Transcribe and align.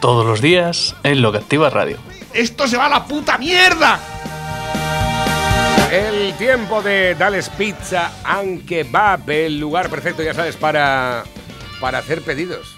Todos 0.00 0.24
los 0.24 0.40
días 0.40 0.94
en 1.02 1.22
Lo 1.22 1.32
que 1.32 1.38
Activa 1.38 1.70
Radio. 1.70 1.98
¡Esto 2.32 2.68
se 2.68 2.76
va 2.76 2.86
a 2.86 2.88
la 2.88 3.04
puta 3.04 3.36
mierda! 3.36 3.98
El 5.90 6.34
tiempo 6.34 6.82
de 6.82 7.16
Dales 7.16 7.48
Pizza 7.50 8.12
and 8.22 8.64
Kebab, 8.64 9.28
el 9.28 9.58
lugar 9.58 9.90
perfecto, 9.90 10.22
ya 10.22 10.34
sabes, 10.34 10.54
para, 10.54 11.24
para 11.80 11.98
hacer 11.98 12.22
pedidos. 12.22 12.76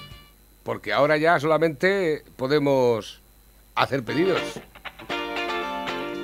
Porque 0.62 0.94
ahora 0.94 1.18
ya 1.18 1.38
solamente 1.38 2.24
podemos 2.36 3.20
hacer 3.74 4.02
pedidos. 4.02 4.40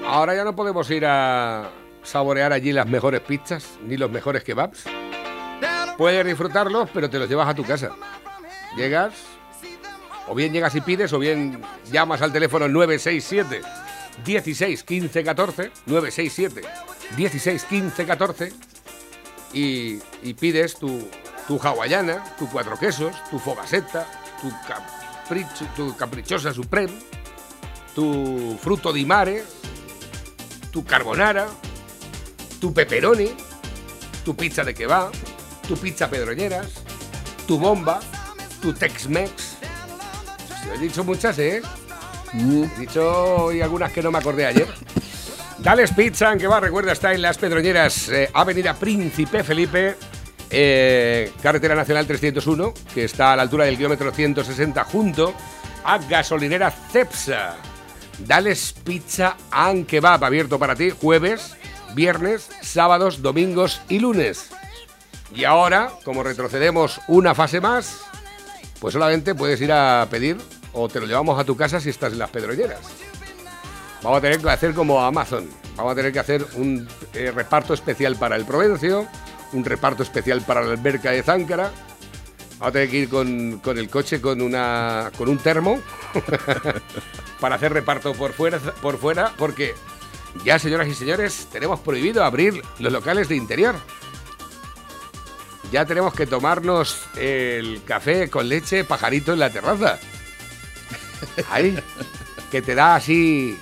Ahora 0.06 0.34
ya 0.34 0.44
no 0.44 0.56
podemos 0.56 0.90
ir 0.90 1.04
a 1.04 1.68
saborear 2.04 2.54
allí 2.54 2.72
las 2.72 2.86
mejores 2.86 3.20
pizzas 3.20 3.78
ni 3.86 3.98
los 3.98 4.10
mejores 4.10 4.44
kebabs. 4.44 4.84
Puedes 5.98 6.24
disfrutarlos, 6.24 6.88
pero 6.94 7.10
te 7.10 7.18
los 7.18 7.28
llevas 7.28 7.48
a 7.48 7.54
tu 7.54 7.64
casa. 7.64 7.90
Llegas, 8.76 9.12
o 10.28 10.34
bien 10.34 10.52
llegas 10.52 10.74
y 10.74 10.80
pides, 10.80 11.12
o 11.12 11.18
bien 11.18 11.60
llamas 11.90 12.22
al 12.22 12.32
teléfono 12.32 12.68
967 12.68 13.62
16 14.24 14.82
15 14.82 15.24
14 15.24 15.70
967 15.86 16.62
16 17.16 17.64
15 17.64 18.06
14 18.06 18.52
y, 19.52 19.98
y 20.22 20.34
pides 20.34 20.76
tu, 20.76 21.08
tu 21.46 21.58
hawaiana, 21.62 22.24
tu 22.38 22.48
cuatro 22.48 22.78
quesos, 22.78 23.14
tu 23.30 23.38
fogaseta, 23.38 24.06
tu, 24.40 24.52
capricho, 24.66 25.66
tu 25.74 25.96
caprichosa 25.96 26.52
supreme, 26.52 26.92
tu 27.94 28.58
fruto 28.60 28.92
di 28.92 29.04
mare, 29.04 29.44
tu 30.70 30.84
carbonara, 30.84 31.46
tu 32.60 32.72
pepperoni, 32.72 33.34
tu 34.24 34.34
pizza 34.34 34.64
de 34.64 34.74
kebab, 34.74 35.12
tu 35.66 35.76
pizza 35.76 36.08
pedroñeras, 36.10 36.82
tu 37.46 37.58
bomba, 37.58 38.00
tu 38.60 38.72
Tex-Mex. 38.72 39.55
He 40.74 40.78
dicho 40.78 41.04
muchas, 41.04 41.38
¿eh? 41.38 41.62
He 42.34 42.80
dicho 42.80 43.44
hoy 43.44 43.60
algunas 43.60 43.92
que 43.92 44.02
no 44.02 44.10
me 44.10 44.18
acordé 44.18 44.46
ayer. 44.46 44.68
Dales 45.58 45.92
Pizza, 45.92 46.36
que 46.36 46.46
va, 46.46 46.60
recuerda, 46.60 46.92
está 46.92 47.14
en 47.14 47.22
Las 47.22 47.38
Pedroñeras, 47.38 48.08
eh, 48.10 48.30
Avenida 48.32 48.74
Príncipe 48.74 49.42
Felipe, 49.42 49.96
eh, 50.50 51.32
Carretera 51.42 51.74
Nacional 51.74 52.06
301, 52.06 52.74
que 52.92 53.04
está 53.04 53.32
a 53.32 53.36
la 53.36 53.42
altura 53.42 53.64
del 53.64 53.76
kilómetro 53.76 54.12
160, 54.12 54.84
junto 54.84 55.34
a 55.84 55.98
Gasolinera 55.98 56.70
Cepsa. 56.70 57.56
Dales 58.18 58.74
Pizza 58.84 59.36
and 59.50 59.86
Kebab, 59.86 60.24
abierto 60.24 60.58
para 60.58 60.74
ti 60.74 60.90
jueves, 60.90 61.56
viernes, 61.94 62.48
sábados, 62.60 63.22
domingos 63.22 63.80
y 63.88 63.98
lunes. 63.98 64.50
Y 65.34 65.44
ahora, 65.44 65.90
como 66.04 66.22
retrocedemos 66.22 67.00
una 67.08 67.34
fase 67.34 67.60
más, 67.60 68.00
pues 68.80 68.92
solamente 68.92 69.34
puedes 69.34 69.60
ir 69.60 69.72
a 69.72 70.06
pedir 70.10 70.36
o 70.76 70.88
te 70.88 71.00
lo 71.00 71.06
llevamos 71.06 71.38
a 71.40 71.44
tu 71.44 71.56
casa 71.56 71.80
si 71.80 71.88
estás 71.88 72.12
en 72.12 72.18
las 72.18 72.30
pedroñeras. 72.30 72.80
Vamos 74.02 74.18
a 74.18 74.20
tener 74.20 74.40
que 74.40 74.50
hacer 74.50 74.74
como 74.74 75.02
Amazon. 75.02 75.48
Vamos 75.74 75.92
a 75.92 75.96
tener 75.96 76.12
que 76.12 76.18
hacer 76.18 76.46
un 76.54 76.86
eh, 77.14 77.32
reparto 77.34 77.72
especial 77.72 78.16
para 78.16 78.36
el 78.36 78.44
Provencio, 78.44 79.06
un 79.52 79.64
reparto 79.64 80.02
especial 80.02 80.42
para 80.42 80.62
la 80.62 80.72
alberca 80.72 81.10
de 81.10 81.22
Záncara. 81.22 81.72
Vamos 82.58 82.68
a 82.68 82.72
tener 82.72 82.90
que 82.90 82.98
ir 82.98 83.08
con, 83.08 83.58
con 83.60 83.78
el 83.78 83.88
coche 83.88 84.20
con, 84.20 84.42
una, 84.42 85.10
con 85.16 85.28
un 85.28 85.38
termo 85.38 85.80
para 87.40 87.56
hacer 87.56 87.72
reparto 87.72 88.12
por 88.12 88.32
fuera, 88.32 88.58
por 88.58 88.98
fuera, 88.98 89.32
porque 89.38 89.74
ya, 90.44 90.58
señoras 90.58 90.88
y 90.88 90.94
señores, 90.94 91.48
tenemos 91.50 91.80
prohibido 91.80 92.22
abrir 92.22 92.62
los 92.78 92.92
locales 92.92 93.30
de 93.30 93.36
interior. 93.36 93.76
Ya 95.72 95.86
tenemos 95.86 96.14
que 96.14 96.26
tomarnos 96.26 97.02
el 97.16 97.82
café 97.84 98.28
con 98.28 98.48
leche 98.48 98.84
pajarito 98.84 99.32
en 99.32 99.38
la 99.38 99.50
terraza. 99.50 99.98
Ahí, 101.50 101.78
que 102.50 102.62
te 102.62 102.74
da 102.74 102.96
así 102.96 103.58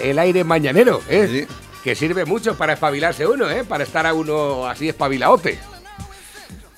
el 0.00 0.18
aire 0.18 0.44
mañanero, 0.44 1.02
¿eh? 1.08 1.46
Que 1.82 1.94
sirve 1.94 2.24
mucho 2.24 2.56
para 2.56 2.74
espabilarse 2.74 3.26
uno, 3.26 3.50
¿eh? 3.50 3.64
Para 3.64 3.84
estar 3.84 4.06
a 4.06 4.14
uno 4.14 4.66
así 4.66 4.88
espabilaote. 4.88 5.58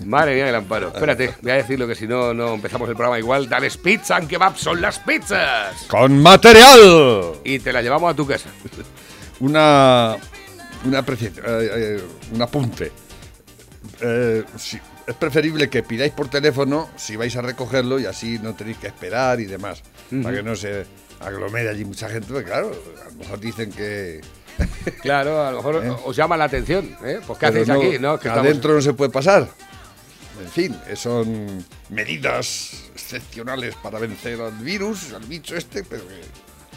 Madre 0.04 0.34
mía, 0.34 0.48
el 0.48 0.54
amparo. 0.54 0.88
Espérate, 0.88 1.34
voy 1.40 1.52
a 1.52 1.54
decirlo 1.54 1.86
que 1.86 1.94
si 1.94 2.06
no, 2.06 2.34
no 2.34 2.54
empezamos 2.54 2.88
el 2.88 2.94
programa 2.94 3.18
igual. 3.18 3.48
Dales 3.48 3.76
pizza 3.76 4.16
and 4.16 4.28
kebab 4.28 4.56
son 4.56 4.80
las 4.80 4.98
pizzas. 4.98 5.84
¡Con 5.88 6.20
material! 6.22 7.34
Y 7.44 7.58
te 7.58 7.72
la 7.72 7.80
llevamos 7.80 8.12
a 8.12 8.14
tu 8.14 8.26
casa. 8.26 8.50
Una. 9.40 10.16
Una 10.84 10.98
apreciación, 10.98 11.46
eh, 11.48 11.70
eh, 11.72 12.04
un 12.32 12.42
apunte. 12.42 12.92
Eh, 14.00 14.44
sí, 14.58 14.78
es 15.06 15.14
preferible 15.14 15.68
que 15.68 15.82
pidáis 15.82 16.12
por 16.12 16.28
teléfono 16.28 16.88
si 16.96 17.16
vais 17.16 17.34
a 17.36 17.42
recogerlo 17.42 17.98
y 17.98 18.06
así 18.06 18.38
no 18.38 18.54
tenéis 18.54 18.78
que 18.78 18.86
esperar 18.88 19.40
y 19.40 19.44
demás. 19.46 19.82
Para 20.22 20.36
que 20.36 20.42
no 20.42 20.54
se 20.56 20.86
aglomere 21.20 21.68
allí 21.68 21.84
mucha 21.84 22.08
gente. 22.08 22.28
Porque 22.32 22.46
claro, 22.46 22.72
a 23.00 23.10
lo 23.10 23.14
mejor 23.16 23.40
dicen 23.40 23.70
que. 23.72 24.20
Claro, 25.02 25.42
a 25.44 25.50
lo 25.50 25.56
mejor 25.58 25.76
¿Eh? 25.84 25.90
os 26.04 26.14
llama 26.16 26.36
la 26.36 26.44
atención, 26.44 26.96
¿eh? 27.04 27.20
Pues 27.26 27.38
¿qué 27.38 27.46
Pero 27.48 27.62
hacéis 27.62 27.68
no, 27.68 27.74
aquí? 27.74 27.98
¿no? 27.98 28.18
Que 28.20 28.28
estamos- 28.28 28.46
adentro 28.48 28.74
no 28.74 28.80
se 28.80 28.92
puede 28.94 29.10
pasar. 29.10 29.48
En 30.42 30.48
fin, 30.50 30.76
eh, 30.88 30.96
son 30.96 31.64
medidas 31.90 32.84
excepcionales 32.94 33.74
para 33.76 33.98
vencer 33.98 34.40
al 34.40 34.52
virus, 34.58 35.12
al 35.12 35.24
bicho 35.24 35.56
este, 35.56 35.84
pero 35.84 36.02
que, 36.08 36.20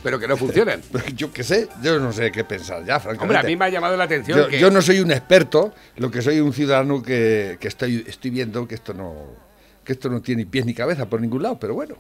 Pero 0.08 0.20
que 0.22 0.28
no 0.30 0.38
funcionan. 0.38 0.82
yo 1.18 1.34
qué 1.34 1.44
sé, 1.44 1.68
yo 1.84 2.00
no 2.00 2.14
sé 2.14 2.32
qué 2.32 2.46
pensar 2.46 2.80
ya, 2.86 2.98
francamente. 2.98 3.24
Hombre, 3.24 3.38
a 3.40 3.44
mí 3.44 3.58
me 3.58 3.66
ha 3.66 3.70
llamado 3.70 3.98
la 3.98 4.06
atención 4.06 4.38
yo, 4.40 4.48
que... 4.48 4.58
yo 4.58 4.72
no 4.72 4.82
soy 4.82 5.02
un 5.02 5.12
experto, 5.12 5.74
lo 5.98 6.10
que 6.10 6.22
soy 6.22 6.40
un 6.40 6.54
ciudadano 6.54 7.04
que, 7.04 7.58
que 7.60 7.68
estoy, 7.68 8.06
estoy 8.08 8.32
viendo 8.32 8.66
que 8.66 8.76
esto 8.76 8.94
no 8.94 9.36
que 9.84 9.92
esto 9.92 10.08
no 10.08 10.22
tiene 10.22 10.44
ni 10.44 10.46
pies 10.50 10.66
ni 10.66 10.74
cabeza 10.74 11.08
por 11.08 11.20
ningún 11.20 11.44
lado, 11.44 11.60
pero 11.60 11.74
bueno. 11.74 11.96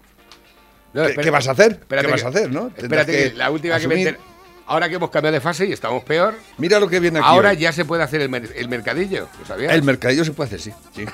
No, 0.93 1.05
¿Qué, 1.05 1.29
vas 1.29 1.49
a 1.49 1.51
hacer? 1.51 1.81
¿Qué 1.89 2.07
vas 2.07 2.23
a 2.23 2.29
hacer, 2.29 2.49
no? 2.49 2.71
Espérate, 2.77 3.11
que 3.31 3.35
la 3.35 3.51
última 3.51 3.77
que 3.77 3.89
me 3.89 3.95
enter- 3.95 4.17
Ahora 4.67 4.87
que 4.87 4.95
hemos 4.95 5.09
cambiado 5.09 5.33
de 5.33 5.41
fase 5.41 5.65
y 5.65 5.73
estamos 5.73 6.01
peor, 6.05 6.33
Mira 6.57 6.79
lo 6.79 6.87
que 6.87 7.01
viene 7.01 7.19
aquí. 7.19 7.27
ahora 7.29 7.49
hoy. 7.49 7.57
ya 7.57 7.73
se 7.73 7.83
puede 7.83 8.03
hacer 8.03 8.21
el, 8.21 8.29
mer- 8.29 8.53
el 8.55 8.69
mercadillo, 8.69 9.27
¿lo 9.37 9.45
sabías? 9.45 9.73
El 9.73 9.83
mercadillo 9.83 10.23
se 10.23 10.31
puede 10.31 10.47
hacer, 10.47 10.61
sí. 10.61 10.71
sí. 10.95 11.05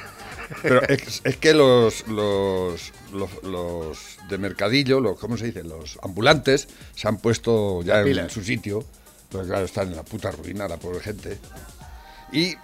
Pero 0.62 0.81
es, 0.88 1.22
es 1.24 1.38
que 1.38 1.54
los, 1.54 2.08
los, 2.08 2.92
los, 3.14 3.44
los 3.44 4.18
de 4.30 4.38
mercadillo, 4.38 5.00
los, 5.00 5.20
¿cómo 5.20 5.38
se 5.38 5.46
dice? 5.46 5.64
Los 5.64 5.98
ambulantes 6.02 6.68
se 6.96 7.08
han 7.08 7.18
puesto 7.18 7.81
ya 7.84 8.02
en 8.02 8.30
su 8.30 8.44
sitio. 8.44 8.84
Pues 9.30 9.48
claro, 9.48 9.66
están 9.66 9.88
en 9.90 9.96
la 9.96 10.04
puta 10.04 10.31
ruina, 10.31 10.68
la 10.68 10.78
pobre 10.78 11.00
gente. 11.00 11.38
Y 12.31 12.56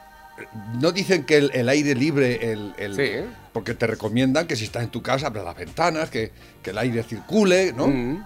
no 0.80 0.92
dicen 0.92 1.26
que 1.26 1.38
el, 1.38 1.52
el 1.54 1.68
aire 1.70 1.96
libre, 1.96 2.52
el, 2.52 2.74
el- 2.78 2.96
Sí, 2.96 3.02
¿eh? 3.04 3.26
porque 3.54 3.74
te 3.74 3.88
recomiendan 3.88 4.48
que 4.48 4.56
si 4.56 4.66
estás 4.66 4.84
en 4.84 4.90
tu 4.90 5.02
casa, 5.02 5.28
abras 5.28 5.44
las 5.46 5.56
ventanas, 5.58 6.10
que, 6.10 6.32
que 6.64 6.70
el 6.70 6.78
aire 6.78 7.04
circule, 7.04 7.74
¿no? 7.74 7.88
Mm, 7.88 8.24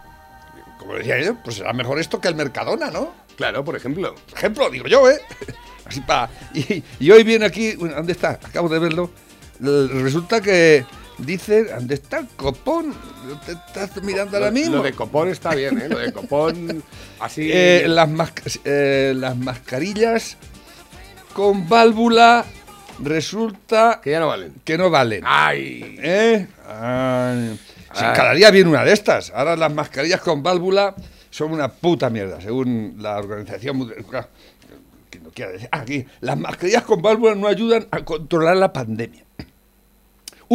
Como 0.77 0.95
decía 0.95 1.19
yo, 1.21 1.35
pues 1.43 1.55
será 1.57 1.73
mejor 1.73 1.99
esto 1.99 2.19
que 2.21 2.27
el 2.27 2.35
Mercadona, 2.35 2.91
¿no? 2.91 3.13
claro, 3.37 3.65
por 3.65 3.75
ejemplo. 3.75 4.13
Por 4.29 4.37
ejemplo, 4.37 4.69
digo 4.69 4.85
yo, 4.87 5.09
¿eh? 5.09 5.19
Así 5.85 6.01
pa. 6.01 6.29
Y, 6.53 6.83
y 6.99 7.11
hoy 7.11 7.23
viene 7.23 7.45
aquí, 7.45 7.71
¿dónde 7.73 8.11
está? 8.11 8.31
Acabo 8.43 8.69
de 8.69 8.77
verlo. 8.79 9.09
Resulta 9.63 10.41
que 10.41 10.85
dice, 11.17 11.63
¿dónde 11.65 11.95
está 11.95 12.19
el 12.19 12.27
copón? 12.35 12.93
¿Te 13.45 13.53
estás 13.53 14.03
mirando 14.03 14.35
ahora 14.37 14.51
mismo? 14.51 14.77
Lo 14.77 14.83
de 14.83 14.91
copón 14.93 15.29
está 15.29 15.55
bien, 15.55 15.79
¿eh? 15.81 15.87
Lo 15.89 15.99
de 15.99 16.11
copón, 16.11 16.83
así... 17.19 17.49
Eh, 17.51 17.85
las, 17.87 18.09
mas- 18.09 18.59
eh, 18.65 19.13
las 19.15 19.37
mascarillas 19.37 20.37
con 21.33 21.67
válvula 21.69 22.45
resulta 22.99 23.99
Que 24.03 24.11
ya 24.11 24.19
no 24.19 24.27
valen. 24.27 24.53
que 24.63 24.77
no 24.77 24.89
valen. 24.89 25.23
¡Ay! 25.25 25.95
¿Eh? 25.99 26.47
Ay. 26.67 27.59
Sí, 27.93 28.01
cada 28.15 28.33
día 28.33 28.49
viene 28.51 28.69
una 28.69 28.83
de 28.83 28.91
estas. 28.91 29.31
Ahora 29.31 29.55
las 29.55 29.71
mascarillas 29.73 30.19
con 30.19 30.41
válvula 30.43 30.95
son 31.29 31.51
una 31.53 31.69
puta 31.69 32.09
mierda, 32.09 32.41
según 32.41 32.95
la 32.99 33.17
Organización. 33.17 33.87
Que 35.09 35.19
no 35.19 35.29
quiero 35.29 35.51
decir. 35.53 35.69
Ah, 35.71 35.79
Aquí, 35.81 36.05
las 36.21 36.37
mascarillas 36.37 36.83
con 36.83 37.01
válvula 37.01 37.35
no 37.35 37.47
ayudan 37.47 37.87
a 37.91 38.03
controlar 38.03 38.57
la 38.57 38.73
pandemia. 38.73 39.23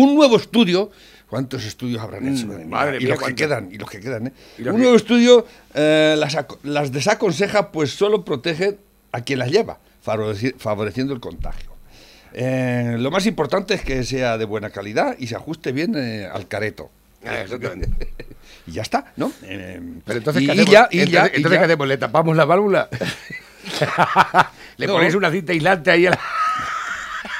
Un 0.00 0.14
nuevo 0.14 0.36
estudio. 0.36 0.90
¿Cuántos 1.28 1.64
estudios 1.64 2.00
habrán 2.00 2.26
hecho? 2.28 2.46
Mm, 2.46 2.68
madre 2.68 2.98
y 3.00 3.04
mía, 3.04 3.14
los 3.16 3.22
que 3.28 3.34
quedan, 3.34 3.68
y 3.72 3.76
los 3.78 3.90
que 3.90 4.00
quedan, 4.00 4.28
¿eh? 4.28 4.32
Los 4.58 4.68
Un 4.68 4.76
que- 4.76 4.82
nuevo 4.82 4.96
estudio 4.96 5.46
eh, 5.74 6.14
las, 6.18 6.34
aco- 6.36 6.58
las 6.62 6.90
desaconseja, 6.92 7.70
pues 7.72 7.90
solo 7.90 8.24
protege 8.24 8.78
a 9.12 9.20
quien 9.22 9.38
las 9.40 9.50
lleva, 9.50 9.78
favoreci- 10.06 10.54
favoreciendo 10.56 11.12
el 11.12 11.20
contagio. 11.20 11.70
Eh, 12.32 12.96
lo 12.98 13.10
más 13.10 13.26
importante 13.26 13.74
es 13.74 13.82
que 13.82 14.04
sea 14.04 14.38
de 14.38 14.44
buena 14.44 14.70
calidad 14.70 15.16
y 15.18 15.26
se 15.26 15.34
ajuste 15.36 15.72
bien 15.72 15.94
eh, 15.96 16.28
al 16.32 16.46
careto. 16.48 16.90
Ah, 17.26 17.40
exactamente. 17.40 18.12
y 18.66 18.72
ya 18.72 18.82
está, 18.82 19.12
¿no? 19.16 19.32
Pero 19.40 20.18
entonces, 20.18 20.42
y, 20.42 20.46
¿qué 20.46 20.52
y 20.54 20.60
hacemos? 20.60 20.70
ya, 20.72 20.88
y 20.90 21.00
entonces, 21.00 21.10
ya, 21.12 21.22
y 21.32 21.36
entonces, 21.36 21.50
ya. 21.52 21.58
¿qué 21.58 21.64
hacemos? 21.64 21.88
¿Le 21.88 21.96
tapamos 21.98 22.36
la 22.36 22.44
válvula? 22.44 22.88
¿Le 24.76 24.86
No. 24.86 24.92
ponéis 24.94 25.14
una 25.14 25.30
cinta 25.30 25.52
aislante 25.52 25.90
ahí 25.90 26.06
a 26.06 26.10
la... 26.10 26.20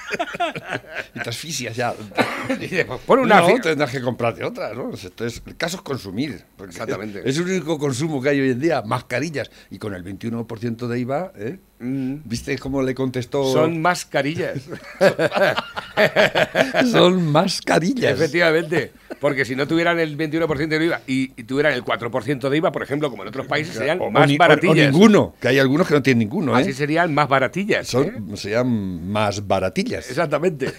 y 1.14 1.20
te 1.20 1.30
asfixias 1.30 1.76
ya. 1.76 1.94
Pues 2.48 3.00
pon 3.06 3.20
una... 3.20 3.40
no, 3.40 3.60
tendrás 3.60 3.90
que 3.90 4.00
comprarte 4.00 4.44
otra, 4.44 4.72
¿no? 4.72 4.90
Entonces, 4.90 5.42
el 5.46 5.56
caso 5.56 5.76
es 5.76 5.82
consumir. 5.82 6.44
Exactamente. 6.62 7.22
Es 7.24 7.36
el 7.36 7.44
único 7.44 7.78
consumo 7.78 8.20
que 8.22 8.30
hay 8.30 8.40
hoy 8.40 8.50
en 8.50 8.60
día, 8.60 8.82
mascarillas. 8.82 9.50
Y 9.70 9.78
con 9.78 9.94
el 9.94 10.04
21% 10.04 10.86
de 10.86 11.00
IVA, 11.00 11.32
¿eh? 11.36 11.58
Mm. 11.80 12.16
¿Viste 12.24 12.58
cómo 12.58 12.82
le 12.82 12.94
contestó? 12.94 13.44
Son 13.52 13.80
mascarillas. 13.80 14.60
Son 16.90 17.30
mascarillas. 17.30 18.12
Efectivamente. 18.12 18.92
Porque 19.20 19.44
si 19.44 19.56
no 19.56 19.66
tuvieran 19.66 19.98
el 19.98 20.16
21% 20.16 20.68
de 20.68 20.84
IVA 20.84 21.00
y, 21.06 21.32
y 21.36 21.44
tuvieran 21.44 21.72
el 21.72 21.84
4% 21.84 22.48
de 22.48 22.56
IVA, 22.56 22.70
por 22.72 22.82
ejemplo, 22.82 23.10
como 23.10 23.22
en 23.22 23.28
otros 23.28 23.46
países, 23.46 23.74
serían 23.74 24.00
O- 24.00 24.10
más 24.10 24.28
ni- 24.28 24.36
baratillas. 24.38 24.88
O, 24.88 24.92
ninguno, 24.92 25.34
que 25.40 25.48
hay 25.48 25.58
algunos 25.58 25.88
que 25.88 25.94
no 25.94 26.02
tienen 26.02 26.20
ninguno, 26.20 26.56
¿eh? 26.56 26.62
Así 26.62 26.72
serían 26.72 27.12
más 27.14 27.28
baratillas. 27.28 27.86
¿eh? 27.88 27.90
Son, 27.90 28.36
serían 28.36 29.10
más 29.10 29.46
baratillas. 29.46 30.08
Exactamente. 30.08 30.72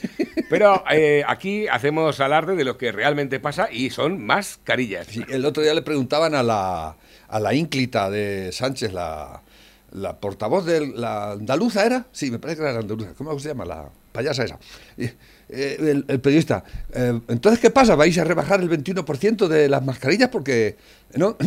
Pero 0.49 0.83
eh, 0.91 1.23
aquí 1.27 1.67
hacemos 1.67 2.19
alarde 2.21 2.55
de 2.55 2.63
lo 2.63 2.77
que 2.77 2.91
realmente 2.91 3.39
pasa 3.39 3.67
y 3.71 3.89
son 3.89 4.25
mascarillas. 4.25 5.07
Sí, 5.07 5.23
el 5.29 5.45
otro 5.45 5.61
día 5.61 5.73
le 5.73 5.81
preguntaban 5.81 6.33
a 6.33 6.41
la, 6.43 6.95
a 7.27 7.39
la 7.39 7.53
ínclita 7.53 8.09
de 8.09 8.51
Sánchez, 8.53 8.93
la, 8.93 9.41
la 9.91 10.19
portavoz 10.19 10.65
de 10.65 10.87
la 10.87 11.31
andaluza, 11.31 11.85
¿era? 11.85 12.07
Sí, 12.11 12.31
me 12.31 12.39
parece 12.39 12.57
que 12.57 12.63
era 12.63 12.73
la 12.73 12.79
andaluza. 12.79 13.13
¿Cómo 13.17 13.37
se 13.39 13.49
llama? 13.49 13.65
La 13.65 13.89
payasa 14.11 14.43
esa. 14.43 14.59
Eh, 14.97 15.15
el, 15.49 16.05
el 16.07 16.19
periodista, 16.19 16.63
eh, 16.93 17.19
entonces, 17.27 17.59
¿qué 17.59 17.69
pasa? 17.71 17.95
¿Vais 17.95 18.17
a 18.17 18.23
rebajar 18.23 18.61
el 18.61 18.69
21% 18.69 19.47
de 19.47 19.67
las 19.67 19.83
mascarillas? 19.83 20.29
Porque, 20.29 20.77
¿no? 21.15 21.37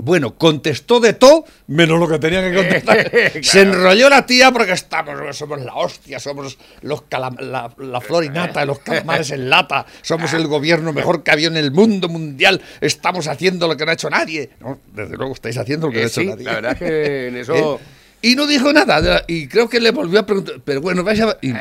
Bueno, 0.00 0.36
contestó 0.36 1.00
de 1.00 1.12
todo, 1.12 1.44
menos 1.66 1.98
lo 1.98 2.08
que 2.08 2.18
tenía 2.18 2.40
que 2.42 2.54
contestar. 2.56 3.10
Claro. 3.38 3.42
Se 3.42 3.60
enrolló 3.62 4.08
la 4.08 4.24
tía 4.26 4.50
porque 4.52 4.72
estamos, 4.72 5.36
somos 5.36 5.60
la 5.60 5.74
hostia, 5.74 6.18
somos 6.18 6.58
los 6.82 7.02
la, 7.10 7.72
la 7.78 8.00
florinata, 8.00 8.64
los 8.64 8.78
calamares 8.80 9.30
en 9.30 9.48
lata, 9.50 9.86
somos 10.02 10.32
el 10.32 10.46
gobierno 10.46 10.92
mejor 10.92 11.22
que 11.22 11.30
había 11.30 11.48
en 11.48 11.56
el 11.56 11.70
mundo 11.72 12.08
mundial, 12.08 12.60
estamos 12.80 13.26
haciendo 13.28 13.68
lo 13.68 13.76
que 13.76 13.84
no 13.84 13.90
ha 13.90 13.94
hecho 13.94 14.10
nadie. 14.10 14.50
No, 14.60 14.78
desde 14.92 15.16
luego 15.16 15.34
estáis 15.34 15.56
haciendo 15.58 15.86
lo 15.88 15.92
que 15.92 15.98
no 16.00 16.02
Eh, 16.02 16.04
ha 16.04 16.08
hecho 16.08 16.20
sí, 16.20 16.26
nadie. 16.26 16.44
la 16.44 16.52
verdad 16.54 16.72
es 16.72 16.78
que 16.78 17.28
en 17.28 17.36
eso... 17.42 17.54
¿Eh? 17.54 17.78
Y 18.20 18.34
no 18.34 18.46
dijo 18.48 18.72
nada, 18.72 19.00
la- 19.00 19.24
y 19.28 19.46
creo 19.46 19.68
que 19.68 19.78
le 19.78 19.92
volvió 19.92 20.18
a 20.18 20.26
preguntar, 20.26 20.56
pero 20.64 20.80
bueno, 20.80 21.04
vais 21.04 21.20
a... 21.20 21.38
y 21.40 21.52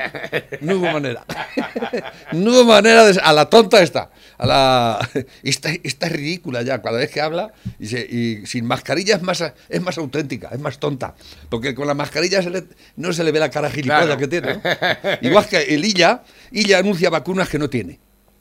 no 0.61 0.77
hubo 0.77 0.91
manera. 0.91 1.23
No 2.31 2.51
hubo 2.51 2.63
manera 2.65 3.05
de... 3.05 3.19
A 3.23 3.31
la 3.31 3.47
tonta 3.49 3.81
esta. 3.83 4.09
A 4.39 4.45
la... 4.45 5.09
Esta, 5.43 5.69
esta 5.83 6.07
es 6.07 6.11
ridícula 6.13 6.63
ya, 6.63 6.81
cada 6.81 6.97
vez 6.97 7.11
que 7.11 7.21
habla, 7.21 7.53
y, 7.79 7.87
se- 7.87 8.05
y 8.09 8.45
sin 8.47 8.65
mascarilla 8.65 9.15
es 9.17 9.21
más, 9.21 9.43
es 9.69 9.81
más 9.81 9.97
auténtica, 9.99 10.49
es 10.51 10.59
más 10.59 10.79
tonta. 10.79 11.15
Porque 11.49 11.75
con 11.75 11.85
la 11.87 11.93
mascarilla 11.93 12.41
se 12.41 12.49
le- 12.49 12.63
no 12.95 13.13
se 13.13 13.23
le 13.23 13.31
ve 13.31 13.39
la 13.39 13.51
cara 13.51 13.69
gilipollas 13.69 14.05
Claro. 14.05 14.19
que 14.19 14.27
tiene. 14.27 14.53
¿no? 14.55 15.29
Igual 15.29 15.47
que 15.47 15.57
el 15.61 15.85
Illa, 15.85 16.23
Illa 16.51 16.79
anuncia 16.79 17.09
vacunas 17.11 17.49
que 17.49 17.59
no 17.59 17.69
tiene. 17.69 17.99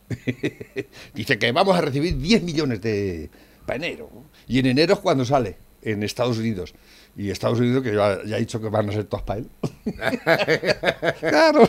Dice 1.14 1.38
que 1.38 1.52
vamos 1.52 1.76
a 1.76 1.80
recibir 1.80 2.16
10 2.18 2.42
millones 2.42 2.80
de 2.80 3.30
para 3.66 3.76
enero. 3.76 4.10
Y 4.46 4.58
en 4.60 4.66
enero 4.66 4.94
es 4.94 5.00
cuando 5.00 5.24
sale, 5.24 5.56
en 5.82 6.02
Estados 6.02 6.38
Unidos. 6.38 6.74
Y 7.18 7.30
Estados 7.30 7.58
Unidos, 7.60 7.82
que 7.82 7.94
ya, 7.94 8.18
ya 8.26 8.36
ha 8.36 8.38
dicho 8.38 8.60
que 8.60 8.68
van 8.68 8.90
a 8.90 8.92
ser 8.92 9.04
todas 9.04 9.24
para 9.24 9.40
él. 9.40 9.46
claro. 11.20 11.68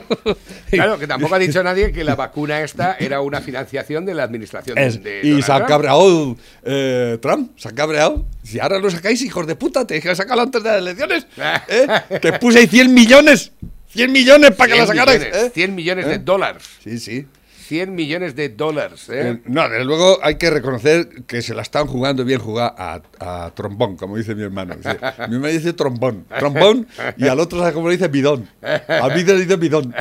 Claro, 0.70 1.00
que 1.00 1.08
tampoco 1.08 1.36
ha 1.36 1.40
dicho 1.40 1.64
nadie 1.64 1.92
que 1.92 2.04
la 2.04 2.16
vacuna 2.18 2.62
esta 2.62 2.98
era 3.00 3.22
una 3.22 3.40
financiación 3.42 4.06
de 4.06 4.14
la 4.14 4.24
administración 4.24 4.78
Es- 4.78 5.02
de 5.02 5.22
y 5.24 5.42
se 5.42 5.52
ha 5.52 5.56
Trump. 5.58 5.70
cabreado 5.70 6.36
eh, 6.64 7.18
Trump, 7.22 7.52
se 7.58 7.70
ha 7.70 7.72
cabreado. 7.72 8.26
Si 8.44 8.60
ahora 8.60 8.80
lo 8.80 8.90
sacáis, 8.90 9.22
hijos 9.22 9.48
de 9.48 9.56
puta, 9.56 9.86
tenéis 9.88 10.04
que 10.04 10.16
sacarlo 10.16 10.44
antes 10.44 10.62
de 10.64 10.70
las 10.70 10.80
elecciones. 10.80 11.28
¿eh? 11.70 11.88
Que 12.22 12.34
puse 12.34 12.60
ahí 12.60 12.68
100 12.68 12.94
millones. 12.94 13.52
100 13.90 14.12
millones 14.12 14.52
para 14.52 14.68
que 14.68 14.74
100 14.76 14.82
la 14.82 14.88
sacarais. 14.94 15.20
millones, 15.22 15.44
¿eh? 15.46 15.52
100 15.54 15.76
millones 15.76 16.06
de 16.08 16.14
¿Eh? 16.16 16.20
dólares. 16.20 16.64
Sí, 16.84 17.00
sí. 17.00 17.26
100 17.68 17.94
millones 17.94 18.36
de 18.36 18.50
dólares. 18.50 19.10
¿eh? 19.10 19.32
Eh, 19.32 19.42
no, 19.46 19.68
desde 19.68 19.84
luego 19.84 20.20
hay 20.24 20.36
que 20.36 20.50
reconocer 20.50 21.10
que 21.28 21.42
se 21.42 21.54
la 21.54 21.62
están 21.62 21.88
jugando 21.88 22.24
bien 22.24 22.40
jugar 22.40 22.74
a, 22.78 23.52
trombón, 23.54 23.98
como 23.98 24.16
dice 24.18 24.36
mi 24.36 24.44
hermano. 24.44 24.76
Dice- 24.76 24.98
mi 25.28 25.36
hermano 25.36 25.48
dice 25.48 25.74
trombón, 25.74 26.26
trombón, 26.40 26.88
y 27.18 27.28
al 27.28 27.40
otro, 27.40 27.60
¿sabes 27.60 27.74
cómo 27.74 27.90
le 27.90 27.98
dice? 27.98 28.08
Bidón. 28.08 28.50
A 28.62 29.10
mí 29.10 29.24
le 29.24 29.40
dice 29.40 29.58
bidón. 29.58 29.94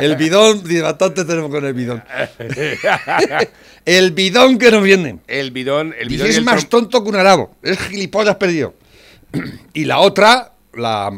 El 0.00 0.16
bidón, 0.16 0.62
bastante 0.82 1.24
tenemos 1.24 1.50
con 1.50 1.64
el 1.64 1.74
bidón. 1.74 2.02
El 3.84 4.12
bidón 4.12 4.58
que 4.58 4.70
nos 4.70 4.82
viene. 4.82 5.18
El 5.26 5.50
bidón, 5.50 5.92
el 5.98 6.08
bidón 6.08 6.26
y 6.28 6.30
es 6.30 6.36
el 6.36 6.44
más 6.44 6.68
tonto 6.68 7.02
que 7.02 7.08
un 7.08 7.16
arabo. 7.16 7.56
Es 7.62 7.80
gilipollas 7.80 8.36
perdido. 8.36 8.74
Y 9.72 9.86
la 9.86 9.98
otra, 9.98 10.52
la 10.72 11.10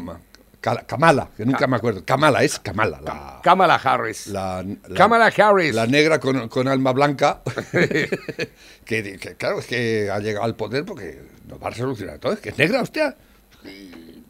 Kamala, 0.85 1.29
que 1.37 1.45
nunca 1.45 1.67
me 1.67 1.75
acuerdo. 1.77 2.03
Kamala, 2.03 2.43
es 2.43 2.59
Kamala. 2.59 2.99
La, 3.03 3.39
Kamala 3.43 3.75
Harris. 3.75 4.27
la- 4.27 4.63
la- 4.63 4.95
Kamala 4.95 5.27
Harris. 5.27 5.73
la 5.75 5.85
negra 5.85 6.19
con, 6.19 6.49
con 6.49 6.67
alma 6.67 6.91
blanca, 6.93 7.41
que, 7.71 9.17
que, 9.17 9.35
claro, 9.37 9.59
es 9.59 9.65
que 9.65 10.09
ha 10.11 10.19
llegado 10.19 10.45
al 10.45 10.55
poder 10.55 10.85
porque 10.85 11.21
nos 11.47 11.61
va 11.61 11.69
a 11.69 11.73
solucionar 11.73 12.19
todo. 12.19 12.33
Es 12.33 12.39
que 12.39 12.49
es 12.49 12.57
negra, 12.57 12.81
hostia. 12.81 13.15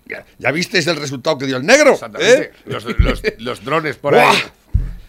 Ya, 0.07 0.23
ya 0.37 0.51
visteis 0.51 0.85
el 0.87 0.97
resultado 0.97 1.37
que 1.37 1.45
dio 1.45 1.57
el 1.57 1.65
negro. 1.65 1.93
Exactamente. 1.93 2.41
¿eh? 2.43 2.51
Los, 2.65 2.85
los- 2.99 3.23
los 3.39 3.63
drones 3.65 3.95
por 3.97 4.15
ahí. 4.15 4.35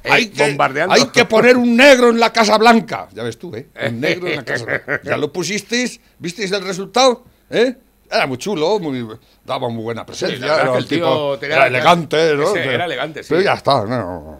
eh, 0.05 0.08
hay, 0.11 0.26
que, 0.28 0.43
bombardeando. 0.49 0.94
hay 0.94 1.06
que 1.08 1.25
poner 1.26 1.56
un 1.56 1.76
negro 1.76 2.11
en 2.11 2.19
la 2.20 2.32
Casa 2.32 2.56
Blanca. 2.58 3.08
Ya 3.12 3.23
ves 3.23 3.38
tú, 3.38 3.55
¿eh? 3.55 3.67
Un 3.88 4.00
negro 4.00 4.28
en 4.28 4.37
la 4.37 4.44
Casa 4.44 4.64
Blanca. 4.67 5.00
Ya 5.05 5.17
lo 5.17 5.32
pusisteis, 5.32 6.00
visteis 6.19 6.50
el 6.52 6.62
resultado, 6.64 7.25
¿eh? 7.50 7.75
Era 8.11 8.26
muy 8.26 8.38
chulo, 8.38 8.79
muy, 8.79 9.06
daba 9.44 9.69
muy 9.69 9.82
buena 9.82 10.05
presencia. 10.06 10.38
Sí, 10.38 10.44
era 10.44 10.76
el 10.79 10.87
tipo- 10.87 11.38
elegante, 11.41 12.35
¿no? 12.37 12.49
Ese 12.50 12.64
era 12.75 12.85
elegante, 12.85 13.23
sí. 13.23 13.29
Pero 13.31 13.41
ya 13.43 13.55
está, 13.55 13.85
no. 13.85 14.38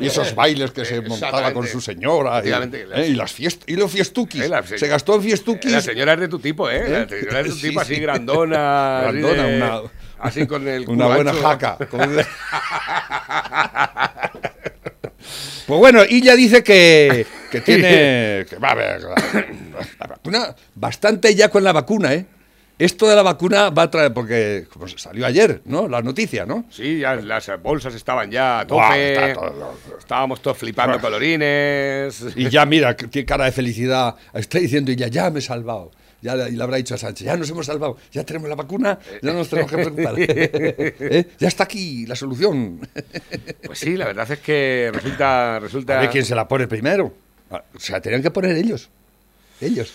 Y 0.00 0.04
Y 0.04 0.06
esos 0.06 0.34
bailes 0.34 0.70
que 0.70 0.84
se 0.84 1.00
montaba 1.02 1.52
con 1.52 1.66
su 1.66 1.80
señora. 1.80 2.42
Y. 2.44 2.50
¿eh? 2.50 3.08
y 3.08 3.14
las 3.14 3.32
fiest 3.32 3.68
y 3.68 3.76
los 3.76 3.90
fiestuquis. 3.90 4.42
Eh, 4.42 4.48
la- 4.48 4.62
se 4.62 4.86
gastó 4.88 5.16
en 5.16 5.22
fiestuquis. 5.22 5.70
La 5.72 5.80
señora 5.82 6.14
es 6.14 6.20
de 6.20 6.28
tu 6.28 6.38
tipo, 6.38 6.70
¿eh? 6.70 6.88
La 6.88 7.08
señora 7.08 7.40
es 7.40 7.44
de 7.46 7.50
tu 7.50 7.56
Sí, 7.56 7.68
tipo 7.68 7.80
así 7.80 7.94
sí. 7.96 8.00
grandona. 8.00 9.00
así 9.08 9.18
Grandona, 9.20 9.42
de- 9.44 9.56
una- 9.56 9.82
Así 10.20 10.46
con 10.46 10.66
el 10.66 10.88
Una 10.88 11.06
buena 11.08 11.32
jaca. 11.34 11.76
Pues 15.66 15.80
bueno, 15.80 16.02
Illa 16.06 16.36
dice 16.36 16.62
que, 16.62 17.26
que 17.50 17.60
tiene. 17.62 18.44
Que 18.48 18.56
va 18.62 18.70
a 18.72 18.74
ver. 18.74 19.00
La 20.00 20.06
vacuna. 20.06 20.54
Bastante 20.74 21.34
ya 21.34 21.48
con 21.48 21.64
la 21.64 21.72
vacuna, 21.72 22.14
¿eh? 22.14 22.26
Esto 22.76 23.08
de 23.08 23.14
la 23.14 23.22
vacuna 23.22 23.70
va 23.70 23.82
a 23.82 23.90
traer. 23.90 24.12
Porque 24.12 24.66
como 24.72 24.88
salió 24.88 25.24
ayer, 25.26 25.62
¿no? 25.64 25.86
La 25.88 26.02
noticia, 26.02 26.44
¿no? 26.44 26.64
Sí, 26.70 26.98
ya 26.98 27.14
las 27.14 27.48
bolsas 27.62 27.94
estaban 27.94 28.30
ya 28.30 28.60
a 28.60 28.66
tope. 28.66 29.32
todo- 29.34 29.74
Estábamos 29.98 30.42
todos 30.42 30.58
flipando 30.58 31.00
colorines. 31.00 32.24
Y 32.34 32.48
ya 32.50 32.66
mira, 32.66 32.96
tiene 32.96 33.24
cara 33.26 33.44
de 33.44 33.52
felicidad. 33.52 34.16
Está 34.32 34.58
diciendo 34.58 34.90
Illa, 34.90 35.06
ya 35.08 35.30
me 35.30 35.38
he 35.38 35.42
salvado. 35.42 35.92
Ya, 36.20 36.34
le- 36.34 36.48
y 36.48 36.52
le 36.56 36.62
habrá 36.62 36.78
dicho 36.78 36.94
a 36.94 36.98
Sánchez, 36.98 37.26
ya 37.26 37.36
nos 37.36 37.50
hemos 37.50 37.66
salvado, 37.66 37.98
ya 38.10 38.24
tenemos 38.24 38.48
la 38.48 38.54
vacuna, 38.54 38.98
ya 39.22 39.30
no 39.30 39.34
nos 39.40 39.48
tenemos 39.50 39.70
que 39.70 39.76
preocupar. 39.76 40.14
¿Eh? 40.18 41.26
Ya 41.38 41.48
está 41.48 41.64
aquí 41.64 42.06
la 42.06 42.16
solución. 42.16 42.80
Pues 43.66 43.78
sí, 43.78 43.94
la 43.94 44.06
verdad 44.06 44.30
es 44.32 44.38
que 44.40 44.90
resulta. 44.92 45.58
resulta 45.60 45.98
A 45.98 46.00
ver 46.00 46.10
quién 46.10 46.24
se 46.24 46.34
la 46.34 46.48
pone 46.48 46.66
primero. 46.66 47.12
Ah, 47.50 47.62
O 47.74 47.78
sea, 47.78 48.00
tenían 48.00 48.22
que 48.22 48.30
poner 48.30 48.56
ellos. 48.56 48.88
Ellos. 49.64 49.92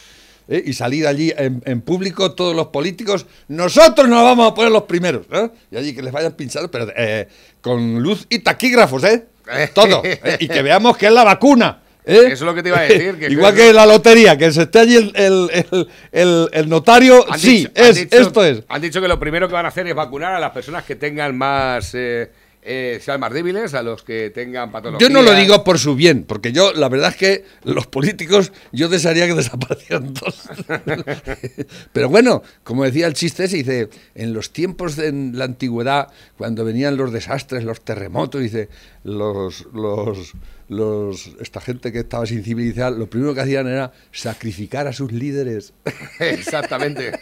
¿Eh? 0.48 0.64
Y 0.66 0.74
salir 0.74 1.06
allí 1.06 1.32
en, 1.38 1.62
en 1.66 1.82
público 1.82 2.32
todos 2.34 2.56
los 2.56 2.68
políticos. 2.68 3.28
Nosotros 3.50 4.08
nos 4.10 4.24
vamos 4.24 4.52
a 4.52 4.56
poner 4.56 4.72
los 4.72 4.84
primeros. 4.84 5.28
¿eh? 5.32 5.50
Y 5.72 5.78
allí 5.78 5.94
que 5.94 6.02
les 6.02 6.12
vayan 6.12 6.34
pinchando, 6.34 6.72
pero 6.72 6.88
eh, 6.98 7.28
con 7.62 8.02
luz 8.02 8.26
y 8.30 8.40
taquígrafos, 8.40 9.04
¿eh? 9.04 9.28
Todo. 9.74 10.02
¿eh? 10.04 10.38
Y 10.40 10.48
que 10.48 10.62
veamos 10.64 10.98
que 10.98 11.06
es 11.06 11.12
la 11.12 11.24
vacuna. 11.24 11.82
¿eh? 12.04 12.18
Eso 12.26 12.34
es 12.34 12.42
lo 12.42 12.56
que 12.56 12.64
te 12.64 12.70
iba 12.70 12.80
a 12.80 12.82
decir, 12.82 13.20
que 13.20 13.28
Igual 13.32 13.54
eso- 13.54 13.64
que 13.64 13.74
la 13.74 13.86
lotería, 13.86 14.38
que 14.40 14.52
se 14.52 14.64
esté 14.64 14.80
allí 14.80 14.96
el, 14.96 15.12
el- 15.16 15.88
el- 16.12 16.50
el- 16.52 16.70
notario. 16.70 17.24
Sí, 17.38 17.58
dicho- 17.68 17.72
es, 17.76 17.96
dicho- 17.98 18.18
esto 18.20 18.44
es. 18.44 18.64
Han 18.70 18.82
dicho 18.82 19.00
que 19.02 19.08
lo 19.08 19.20
primero 19.20 19.48
que 19.48 19.54
van 19.54 19.66
a 19.66 19.70
hacer 19.70 19.86
es 19.86 19.94
vacunar 19.94 20.34
a 20.34 20.40
las 20.40 20.50
personas 20.52 20.84
que 20.84 20.96
tengan 20.96 21.38
más. 21.38 21.92
Eh, 21.94 22.32
eh, 22.62 23.00
sean 23.02 23.22
más 23.22 23.32
débiles, 23.32 23.74
a 23.74 23.84
los 23.84 24.04
que 24.04 24.32
tengan 24.32 24.72
patologías. 24.72 25.10
Yo 25.10 25.14
no 25.14 25.22
lo 25.22 25.34
digo 25.34 25.64
por 25.64 25.80
su 25.80 25.96
bien, 25.96 26.24
porque 26.24 26.52
yo, 26.52 26.74
la 26.74 26.90
verdad 26.90 27.10
es 27.12 27.16
que 27.16 27.46
los 27.64 27.88
políticos, 27.88 28.52
yo 28.74 28.90
desearía 28.90 29.28
que 29.28 29.34
desaparecieran 29.34 30.14
todos. 30.14 30.50
Pero 31.94 32.10
bueno, 32.10 32.44
como 32.64 32.84
decía 32.84 33.08
el 33.08 33.14
chiste 33.14 33.46
ese, 33.46 33.58
dice, 33.58 33.90
en 34.14 34.34
los 34.34 34.52
tiempos 34.52 34.98
de 34.98 35.12
la 35.34 35.46
antigüedad, 35.46 36.10
cuando 36.38 36.66
venían 36.66 36.98
los 36.98 37.14
desastres, 37.14 37.64
los 37.64 37.82
terremotos, 37.82 38.42
dice, 38.42 38.68
los, 39.06 39.66
los, 39.74 40.34
los, 40.68 41.28
esta 41.40 41.62
gente 41.62 41.94
que 41.94 42.00
estaba 42.00 42.26
sin 42.26 42.44
civilizar, 42.44 42.92
lo 42.92 43.10
primero 43.10 43.34
que 43.34 43.42
hacían 43.42 43.68
era 43.68 43.94
sacrificar 44.12 44.86
a 44.86 44.94
sus 44.94 45.14
líderes. 45.14 45.74
Exactamente. 46.20 47.20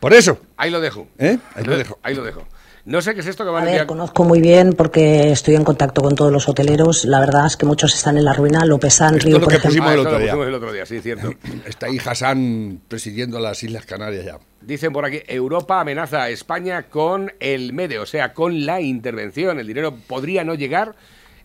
Por 0.00 0.12
eso, 0.12 0.40
Ahí 0.56 0.70
lo 0.70 0.80
dejo. 0.80 1.06
¿eh? 1.18 1.38
Ahí 1.54 1.64
lo 1.64 1.78
dejo. 1.78 1.98
Ahí 2.02 2.14
lo 2.14 2.24
dejo. 2.24 2.46
No 2.86 3.02
sé 3.02 3.14
qué 3.14 3.20
es 3.20 3.26
esto 3.26 3.42
que 3.44 3.50
van 3.50 3.62
A 3.62 3.66
ver, 3.66 3.72
enviar. 3.74 3.86
conozco 3.88 4.22
muy 4.22 4.40
bien 4.40 4.72
porque 4.72 5.32
estoy 5.32 5.56
en 5.56 5.64
contacto 5.64 6.02
con 6.02 6.14
todos 6.14 6.30
los 6.32 6.48
hoteleros. 6.48 7.04
La 7.04 7.18
verdad 7.18 7.46
es 7.46 7.56
que 7.56 7.66
muchos 7.66 7.92
están 7.94 8.16
en 8.16 8.24
la 8.24 8.32
ruina. 8.32 8.64
Lopesan, 8.64 9.16
Esto 9.16 9.26
Río, 9.26 9.38
lo 9.38 9.44
por 9.44 9.52
que 9.54 9.56
ejemplo. 9.58 9.82
pusimos 9.82 9.90
Ah, 9.90 9.94
el 9.94 9.98
eso 10.00 10.08
otro 10.08 10.12
lo 10.12 10.18
día. 10.24 10.32
pusimos 10.32 10.46
el 10.48 10.54
otro 10.54 10.72
día, 10.72 10.86
sí, 10.86 11.00
cierto. 11.00 11.32
Está 11.66 11.86
ahí 11.86 11.98
Hassan 12.04 12.80
presidiendo 12.86 13.40
las 13.40 13.60
Islas 13.64 13.86
Canarias 13.86 14.24
ya. 14.24 14.38
Dicen 14.60 14.92
por 14.92 15.04
aquí, 15.04 15.18
Europa 15.26 15.80
amenaza 15.80 16.22
a 16.22 16.30
España 16.30 16.84
con 16.84 17.32
el 17.40 17.72
MEDE, 17.72 17.98
o 17.98 18.06
sea, 18.06 18.32
con 18.32 18.64
la 18.64 18.80
intervención. 18.80 19.58
El 19.58 19.66
dinero 19.66 19.96
podría 20.06 20.44
no 20.44 20.54
llegar. 20.54 20.94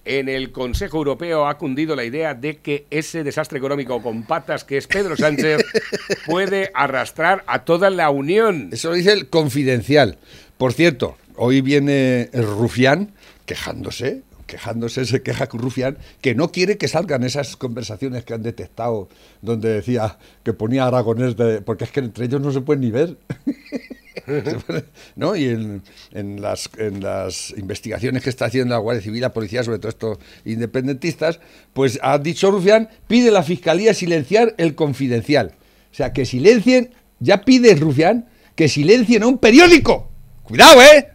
En 0.05 0.29
el 0.29 0.51
Consejo 0.51 0.97
Europeo 0.97 1.47
ha 1.47 1.57
cundido 1.59 1.95
la 1.95 2.03
idea 2.03 2.33
de 2.35 2.57
que 2.57 2.85
ese 2.91 3.23
desastre 3.23 3.57
económico 3.59 4.01
con 4.01 4.23
patas 4.23 4.63
que 4.63 4.77
es 4.77 4.87
Pedro 4.87 5.15
Sánchez 5.17 5.63
puede 6.27 6.71
arrastrar 6.73 7.43
a 7.47 7.65
toda 7.65 7.89
la 7.89 8.09
Unión. 8.11 8.69
Eso 8.71 8.89
lo 8.89 8.95
dice 8.95 9.11
el 9.13 9.27
confidencial. 9.29 10.17
Por 10.57 10.73
cierto, 10.73 11.17
hoy 11.37 11.61
viene 11.61 12.29
el 12.33 12.45
rufián 12.45 13.13
quejándose, 13.45 14.23
quejándose, 14.51 15.05
se 15.05 15.21
queja 15.21 15.45
Rufián, 15.45 15.97
que 16.19 16.35
no 16.35 16.51
quiere 16.51 16.77
que 16.77 16.89
salgan 16.89 17.23
esas 17.23 17.55
conversaciones 17.55 18.25
que 18.25 18.33
han 18.33 18.43
detectado, 18.43 19.07
donde 19.41 19.69
decía 19.69 20.17
que 20.43 20.51
ponía 20.53 20.85
aragonés, 20.85 21.37
de, 21.37 21.61
porque 21.61 21.85
es 21.85 21.91
que 21.91 22.01
entre 22.01 22.25
ellos 22.25 22.41
no 22.41 22.51
se 22.51 22.59
pueden 22.59 22.81
ni 22.81 22.91
ver. 22.91 23.17
¿No? 25.15 25.35
Y 25.35 25.45
en, 25.45 25.81
en 26.11 26.41
las, 26.41 26.69
en 26.77 27.01
las 27.01 27.51
investigaciones 27.57 28.23
que 28.23 28.29
está 28.29 28.45
haciendo 28.45 28.75
la 28.75 28.79
Guardia 28.79 29.01
Civil, 29.01 29.21
la 29.21 29.33
policía, 29.33 29.63
sobre 29.63 29.79
todo 29.79 29.89
estos 29.89 30.17
independentistas, 30.43 31.39
pues 31.73 31.97
ha 32.03 32.17
dicho 32.17 32.51
Rufián, 32.51 32.89
pide 33.07 33.31
la 33.31 33.43
Fiscalía 33.43 33.93
silenciar 33.93 34.53
el 34.57 34.75
confidencial. 34.75 35.53
O 35.91 35.95
sea, 35.95 36.11
que 36.11 36.25
silencien, 36.25 36.91
ya 37.19 37.41
pide 37.43 37.73
Rufián, 37.75 38.27
que 38.55 38.67
silencien 38.67 39.23
a 39.23 39.27
un 39.27 39.37
periódico. 39.37 40.09
Cuidado, 40.43 40.81
¿eh? 40.81 41.07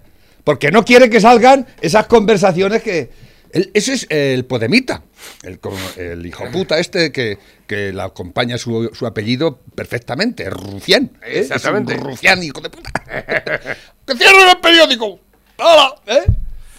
Porque 0.46 0.70
no 0.70 0.84
quiere 0.84 1.10
que 1.10 1.20
salgan 1.20 1.66
esas 1.80 2.06
conversaciones 2.06 2.80
que... 2.80 3.10
el- 3.50 3.72
ese 3.74 3.94
es 3.94 4.06
el 4.10 4.44
Podemita, 4.44 5.02
el, 5.42 5.58
el 5.96 6.24
hijo 6.24 6.44
puta 6.52 6.78
este 6.78 7.10
que, 7.10 7.36
que 7.66 7.92
le 7.92 8.00
acompaña 8.00 8.56
su, 8.56 8.88
su 8.94 9.06
apellido 9.08 9.58
perfectamente, 9.74 10.44
es 10.44 10.50
Rufián. 10.52 11.10
¿eh? 11.24 11.40
Es 11.40 11.50
Exactamente. 11.50 11.96
Rufián, 11.96 12.40
hijo 12.44 12.60
de 12.60 12.70
puta. 12.70 12.90
¡Que 14.06 14.14
cierren 14.16 14.48
el 14.50 14.58
periódico! 14.62 15.18
¡Hala! 15.58 15.94
¿Eh? 16.06 16.22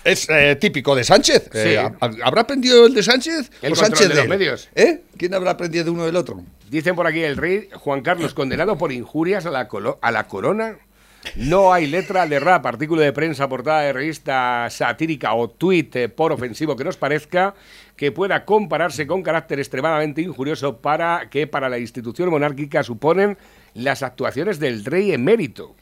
Es 0.05 0.27
eh, 0.29 0.55
típico 0.55 0.95
de 0.95 1.03
Sánchez. 1.03 1.49
Sí. 1.51 1.57
Eh, 1.59 1.77
¿ha- 1.77 1.91
¿Habrá 2.23 2.43
aprendido 2.43 2.85
el 2.85 2.93
de 2.93 3.03
Sánchez? 3.03 3.51
El 3.61 3.73
¿O 3.73 3.75
control 3.75 3.97
Sánchez 3.97 4.07
de 4.07 4.15
los 4.15 4.27
medios. 4.29 4.69
¿Eh? 4.75 5.01
¿Quién 5.17 5.33
habrá 5.33 5.51
aprendido 5.51 5.83
de 5.83 5.89
uno 5.89 6.05
del 6.05 6.15
otro? 6.15 6.41
Dicen 6.69 6.95
por 6.95 7.05
aquí 7.05 7.19
el 7.21 7.35
rey 7.35 7.67
Juan 7.73 7.99
Carlos 8.01 8.33
condenado 8.33 8.77
por 8.77 8.93
injurias 8.93 9.45
a 9.45 9.51
la, 9.51 9.67
colo- 9.67 9.99
a 10.01 10.11
la 10.11 10.25
corona. 10.27 10.77
No 11.35 11.73
hay 11.73 11.87
letra 11.87 12.25
de 12.25 12.39
rap, 12.39 12.65
artículo 12.65 13.01
de 13.01 13.13
prensa, 13.13 13.47
portada 13.47 13.81
de 13.81 13.93
revista 13.93 14.69
satírica 14.69 15.33
o 15.33 15.49
tuit, 15.49 15.95
eh, 15.95 16.09
por 16.09 16.31
ofensivo 16.31 16.75
que 16.75 16.83
nos 16.83 16.97
parezca, 16.97 17.55
que 17.95 18.11
pueda 18.11 18.45
compararse 18.45 19.07
con 19.07 19.23
carácter 19.23 19.59
extremadamente 19.59 20.21
injurioso 20.21 20.77
para 20.77 21.29
que 21.29 21.47
para 21.47 21.69
la 21.69 21.79
institución 21.79 22.29
monárquica 22.29 22.83
suponen 22.83 23.37
las 23.73 24.03
actuaciones 24.03 24.59
del 24.59 24.85
rey 24.85 25.11
emérito. 25.11 25.75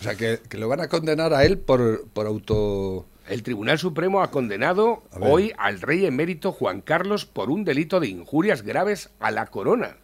O 0.00 0.02
sea, 0.02 0.14
que, 0.14 0.40
que 0.48 0.58
lo 0.58 0.68
van 0.68 0.80
a 0.80 0.88
condenar 0.88 1.32
a 1.32 1.44
él 1.44 1.58
por, 1.58 2.08
por 2.08 2.26
auto... 2.26 3.06
El 3.28 3.42
Tribunal 3.42 3.78
Supremo 3.78 4.22
ha 4.22 4.30
condenado 4.30 5.02
hoy 5.20 5.52
al 5.58 5.82
rey 5.82 6.06
emérito 6.06 6.50
Juan 6.50 6.80
Carlos 6.80 7.26
por 7.26 7.50
un 7.50 7.62
delito 7.62 8.00
de 8.00 8.08
injurias 8.08 8.62
graves 8.62 9.10
a 9.20 9.30
la 9.30 9.46
corona. 9.46 9.96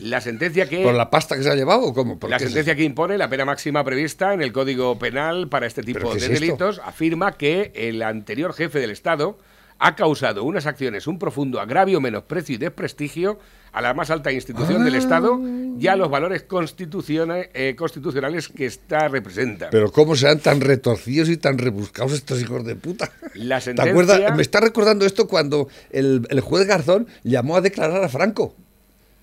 La 0.00 0.20
sentencia 0.20 0.68
que 0.68 0.82
¿Por 0.82 0.94
la 0.94 1.10
pasta 1.10 1.36
que 1.36 1.42
se 1.42 1.50
ha 1.50 1.54
llevado 1.54 1.82
o 1.82 1.94
cómo? 1.94 2.18
¿Por 2.18 2.30
La 2.30 2.36
es 2.36 2.42
sentencia 2.42 2.74
que 2.74 2.84
impone 2.84 3.18
la 3.18 3.28
pena 3.28 3.44
máxima 3.44 3.84
prevista 3.84 4.32
en 4.34 4.42
el 4.42 4.52
Código 4.52 4.98
Penal 4.98 5.48
para 5.48 5.66
este 5.66 5.82
¿Pero 5.82 5.98
tipo 5.98 6.10
de 6.12 6.18
es 6.18 6.22
esto? 6.24 6.34
delitos 6.40 6.80
afirma 6.84 7.32
que 7.32 7.72
el 7.74 8.02
anterior 8.02 8.54
jefe 8.54 8.80
del 8.80 8.90
Estado 8.90 9.38
ha 9.84 9.96
causado 9.96 10.44
unas 10.44 10.66
acciones 10.66 11.06
un 11.08 11.18
profundo 11.18 11.60
agravio, 11.60 12.00
menosprecio 12.00 12.54
y 12.54 12.58
desprestigio 12.58 13.38
a 13.72 13.80
la 13.82 13.94
más 13.94 14.10
alta 14.10 14.30
institución 14.30 14.84
del 14.84 14.94
Estado 14.94 15.40
y 15.78 15.86
a 15.88 15.96
los 15.96 16.08
valores 16.10 16.46
constitucione- 16.46 17.48
eh, 17.54 17.74
constitucionales 17.76 18.48
que 18.48 18.66
ésta 18.66 19.08
representa. 19.08 19.70
Pero 19.70 19.90
cómo 19.90 20.14
serán 20.14 20.38
tan 20.40 20.60
retorcidos 20.60 21.28
y 21.30 21.36
tan 21.36 21.58
rebuscados 21.58 22.12
estos 22.12 22.40
hijos 22.40 22.64
de 22.64 22.76
puta. 22.76 23.10
La 23.34 23.58
¿Te 23.58 23.64
sentencia- 23.64 23.90
acuerdas? 23.92 24.36
Me 24.36 24.42
está 24.42 24.60
recordando 24.60 25.04
esto 25.06 25.26
cuando 25.26 25.68
el, 25.90 26.26
el 26.30 26.40
juez 26.40 26.66
Garzón 26.66 27.08
llamó 27.24 27.56
a 27.56 27.60
declarar 27.60 28.04
a 28.04 28.08
Franco. 28.08 28.54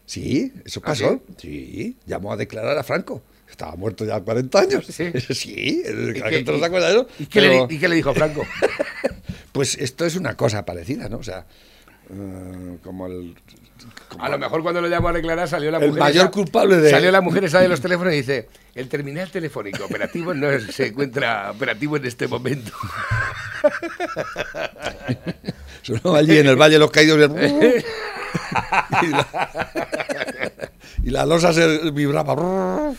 Sí, 0.09 0.51
eso 0.65 0.79
¿Ah, 0.83 0.87
pasó. 0.87 1.21
sí? 1.37 1.95
llamó 2.07 2.33
a 2.33 2.35
declarar 2.35 2.75
a 2.75 2.81
Franco. 2.83 3.21
Estaba 3.47 3.75
muerto 3.75 4.05
ya 4.05 4.19
40 4.19 4.59
años. 4.59 4.85
Sí. 4.87 5.11
Sí, 5.35 5.83
el- 5.85 6.17
¿Y 6.17 6.43
no 6.43 6.55
y- 6.55 6.59
se 6.59 6.65
acuerda 6.65 6.87
de 6.87 6.93
eso. 6.95 7.07
¿Y 7.19 7.27
qué, 7.27 7.41
le, 7.41 7.67
y 7.69 7.77
qué 7.77 7.87
le 7.87 7.95
dijo 7.95 8.11
Franco? 8.15 8.43
Pues 9.51 9.75
esto 9.77 10.05
es 10.05 10.15
una 10.15 10.35
cosa 10.35 10.63
parecida, 10.65 11.09
¿no? 11.09 11.17
O 11.17 11.23
sea, 11.23 11.45
eh, 12.09 12.77
como 12.83 13.05
el... 13.07 13.35
como 14.07 14.23
A 14.23 14.29
lo 14.29 14.37
mejor 14.39 14.61
cuando 14.63 14.81
lo 14.81 14.87
llamó 14.87 15.09
a 15.09 15.13
declarar 15.13 15.47
salió 15.47 15.69
la 15.71 15.77
El 15.79 15.87
mujer. 15.89 15.99
mayor 15.99 16.23
esa- 16.23 16.31
culpable 16.31 16.77
de- 16.77 16.89
Salió 16.89 17.11
la 17.11 17.21
mujer 17.21 17.43
esa 17.43 17.59
de 17.59 17.67
los 17.67 17.81
teléfonos 17.81 18.13
y 18.13 18.17
dice: 18.17 18.47
El 18.73 18.87
terminal 18.89 19.29
telefónico 19.31 19.85
operativo 19.85 20.33
no 20.33 20.47
se 20.71 20.87
encuentra 20.87 21.51
operativo 21.51 21.97
en 21.97 22.05
este 22.05 22.27
momento. 22.27 22.71
Sonó 25.81 26.15
allí 26.15 26.37
en 26.37 26.47
el 26.47 26.55
Valle 26.55 26.73
de 26.73 26.79
los 26.79 26.91
Caídos. 26.91 27.29
y, 29.01 29.07
la, 29.07 30.51
y 31.03 31.09
la 31.09 31.25
losa 31.25 31.53
se 31.53 31.91
vibraba. 31.91 32.93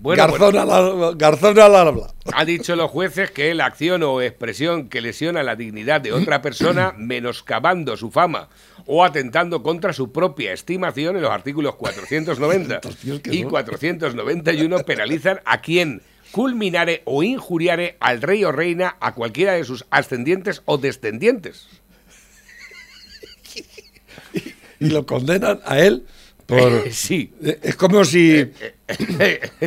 Bueno, 0.00 0.22
Garzón, 0.28 0.56
al 0.56 0.70
habla- 0.70 1.12
Garzón 1.16 1.58
al 1.58 1.74
habla. 1.74 2.06
Ha 2.32 2.44
dicho 2.44 2.76
los 2.76 2.88
jueces 2.88 3.32
que 3.32 3.52
la 3.54 3.66
acción 3.66 4.04
o 4.04 4.22
expresión 4.22 4.88
que 4.88 5.00
lesiona 5.00 5.42
la 5.42 5.56
dignidad 5.56 6.00
de 6.00 6.12
otra 6.12 6.40
persona, 6.40 6.94
menoscabando 6.96 7.96
su 7.96 8.12
fama 8.12 8.48
o 8.86 9.04
atentando 9.04 9.62
contra 9.64 9.92
su 9.92 10.12
propia 10.12 10.52
estimación, 10.52 11.16
en 11.16 11.22
los 11.22 11.32
artículos 11.32 11.74
490 11.74 12.80
Torcidos 12.80 13.20
que 13.22 13.34
y 13.34 13.40
son. 13.42 13.50
491 13.50 14.78
penalizan 14.84 15.40
a 15.44 15.60
quien 15.60 16.00
culminare 16.30 17.02
o 17.04 17.22
injuriare 17.24 17.96
al 17.98 18.22
rey 18.22 18.44
o 18.44 18.52
reina, 18.52 18.96
a 19.00 19.14
cualquiera 19.14 19.54
de 19.54 19.64
sus 19.64 19.84
ascendientes 19.90 20.62
o 20.66 20.78
descendientes. 20.78 21.66
Y 24.80 24.86
lo 24.90 25.04
condenan 25.06 25.60
a 25.64 25.78
él 25.78 26.04
por. 26.46 26.84
Sí. 26.92 27.32
Eh, 27.42 27.58
Es 27.62 27.76
como 27.76 28.04
si. 28.04 28.50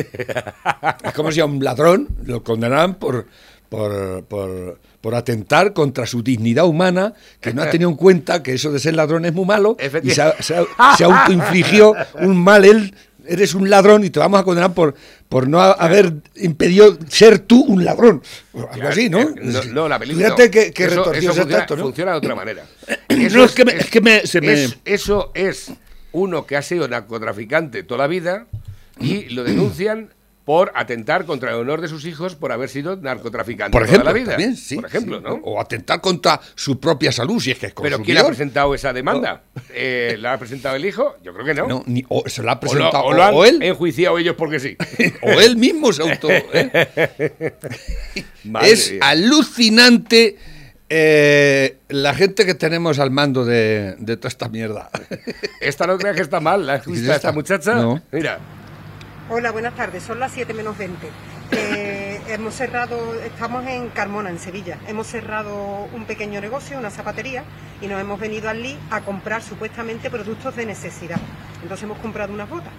Es 1.04 1.12
como 1.14 1.30
si 1.32 1.40
a 1.40 1.44
un 1.44 1.62
ladrón 1.62 2.08
lo 2.24 2.42
condenaran 2.42 2.94
por, 2.94 3.26
por, 3.68 4.24
por, 4.24 4.78
por 5.00 5.14
atentar 5.14 5.72
contra 5.72 6.06
su 6.06 6.22
dignidad 6.22 6.66
humana, 6.66 7.14
que 7.40 7.52
no 7.54 7.62
ha 7.62 7.70
tenido 7.70 7.90
en 7.90 7.96
cuenta 7.96 8.42
que 8.42 8.54
eso 8.54 8.72
de 8.72 8.78
ser 8.78 8.94
ladrón 8.94 9.24
es 9.24 9.32
muy 9.32 9.44
malo, 9.44 9.76
y 10.02 10.10
se, 10.10 10.22
ha- 10.22 10.42
se 10.42 10.54
se 10.96 11.04
autoinfligió 11.04 11.94
un 12.20 12.42
mal. 12.42 12.64
Él, 12.64 12.94
eres 13.24 13.54
un 13.54 13.70
ladrón 13.70 14.04
y 14.04 14.10
te 14.10 14.18
vamos 14.18 14.40
a 14.40 14.44
condenar 14.44 14.74
por, 14.74 14.94
por 15.32 15.48
no 15.48 15.60
ha- 15.62 15.72
haber 15.72 16.12
impedido 16.36 16.98
ser 17.08 17.38
tú 17.38 17.64
un 17.64 17.84
ladrón. 17.86 18.22
O 18.52 18.68
Algo 18.70 18.88
así, 18.88 19.08
¿no? 19.08 19.30
No, 19.42 19.64
no, 19.64 19.88
la 19.88 19.98
película. 19.98 20.26
Fíjate 20.26 20.50
que, 20.50 20.72
que 20.72 20.84
Eso- 20.84 21.10
eso 21.12 21.30
es 21.30 21.36
funciona, 21.38 21.66
¿no? 21.68 21.76
funciona 21.82 22.10
de 22.12 22.18
otra 22.18 22.34
manera. 22.34 22.66
No, 23.32 23.44
es 23.44 23.52
que 23.52 23.64
me- 23.64 23.72
es 23.76 23.90
que 23.90 24.00
me- 24.02 24.26
se 24.26 24.40
me- 24.42 24.52
es- 24.64 24.76
eso 24.84 25.32
es 25.34 25.72
uno 26.12 26.44
que 26.44 26.56
ha 26.56 26.62
sido 26.62 26.86
narcotraficante 26.86 27.82
toda 27.82 27.98
la 28.02 28.06
vida 28.08 28.46
y 29.00 29.30
lo 29.30 29.42
denuncian 29.44 30.10
por 30.44 30.72
atentar 30.74 31.24
contra 31.24 31.50
el 31.50 31.56
honor 31.56 31.80
de 31.80 31.86
sus 31.88 32.04
hijos 32.04 32.34
por 32.34 32.50
haber 32.50 32.68
sido 32.68 32.96
narcotraficante 32.96 33.70
Por 33.72 33.82
toda 33.82 33.92
ejemplo, 33.92 34.10
la 34.10 34.18
vida. 34.18 34.30
también, 34.32 34.56
sí, 34.56 34.74
por 34.76 34.86
ejemplo, 34.86 35.18
sí. 35.18 35.24
¿no? 35.24 35.34
O 35.44 35.60
atentar 35.60 36.00
contra 36.00 36.40
su 36.56 36.80
propia 36.80 37.12
salud, 37.12 37.40
si 37.40 37.52
es 37.52 37.58
que 37.58 37.66
es 37.66 37.72
Pero 37.74 37.98
¿quién 37.98 38.18
ha 38.18 38.22
consumidor. 38.22 38.26
presentado 38.26 38.74
esa 38.74 38.92
demanda? 38.92 39.42
Eh, 39.72 40.16
¿La 40.18 40.32
ha 40.32 40.38
presentado 40.38 40.74
el 40.74 40.84
hijo? 40.84 41.16
Yo 41.22 41.32
creo 41.32 41.46
que 41.46 41.54
no. 41.54 41.68
No, 41.68 41.84
ni- 41.86 42.04
o 42.08 42.28
se 42.28 42.42
lo 42.42 42.50
ha 42.50 42.54
O 42.54 42.56
lo, 42.56 42.60
presentado 42.60 43.04
o 43.04 43.12
lo 43.12 43.22
han 43.22 43.34
o 43.34 43.44
él, 43.44 43.62
enjuiciado 43.62 44.18
ellos 44.18 44.34
porque 44.36 44.58
sí. 44.58 44.76
o 45.22 45.30
él 45.40 45.56
mismo 45.56 45.92
se 45.92 46.02
auto. 46.02 46.28
¿eh? 46.30 47.52
Es 48.62 48.90
mía. 48.92 49.00
alucinante 49.02 50.36
eh, 50.88 51.78
la 51.88 52.14
gente 52.14 52.44
que 52.44 52.54
tenemos 52.54 52.98
al 52.98 53.10
mando 53.10 53.44
de, 53.44 53.94
de 53.98 54.16
toda 54.16 54.28
esta 54.28 54.48
mierda. 54.48 54.90
Esta 55.60 55.86
no 55.86 55.96
creas 55.96 56.16
que 56.16 56.22
está 56.22 56.40
mal, 56.40 56.66
¿la 56.66 56.74
has 56.74 56.80
¿Es 56.82 56.86
visto 56.92 57.12
a 57.12 57.16
esta 57.16 57.28
esta? 57.28 57.32
muchacha? 57.32 57.74
No. 57.76 58.02
Mira. 58.10 58.38
Hola, 59.30 59.52
buenas 59.52 59.74
tardes. 59.76 60.02
Son 60.02 60.18
las 60.18 60.32
7 60.32 60.52
menos 60.52 60.76
20. 60.76 61.08
Eh, 61.52 62.20
hemos 62.28 62.54
cerrado, 62.54 63.14
estamos 63.22 63.64
en 63.66 63.88
Carmona, 63.90 64.30
en 64.30 64.38
Sevilla. 64.40 64.78
Hemos 64.88 65.06
cerrado 65.06 65.88
un 65.94 66.06
pequeño 66.06 66.40
negocio, 66.40 66.76
una 66.76 66.90
zapatería, 66.90 67.44
y 67.80 67.86
nos 67.86 68.00
hemos 68.00 68.18
venido 68.18 68.48
al 68.50 68.60
LI 68.60 68.76
a 68.90 69.02
comprar 69.02 69.42
supuestamente 69.42 70.10
productos 70.10 70.56
de 70.56 70.66
necesidad. 70.66 71.20
Entonces 71.62 71.84
hemos 71.84 71.98
comprado 71.98 72.34
unas 72.34 72.50
botas. 72.50 72.72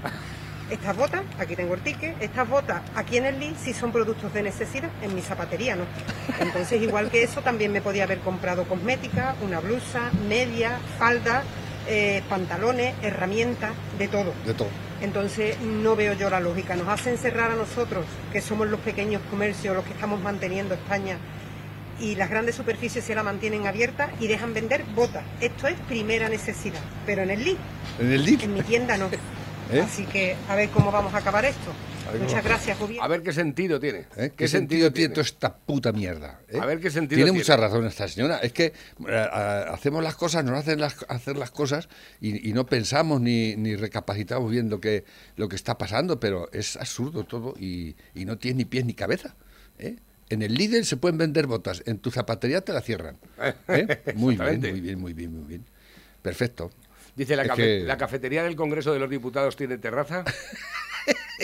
Estas 0.69 0.97
botas, 0.97 1.21
aquí 1.39 1.55
tengo 1.55 1.75
el 1.75 1.81
ticket, 1.81 2.21
estas 2.21 2.47
botas 2.47 2.81
aquí 2.95 3.17
en 3.17 3.25
el 3.25 3.39
LI 3.39 3.55
sí 3.61 3.73
son 3.73 3.91
productos 3.91 4.33
de 4.33 4.43
necesidad, 4.43 4.89
en 5.01 5.15
mi 5.15 5.21
zapatería 5.21 5.77
no. 5.77 5.85
Entonces, 6.39 6.81
igual 6.81 7.09
que 7.09 7.23
eso, 7.23 7.41
también 7.41 7.71
me 7.71 7.81
podía 7.81 8.03
haber 8.03 8.19
comprado 8.19 8.65
cosmética, 8.65 9.35
una 9.41 9.59
blusa, 9.61 10.11
media, 10.27 10.77
falda, 10.99 11.43
eh, 11.87 12.23
pantalones, 12.29 12.95
herramientas, 13.01 13.71
de 13.97 14.07
todo. 14.07 14.33
De 14.45 14.53
todo. 14.53 14.69
Entonces 15.01 15.59
no 15.59 15.95
veo 15.95 16.13
yo 16.13 16.29
la 16.29 16.39
lógica. 16.39 16.75
Nos 16.75 16.87
hacen 16.87 17.17
cerrar 17.17 17.51
a 17.51 17.55
nosotros, 17.55 18.05
que 18.31 18.41
somos 18.41 18.67
los 18.67 18.79
pequeños 18.79 19.21
comercios, 19.29 19.75
los 19.75 19.83
que 19.85 19.93
estamos 19.93 20.21
manteniendo 20.21 20.73
España, 20.73 21.17
y 21.99 22.15
las 22.15 22.29
grandes 22.29 22.55
superficies 22.55 23.03
se 23.03 23.15
la 23.15 23.23
mantienen 23.23 23.67
abierta 23.67 24.09
y 24.19 24.27
dejan 24.27 24.53
vender 24.53 24.83
botas. 24.95 25.23
Esto 25.41 25.67
es 25.67 25.75
primera 25.87 26.29
necesidad, 26.29 26.81
pero 27.05 27.21
en 27.23 27.31
el 27.31 27.43
LID. 27.43 27.57
¿En 27.99 28.11
el 28.11 28.25
LID? 28.25 28.43
En 28.43 28.53
mi 28.53 28.61
tienda 28.61 28.97
no. 28.97 29.09
¿Eh? 29.71 29.79
Así 29.81 30.05
que 30.05 30.35
a 30.49 30.55
ver 30.55 30.69
cómo 30.69 30.91
vamos 30.91 31.13
a 31.13 31.17
acabar 31.17 31.45
esto. 31.45 31.71
Muchas 32.19 32.43
gracias, 32.43 32.77
gobierno. 32.77 33.03
A 33.03 33.07
ver 33.07 33.23
qué 33.23 33.31
sentido 33.33 33.79
tiene. 33.79 34.05
¿Eh? 34.17 34.31
¿Qué, 34.35 34.47
sentido, 34.47 34.91
tiene 34.91 35.13
toda 35.13 35.23
esta 35.25 35.55
puta 35.55 35.91
mierda? 35.91 36.41
eh? 36.49 36.59
A 36.61 36.65
ver 36.65 36.79
qué 36.79 36.91
sentido 36.91 37.17
tiene. 37.17 37.31
tiene. 37.31 37.39
mucha 37.39 37.57
razón 37.57 37.85
esta 37.87 38.07
señora. 38.07 38.37
Es 38.39 38.51
que 38.53 38.73
a- 39.09 39.71
hacemos 39.73 40.03
las 40.03 40.15
cosas, 40.15 40.43
nos 40.43 40.59
hacen 40.59 40.79
las, 40.79 40.97
hacer 41.07 41.37
las 41.37 41.49
cosas 41.49 41.87
y, 42.21 42.47
y 42.49 42.53
no 42.53 42.65
pensamos 42.65 43.19
ni, 43.21 43.55
ni 43.55 43.75
recapacitamos 43.75 44.51
bien 44.51 44.69
lo 44.69 44.79
que, 44.79 45.05
lo 45.37 45.47
que 45.49 45.55
está 45.55 45.77
pasando, 45.77 46.19
pero 46.19 46.51
es 46.51 46.75
absurdo 46.75 47.23
todo 47.23 47.55
y, 47.59 47.95
y 48.13 48.25
no 48.25 48.37
tiene 48.37 48.57
ni 48.59 48.65
pies 48.65 48.85
ni 48.85 48.93
cabeza. 48.93 49.33
¿eh? 49.79 49.95
En 50.29 50.41
el 50.41 50.53
Lidl 50.53 50.83
se 50.85 50.97
pueden 50.97 51.17
vender 51.17 51.47
botas, 51.47 51.81
en 51.85 51.97
tu 51.99 52.11
zapatería 52.11 52.61
te 52.61 52.73
la 52.73 52.81
cierran. 52.81 53.17
¿eh? 53.69 54.01
Muy 54.15 54.35
bien, 54.35 54.59
muy 54.61 54.81
bien, 54.81 54.99
muy 54.99 55.13
bien, 55.13 55.31
muy 55.33 55.43
bien. 55.47 55.65
Perfecto. 56.21 56.69
Dice, 57.15 57.35
¿la, 57.35 57.45
cafe- 57.45 57.61
que- 57.79 57.79
¿la 57.85 57.97
cafetería 57.97 58.43
del 58.43 58.55
Congreso 58.55 58.91
de 58.93 58.99
los 58.99 59.09
Diputados 59.09 59.55
tiene 59.55 59.77
terraza? 59.77 60.23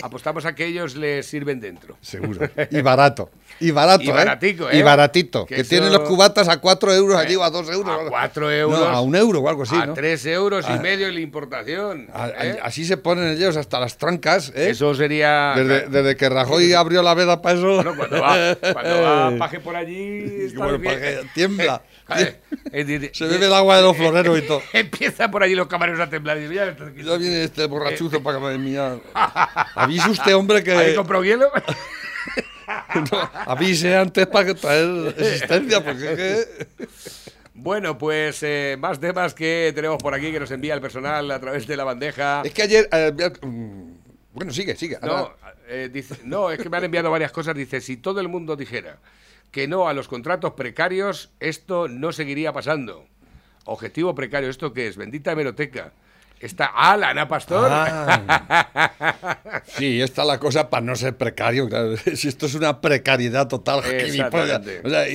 Apostamos 0.02 0.46
a 0.46 0.54
que 0.54 0.64
ellos 0.64 0.96
les 0.96 1.26
sirven 1.26 1.60
dentro. 1.60 1.96
Seguro. 2.00 2.48
Y 2.70 2.80
barato. 2.80 3.30
Y 3.58 3.70
barato, 3.72 4.02
Y 4.04 4.08
¿eh? 4.08 4.12
baratico, 4.12 4.70
¿eh? 4.70 4.78
Y 4.78 4.82
baratito. 4.82 5.44
Que 5.44 5.56
Que, 5.56 5.60
eso- 5.60 5.70
tienen 5.70 5.92
los 5.92 6.08
cubatas 6.08 6.48
a 6.48 6.58
4 6.58 6.94
euros 6.94 7.16
allí 7.18 7.36
o 7.36 7.42
a 7.44 7.50
2 7.50 7.68
euros. 7.68 7.88
A 7.92 7.96
o 7.96 8.00
algo. 8.00 8.10
4 8.10 8.50
euros. 8.52 8.78
No, 8.80 8.86
a 8.86 9.00
un 9.02 9.14
euro 9.14 9.40
o 9.40 9.48
algo 9.48 9.64
así, 9.64 9.76
a 9.76 9.86
¿no? 9.86 9.94
3 9.94 10.24
euros 10.26 10.64
y 10.66 10.72
Ah. 10.72 10.76
medio 10.80 11.08
en 11.08 11.14
la 11.14 11.20
importación. 11.20 12.08
A- 12.14 12.24
a- 12.24 12.46
¿eh? 12.46 12.58
Así 12.62 12.86
se 12.86 12.96
ponen 12.96 13.28
ellos 13.36 13.56
hasta 13.58 13.78
las 13.78 13.98
trancas, 13.98 14.50
¿eh? 14.54 14.70
Eso 14.70 14.94
sería... 14.94 15.52
Desde, 15.56 15.88
desde 15.88 16.16
que 16.16 16.28
Rajoy 16.30 16.72
abrió 16.72 17.02
la 17.02 17.12
veda 17.14 17.42
para 17.42 17.58
eso. 17.58 17.66
Bueno, 17.74 17.94
cuando 17.96 18.22
va, 18.22 18.56
cuando 18.72 19.02
va 19.02 19.30
Paje 19.38 19.60
por 19.60 19.76
allí... 19.76 20.48
Bueno. 20.54 20.80
Paje 20.82 21.20
tiembla. 21.34 21.82
Eh, 22.16 22.40
eh, 22.72 22.84
eh, 23.02 23.10
Se 23.12 23.26
bebe 23.26 23.46
el 23.46 23.52
agua 23.54 23.76
de 23.76 23.82
los 23.82 23.96
floreros 23.96 24.38
y 24.38 24.42
todo. 24.42 24.62
Empieza 24.72 25.30
por 25.30 25.42
allí 25.42 25.54
los 25.54 25.66
camareros 25.66 26.00
a 26.00 26.08
temblar. 26.08 26.38
Y 26.38 26.42
dice, 26.42 26.54
ya. 26.54 26.76
Ya 26.76 27.16
viene 27.16 27.44
este 27.44 27.66
borrachuzo 27.66 28.22
para 28.22 28.38
que 28.38 28.44
me 28.44 28.58
mía. 28.58 28.98
Avise 29.74 30.10
usted, 30.10 30.34
hombre, 30.34 30.62
que. 30.62 30.72
¿Habéis 30.72 30.96
comprado 30.96 31.24
hielo? 31.24 31.50
No, 32.94 33.30
avise 33.46 33.96
antes 33.96 34.28
para 34.28 34.46
que 34.46 34.54
traer 34.54 35.14
existencia, 35.18 35.84
porque 35.84 36.12
es 36.12 36.16
que. 36.16 36.66
Bueno, 37.54 37.98
pues 37.98 38.42
eh, 38.42 38.76
más 38.78 39.00
temas 39.00 39.34
que 39.34 39.72
tenemos 39.74 40.00
por 40.00 40.14
aquí 40.14 40.30
que 40.30 40.40
nos 40.40 40.50
envía 40.50 40.74
el 40.74 40.80
personal 40.80 41.30
a 41.30 41.40
través 41.40 41.66
de 41.66 41.76
la 41.76 41.84
bandeja. 41.84 42.42
Es 42.44 42.54
que 42.54 42.62
ayer. 42.62 42.88
eh, 42.92 43.12
mm, 43.42 43.90
bueno, 44.32 44.52
sigue, 44.52 44.76
sigue. 44.76 44.98
No, 45.02 45.34
eh, 45.68 45.90
dice, 45.92 46.16
no, 46.24 46.50
es 46.50 46.58
que 46.60 46.68
me 46.68 46.76
han 46.76 46.84
enviado 46.84 47.10
varias 47.10 47.32
cosas. 47.32 47.54
Dice, 47.54 47.80
si 47.80 47.96
todo 47.96 48.20
el 48.20 48.28
mundo 48.28 48.56
dijera 48.56 48.98
que 49.50 49.66
no 49.68 49.88
a 49.88 49.92
los 49.94 50.08
contratos 50.08 50.52
precarios, 50.54 51.30
esto 51.40 51.88
no 51.88 52.12
seguiría 52.12 52.52
pasando. 52.52 53.06
Objetivo 53.64 54.14
precario, 54.14 54.48
¿esto 54.48 54.72
qué 54.72 54.86
es? 54.88 54.96
Bendita 54.96 55.32
hemeroteca. 55.32 55.92
Está, 56.40 56.70
ah, 56.74 56.96
la 56.96 57.10
Ana 57.10 57.28
Pastor. 57.28 57.68
Ah. 57.70 59.60
Sí, 59.76 60.00
esta 60.00 60.22
es 60.22 60.28
la 60.28 60.38
cosa 60.38 60.70
para 60.70 60.84
no 60.84 60.96
ser 60.96 61.16
precario. 61.16 61.68
claro. 61.68 61.94
Si 62.14 62.28
esto 62.28 62.46
es 62.46 62.54
una 62.54 62.80
precariedad 62.80 63.46
total. 63.46 63.80
O 64.84 64.88
sea, 64.88 65.08
y, 65.08 65.14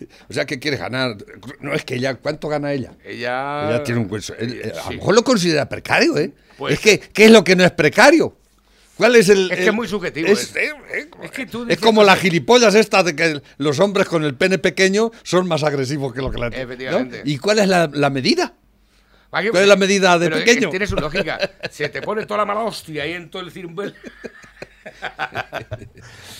y- 0.00 0.08
o 0.28 0.32
sea, 0.32 0.44
¿qué 0.44 0.58
quiere 0.58 0.76
ganar? 0.76 1.16
No, 1.60 1.72
es 1.72 1.84
que 1.84 1.94
ella, 1.94 2.14
¿cuánto 2.16 2.48
gana 2.48 2.72
ella? 2.72 2.92
Ella, 3.04 3.70
Ella 3.70 3.82
tiene 3.82 4.00
un 4.00 4.10
eh, 4.38 4.72
A 4.84 4.90
lo 4.90 4.96
mejor 4.96 5.14
lo 5.14 5.24
considera 5.24 5.68
precario, 5.68 6.16
¿eh? 6.18 6.32
Pues- 6.58 6.74
es 6.74 6.80
que, 6.80 7.00
¿qué 7.00 7.24
es 7.26 7.30
lo 7.30 7.42
que 7.42 7.56
no 7.56 7.64
es 7.64 7.70
precario? 7.72 8.36
¿Cuál 8.96 9.16
es 9.16 9.28
el...? 9.28 9.50
Es 9.50 9.56
que 9.58 9.62
el- 9.64 9.68
es 9.68 9.74
muy 9.74 9.88
subjetivo, 9.88 10.28
Es, 10.28 10.42
es- 10.50 10.56
eh, 10.56 10.70
eh, 10.92 11.10
es 11.22 11.30
que 11.30 11.46
tú 11.46 11.66
como 11.80 12.00
lo 12.00 12.06
la 12.06 12.14
que- 12.14 12.22
gilipollas 12.22 12.74
esta 12.74 13.02
de 13.02 13.14
que 13.14 13.42
los 13.58 13.78
hombres 13.78 14.06
con 14.08 14.24
el 14.24 14.34
pene 14.34 14.58
pequeño 14.58 15.10
son 15.22 15.46
más 15.48 15.62
agresivos 15.64 16.12
que 16.14 16.20
lo 16.22 16.30
que 16.30 16.38
la 16.38 16.50
¿no? 16.50 16.56
Efectivamente. 16.56 17.22
¿Y 17.24 17.38
cuál 17.38 17.58
es 17.58 17.68
la, 17.68 17.88
la 17.92 18.10
medida? 18.10 18.54
Aquí- 19.32 19.48
¿Cuál 19.50 19.64
es 19.64 19.68
la 19.68 19.76
medida 19.76 20.18
de 20.18 20.30
Pero 20.30 20.38
pequeño? 20.44 20.70
Tiene 20.70 20.86
su 20.86 20.96
lógica. 20.96 21.38
Se 21.70 21.88
te 21.90 22.00
pone 22.00 22.24
toda 22.24 22.38
la 22.38 22.46
mala 22.46 22.60
hostia 22.60 23.02
ahí 23.02 23.12
en 23.12 23.28
todo 23.30 23.42
el 23.42 23.50
cirumbel. 23.50 23.94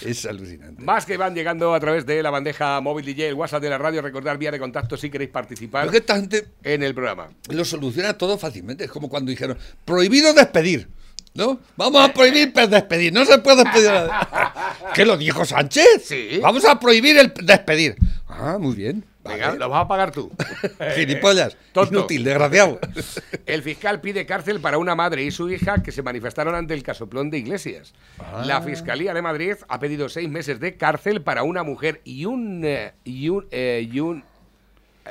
Es 0.04 0.24
alucinante. 0.24 0.82
Más 0.82 1.04
que 1.04 1.16
van 1.16 1.34
llegando 1.34 1.74
a 1.74 1.80
través 1.80 2.06
de 2.06 2.22
la 2.22 2.30
bandeja 2.30 2.80
móvil 2.80 3.04
DJ, 3.04 3.28
el 3.28 3.34
WhatsApp 3.34 3.62
de 3.62 3.70
la 3.70 3.78
radio. 3.78 4.02
Recordar 4.02 4.38
vía 4.38 4.50
de 4.50 4.58
contacto 4.58 4.96
si 4.96 5.10
queréis 5.10 5.30
participar 5.30 5.84
Porque 5.84 5.98
esta 5.98 6.14
gente 6.16 6.46
en 6.62 6.82
el 6.82 6.94
programa. 6.94 7.28
lo 7.50 7.64
soluciona 7.64 8.16
todo 8.16 8.38
fácilmente. 8.38 8.84
Es 8.84 8.90
como 8.90 9.08
cuando 9.08 9.30
dijeron, 9.30 9.58
prohibido 9.84 10.32
despedir. 10.32 10.88
¿No? 11.36 11.60
Vamos 11.76 12.02
a 12.08 12.12
prohibir 12.12 12.52
pe- 12.52 12.66
despedir. 12.66 13.12
No 13.12 13.24
se 13.24 13.38
puede 13.38 13.62
despedir. 13.64 13.90
¿Qué 14.94 15.04
lo 15.04 15.16
dijo 15.16 15.44
Sánchez? 15.44 16.04
Sí. 16.04 16.38
Vamos 16.42 16.64
a 16.64 16.78
prohibir 16.80 17.16
el 17.18 17.32
despedir. 17.42 17.96
Ah, 18.28 18.56
muy 18.58 18.74
bien. 18.74 19.04
Venga, 19.24 19.48
Vale. 19.48 19.58
lo 19.58 19.68
vas 19.68 19.84
a 19.84 19.88
pagar 19.88 20.12
tú. 20.12 20.30
Gilipollas. 20.94 21.56
Tonto. 21.72 21.92
Inútil, 21.92 22.22
desgraciado. 22.22 22.78
El 23.46 23.62
fiscal 23.62 24.00
pide 24.00 24.24
cárcel 24.24 24.60
para 24.60 24.78
una 24.78 24.94
madre 24.94 25.24
y 25.24 25.32
su 25.32 25.50
hija 25.50 25.82
que 25.82 25.90
se 25.90 26.02
manifestaron 26.02 26.54
ante 26.54 26.74
el 26.74 26.84
casoplón 26.84 27.30
de 27.30 27.38
Iglesias. 27.38 27.92
Ah. 28.20 28.44
La 28.46 28.62
Fiscalía 28.62 29.12
de 29.14 29.22
Madrid 29.22 29.54
ha 29.68 29.80
pedido 29.80 30.08
seis 30.08 30.28
meses 30.28 30.60
de 30.60 30.76
cárcel 30.76 31.22
para 31.22 31.42
una 31.42 31.64
mujer 31.64 32.00
y 32.04 32.24
un... 32.24 32.62
eh, 32.64 32.94
y 33.04 33.28
un, 33.28 33.46
eh, 33.50 33.88
y 33.90 33.98
un 33.98 34.22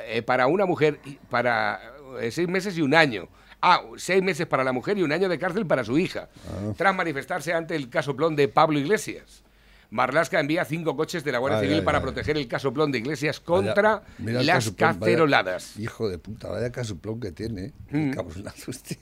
eh, 0.06 0.22
para 0.22 0.46
una 0.46 0.64
mujer 0.64 0.98
y- 1.04 1.18
para 1.28 1.80
eh, 2.20 2.30
seis 2.30 2.48
meses 2.48 2.76
y 2.78 2.82
un 2.82 2.94
año. 2.94 3.28
Ah, 3.62 3.82
seis 3.96 4.22
meses 4.22 4.46
para 4.46 4.62
la 4.64 4.72
mujer 4.72 4.98
y 4.98 5.02
un 5.02 5.12
año 5.12 5.28
de 5.28 5.38
cárcel 5.38 5.66
para 5.66 5.82
su 5.84 5.98
hija. 5.98 6.28
Ah. 6.48 6.72
Tras 6.76 6.94
manifestarse 6.94 7.52
ante 7.52 7.74
el 7.76 7.88
casoplón 7.88 8.36
de 8.36 8.48
Pablo 8.48 8.78
Iglesias. 8.78 9.42
Marlasca 9.88 10.40
envía 10.40 10.64
cinco 10.64 10.96
coches 10.96 11.22
de 11.22 11.30
la 11.30 11.38
Guardia 11.38 11.58
Ay, 11.60 11.64
Civil 11.66 11.78
ay, 11.78 11.84
para 11.84 11.98
ay. 11.98 12.02
proteger 12.02 12.36
el 12.36 12.48
casoplón 12.48 12.90
de 12.90 12.98
Iglesias 12.98 13.38
contra 13.38 14.02
las 14.18 14.44
vaya- 14.46 14.60
caceroladas. 14.76 15.78
hijo 15.78 16.08
de 16.08 16.18
puta, 16.18 16.48
vaya 16.48 16.72
casuplón 16.72 17.20
que 17.20 17.30
tiene. 17.30 17.66
¿eh? 17.66 17.72
Mm. 17.90 18.10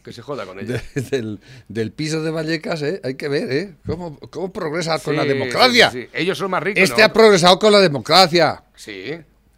Que 0.03 0.13
se 0.13 0.21
joda 0.21 0.45
con 0.45 0.59
ella. 0.61 0.83
De- 0.95 1.01
del, 1.11 1.41
del 1.69 1.91
piso 1.93 2.23
de 2.23 2.31
Vallecas, 2.31 2.83
¿eh? 2.83 3.01
Hay 3.03 3.15
que 3.15 3.29
ver, 3.29 3.51
¿eh? 3.51 3.75
¿Cómo, 3.87 4.19
cómo 4.31 4.53
progresa 4.53 4.99
con 4.99 5.17
la 5.17 5.25
democracia? 5.25 5.91
sí, 5.91 6.03
sí. 6.03 6.09
Ellos 6.13 6.37
son 6.37 6.51
más 6.51 6.63
ricos. 6.63 6.83
Este 6.83 7.01
¿no? 7.01 7.07
ha 7.07 7.13
progresado 7.13 7.59
con 7.59 7.73
la 7.73 7.81
democracia. 7.81 8.63
Sí. 8.75 9.17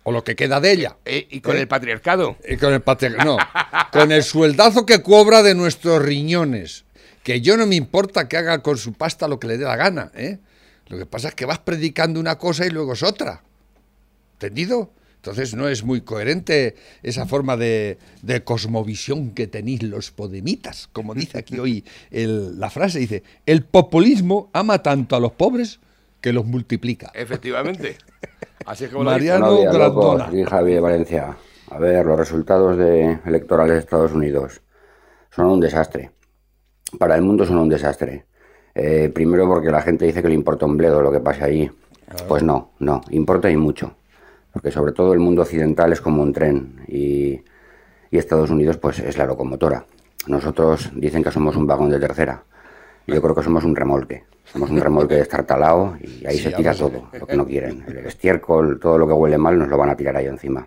O 0.08 0.12
lo 0.12 0.22
que 0.22 0.36
queda 0.36 0.60
de 0.60 0.70
ella. 0.70 0.96
Eh, 1.04 1.26
y 1.30 1.40
con 1.40 1.56
¿Eh? 1.56 1.62
el 1.62 1.66
patriarcado. 1.68 2.36
Y 2.48 2.56
con 2.58 2.72
el 2.72 2.80
patriarca- 2.80 3.24
No, 3.24 3.38
con 3.92 4.12
el 4.12 4.22
sueldazo 4.22 4.86
que 4.86 5.02
cobra 5.02 5.42
de 5.42 5.56
nuestros 5.56 6.00
riñones. 6.00 6.84
Que 7.24 7.40
yo 7.40 7.56
no 7.56 7.66
me 7.66 7.74
importa 7.74 8.28
que 8.28 8.36
haga 8.36 8.62
con 8.62 8.78
su 8.78 8.92
pasta 8.92 9.26
lo 9.26 9.40
que 9.40 9.48
le 9.48 9.58
dé 9.58 9.64
la 9.64 9.74
gana, 9.74 10.12
¿eh? 10.14 10.38
Lo 10.86 10.96
que 10.96 11.06
pasa 11.06 11.26
es 11.28 11.34
que 11.34 11.44
vas 11.44 11.58
predicando 11.58 12.20
una 12.20 12.38
cosa 12.38 12.64
y 12.64 12.70
luego 12.70 12.92
es 12.92 13.02
otra. 13.02 13.42
¿Entendido? 14.34 14.92
Entonces 15.16 15.54
no 15.54 15.68
es 15.68 15.82
muy 15.82 16.02
coherente 16.02 16.76
esa 17.02 17.26
forma 17.26 17.56
de, 17.56 17.98
de 18.22 18.44
cosmovisión 18.44 19.32
que 19.32 19.48
tenéis 19.48 19.82
los 19.82 20.12
podemitas. 20.12 20.88
Como 20.92 21.14
dice 21.14 21.38
aquí 21.38 21.58
hoy 21.58 21.84
el- 22.12 22.60
la 22.60 22.70
frase, 22.70 23.00
dice, 23.00 23.24
el 23.44 23.64
populismo 23.64 24.50
ama 24.52 24.84
tanto 24.84 25.16
a 25.16 25.20
los 25.20 25.32
pobres 25.32 25.80
que 26.26 26.32
los 26.32 26.44
multiplica. 26.44 27.12
Efectivamente. 27.14 27.98
Así 28.66 28.86
es 28.86 28.90
como 28.90 29.04
lo 29.04 29.12
Mariano 29.12 29.52
dice. 29.52 29.68
Buenos 29.68 29.74
días, 29.78 29.92
Grandona. 29.92 30.28
locos. 30.32 30.82
Valencia. 30.82 31.36
A 31.70 31.78
ver, 31.78 32.04
los 32.04 32.18
resultados 32.18 32.76
de 32.76 33.20
electorales 33.24 33.74
de 33.74 33.78
Estados 33.78 34.10
Unidos 34.10 34.60
son 35.30 35.46
un 35.46 35.60
desastre. 35.60 36.10
Para 36.98 37.14
el 37.14 37.22
mundo 37.22 37.46
son 37.46 37.58
un 37.58 37.68
desastre. 37.68 38.24
Eh, 38.74 39.08
primero 39.14 39.46
porque 39.46 39.70
la 39.70 39.82
gente 39.82 40.04
dice 40.04 40.20
que 40.20 40.26
le 40.26 40.34
importa 40.34 40.66
un 40.66 40.76
bledo 40.76 41.00
lo 41.00 41.12
que 41.12 41.20
pasa 41.20 41.44
allí. 41.44 41.70
Pues 42.26 42.42
no, 42.42 42.72
no, 42.80 43.02
importa 43.10 43.48
y 43.48 43.56
mucho. 43.56 43.94
Porque 44.52 44.72
sobre 44.72 44.90
todo 44.90 45.12
el 45.12 45.20
mundo 45.20 45.42
occidental 45.42 45.92
es 45.92 46.00
como 46.00 46.22
un 46.22 46.32
tren 46.32 46.80
y, 46.88 47.40
y 48.10 48.18
Estados 48.18 48.50
Unidos 48.50 48.78
pues 48.78 48.98
es 48.98 49.16
la 49.16 49.26
locomotora. 49.26 49.86
Nosotros 50.26 50.90
dicen 50.92 51.22
que 51.22 51.30
somos 51.30 51.54
un 51.54 51.68
vagón 51.68 51.88
de 51.88 52.00
tercera. 52.00 52.42
Yo 53.06 53.22
creo 53.22 53.34
que 53.34 53.42
somos 53.42 53.64
un 53.64 53.76
remolque. 53.76 54.24
Somos 54.44 54.70
un 54.70 54.80
remolque 54.80 55.16
destartalado 55.16 55.96
y 56.00 56.24
ahí 56.26 56.36
Sí, 56.36 56.44
se 56.44 56.52
tira 56.52 56.74
todo, 56.74 57.08
lo 57.12 57.26
que 57.26 57.36
no 57.36 57.46
quieren. 57.46 57.84
El 57.88 58.06
estiércol, 58.06 58.78
todo 58.80 58.96
lo 58.98 59.06
que 59.06 59.12
huele 59.12 59.38
mal 59.38 59.58
nos 59.58 59.68
lo 59.68 59.76
van 59.76 59.90
a 59.90 59.96
tirar 59.96 60.16
ahí 60.16 60.26
encima. 60.26 60.66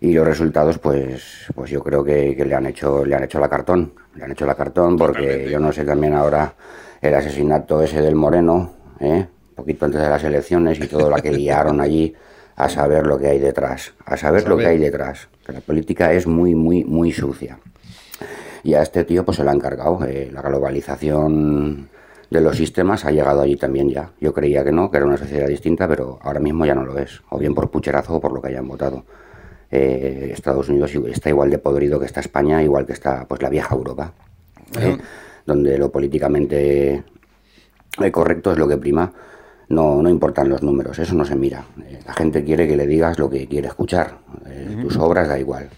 Y 0.00 0.14
los 0.14 0.26
resultados, 0.26 0.78
pues, 0.78 1.46
pues 1.54 1.70
yo 1.70 1.82
creo 1.82 2.02
que, 2.02 2.34
que 2.34 2.44
le 2.46 2.54
han 2.54 2.66
hecho, 2.66 3.04
le 3.04 3.14
han 3.14 3.24
hecho 3.24 3.38
la 3.38 3.48
cartón, 3.50 3.92
le 4.14 4.24
han 4.24 4.32
hecho 4.32 4.46
la 4.46 4.54
cartón 4.54 4.96
porque 4.96 5.20
Totalmente. 5.20 5.50
yo 5.50 5.60
no 5.60 5.72
sé 5.72 5.84
también 5.84 6.14
ahora 6.14 6.54
el 7.02 7.14
asesinato 7.14 7.82
ese 7.82 8.00
del 8.00 8.14
Moreno, 8.14 8.72
¿eh? 8.98 9.26
un 9.50 9.54
poquito 9.54 9.84
antes 9.84 10.00
de 10.00 10.08
las 10.08 10.24
elecciones 10.24 10.78
y 10.80 10.86
todo 10.86 11.10
lo 11.10 11.16
que 11.16 11.30
liaron 11.32 11.80
allí, 11.82 12.14
a 12.56 12.68
saber 12.68 13.06
lo 13.06 13.18
que 13.18 13.26
hay 13.28 13.38
detrás, 13.38 13.92
a 14.06 14.16
saber 14.16 14.48
lo 14.48 14.56
que 14.56 14.64
saber. 14.64 14.78
hay 14.78 14.82
detrás. 14.82 15.28
Que 15.46 15.52
la 15.52 15.60
política 15.60 16.12
es 16.12 16.26
muy, 16.26 16.54
muy, 16.54 16.84
muy 16.84 17.12
sucia. 17.12 17.58
Y 18.62 18.74
a 18.74 18.82
este 18.82 19.04
tío 19.04 19.24
pues 19.24 19.36
se 19.36 19.44
lo 19.44 19.50
ha 19.50 19.54
encargado. 19.54 20.04
eh, 20.06 20.30
la 20.32 20.42
globalización 20.42 21.88
de 22.30 22.40
los 22.40 22.56
sistemas 22.56 23.04
ha 23.04 23.10
llegado 23.10 23.40
allí 23.42 23.56
también 23.56 23.88
ya. 23.90 24.10
Yo 24.20 24.32
creía 24.32 24.62
que 24.64 24.70
no, 24.72 24.90
que 24.90 24.98
era 24.98 25.06
una 25.06 25.16
sociedad 25.16 25.48
distinta, 25.48 25.88
pero 25.88 26.18
ahora 26.22 26.40
mismo 26.40 26.64
ya 26.64 26.74
no 26.74 26.84
lo 26.84 26.98
es. 26.98 27.22
O 27.30 27.38
bien 27.38 27.54
por 27.54 27.70
pucherazo 27.70 28.14
o 28.16 28.20
por 28.20 28.32
lo 28.32 28.40
que 28.40 28.48
hayan 28.48 28.68
votado. 28.68 29.04
eh, 29.70 30.30
Estados 30.34 30.68
Unidos 30.68 30.92
está 31.08 31.28
igual 31.28 31.50
de 31.50 31.58
podrido 31.58 31.98
que 32.00 32.06
está 32.06 32.20
España, 32.20 32.62
igual 32.62 32.86
que 32.86 32.92
está 32.92 33.24
pues 33.26 33.40
la 33.42 33.48
vieja 33.48 33.74
Europa, 33.74 34.12
¿eh? 34.80 34.98
donde 35.46 35.78
lo 35.78 35.90
políticamente 35.90 37.04
eh, 38.00 38.10
correcto 38.12 38.52
es 38.52 38.58
lo 38.58 38.66
que 38.68 38.76
prima. 38.76 39.12
No, 39.68 40.02
no 40.02 40.08
importan 40.10 40.48
los 40.48 40.62
números, 40.64 40.98
eso 40.98 41.14
no 41.14 41.24
se 41.24 41.36
mira. 41.36 41.64
La 42.04 42.12
gente 42.14 42.42
quiere 42.44 42.66
que 42.66 42.76
le 42.76 42.88
digas 42.88 43.20
lo 43.20 43.30
que 43.30 43.46
quiere 43.46 43.68
escuchar. 43.68 44.18
Eh, 44.46 44.78
Tus 44.82 44.96
obras 44.96 45.28
da 45.28 45.38
igual. 45.38 45.68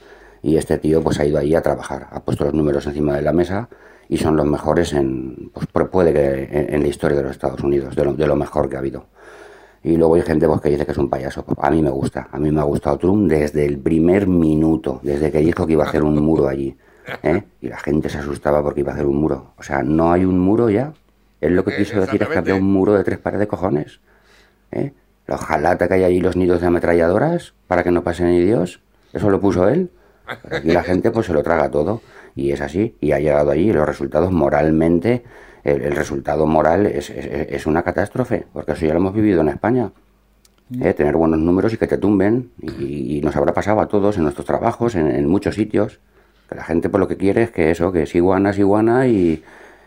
Y 0.43 0.57
este 0.57 0.79
tío 0.79 1.03
pues 1.03 1.21
ha 1.21 1.25
ido 1.25 1.39
ahí 1.39 1.55
a 1.55 1.63
trabajar, 1.63 2.09
ha 2.11 2.21
puesto 2.21 2.45
los 2.45 2.55
números 2.55 2.87
encima 2.87 3.15
de 3.15 3.23
la 3.23 3.33
mesa 3.33 3.69
y 4.09 4.19
son 4.19 4.37
los 4.37 4.45
mejores 4.47 4.93
en, 4.93 5.51
pues 5.55 5.67
pu- 5.73 5.89
puede 5.89 6.13
que 6.13 6.49
en, 6.51 6.75
en 6.75 6.83
la 6.83 6.89
historia 6.89 7.17
de 7.17 7.23
los 7.23 7.33
Estados 7.33 7.61
Unidos, 7.63 7.95
de 7.95 8.05
lo, 8.05 8.13
de 8.15 8.27
lo 8.27 8.35
mejor 8.37 8.69
que 8.69 8.77
ha 8.77 8.81
habido. 8.81 9.07
Y 9.85 9.97
luego 9.97 10.15
hay 10.17 10.23
gente 10.23 10.47
pues, 10.47 10.61
que 10.61 10.69
dice 10.71 10.85
que 10.87 10.93
es 10.93 10.99
un 10.99 11.09
payaso. 11.11 11.45
A 11.59 11.71
mí 11.71 11.83
me 11.83 11.91
gusta. 11.91 12.29
A 12.31 12.39
mí 12.39 12.51
me 12.53 12.61
ha 12.61 12.65
gustado 12.65 12.99
Trump 12.99 13.29
desde 13.29 13.65
el 13.65 13.79
primer 13.79 14.27
minuto, 14.29 15.01
desde 15.03 15.33
que 15.33 15.39
dijo 15.39 15.67
que 15.67 15.73
iba 15.73 15.85
a 15.85 15.89
hacer 15.89 16.03
un 16.05 16.17
muro 16.21 16.47
allí. 16.49 16.77
¿eh? 17.25 17.43
Y 17.61 17.69
la 17.69 17.79
gente 17.79 18.09
se 18.09 18.19
asustaba 18.19 18.63
porque 18.63 18.81
iba 18.81 18.93
a 18.93 18.95
hacer 18.95 19.07
un 19.07 19.17
muro. 19.17 19.55
O 19.59 19.63
sea, 19.65 19.83
no 19.83 20.13
hay 20.13 20.25
un 20.25 20.39
muro 20.39 20.71
ya. 20.71 20.93
Él 21.41 21.57
lo 21.57 21.65
que 21.65 21.73
Eh, 21.75 21.79
quiso 21.79 22.01
decir 22.01 22.23
es 22.23 22.29
que 22.29 22.39
había 22.39 22.55
un 22.55 22.73
muro 22.73 22.93
de 22.93 23.03
tres 23.03 23.19
pares 23.19 23.41
de 23.41 23.49
cojones. 23.49 23.99
¿eh? 24.71 24.93
Hojalata 25.29 25.89
que 25.89 25.95
hay 25.95 26.05
allí, 26.05 26.21
los 26.21 26.37
nidos 26.37 26.61
de 26.61 26.67
ametralladoras, 26.69 27.55
para 27.67 27.83
que 27.83 27.91
no 27.91 28.05
pase 28.05 28.23
ni 28.25 28.41
Dios. 28.41 28.81
Eso 29.13 29.31
lo 29.31 29.41
puso 29.41 29.69
él. 29.69 29.91
Pero 30.43 30.57
aquí 30.57 30.69
la 30.73 30.83
gente 30.83 31.11
pues 31.11 31.27
se 31.27 31.33
lo 31.33 31.43
traga 31.43 31.71
todo. 31.71 32.01
Y 32.35 32.53
es 32.53 32.61
así. 32.61 32.97
Y 33.01 33.13
ha 33.13 33.19
llegado 33.21 33.51
allí. 33.51 33.71
Y 33.71 33.73
los 33.73 33.87
resultados 33.87 34.33
moralmente, 34.33 35.23
el, 35.65 35.83
el 35.83 35.95
resultado 35.97 36.47
moral 36.47 36.87
es, 36.87 37.11
es- 37.11 37.27
es 37.51 37.67
una 37.67 37.83
catástrofe. 37.83 38.47
Porque 38.53 38.73
eso 38.73 38.87
ya 38.87 38.93
lo 38.95 39.01
hemos 39.01 39.15
vivido 39.15 39.41
en 39.43 39.49
España. 39.49 39.91
¿eh? 40.81 40.95
Tener 40.95 41.17
buenos 41.17 41.39
números 41.39 41.73
y 41.75 41.77
que 41.77 41.87
te 41.87 41.99
tumben. 41.99 42.51
Y, 42.61 43.19
y 43.19 43.21
nos 43.21 43.37
habrá 43.37 43.53
pasado 43.53 43.81
a 43.81 43.89
todos 43.89 44.17
en 44.17 44.23
nuestros 44.25 44.47
trabajos, 44.47 44.95
en, 44.95 45.09
en 45.09 45.27
muchos 45.29 45.55
sitios. 45.57 46.01
Que 46.49 46.55
la 46.57 46.65
gente 46.65 46.89
por 46.89 47.01
lo 47.01 47.09
que 47.09 47.17
quiere 47.17 47.43
es 47.43 47.51
que 47.51 47.71
eso, 47.71 47.93
que 47.93 48.03
es 48.05 48.15
iguana, 48.15 48.51
es 48.51 48.59
iguana 48.59 49.07
y, 49.07 49.43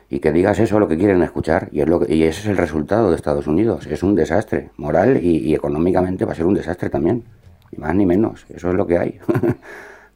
y 0.10 0.20
que 0.20 0.32
digas 0.32 0.60
eso 0.60 0.80
lo 0.80 0.88
que 0.88 0.98
quieren 0.98 1.22
escuchar. 1.24 1.70
Y, 1.72 1.82
es 1.82 1.88
lo 1.90 2.00
que- 2.00 2.14
y 2.14 2.24
ese 2.24 2.42
es 2.42 2.46
el 2.48 2.58
resultado 2.58 3.10
de 3.10 3.16
Estados 3.16 3.48
Unidos. 3.48 3.88
Es 3.88 4.04
un 4.04 4.14
desastre. 4.14 4.70
Moral 4.78 5.18
y, 5.24 5.38
y 5.38 5.56
económicamente 5.56 6.26
va 6.26 6.34
a 6.34 6.36
ser 6.36 6.46
un 6.46 6.54
desastre 6.54 6.90
también. 6.92 7.24
Ni 7.72 7.80
más 7.80 7.96
ni 7.96 8.06
menos. 8.06 8.46
Eso 8.50 8.70
es 8.70 8.76
lo 8.76 8.86
que 8.86 9.00
hay. 9.00 9.20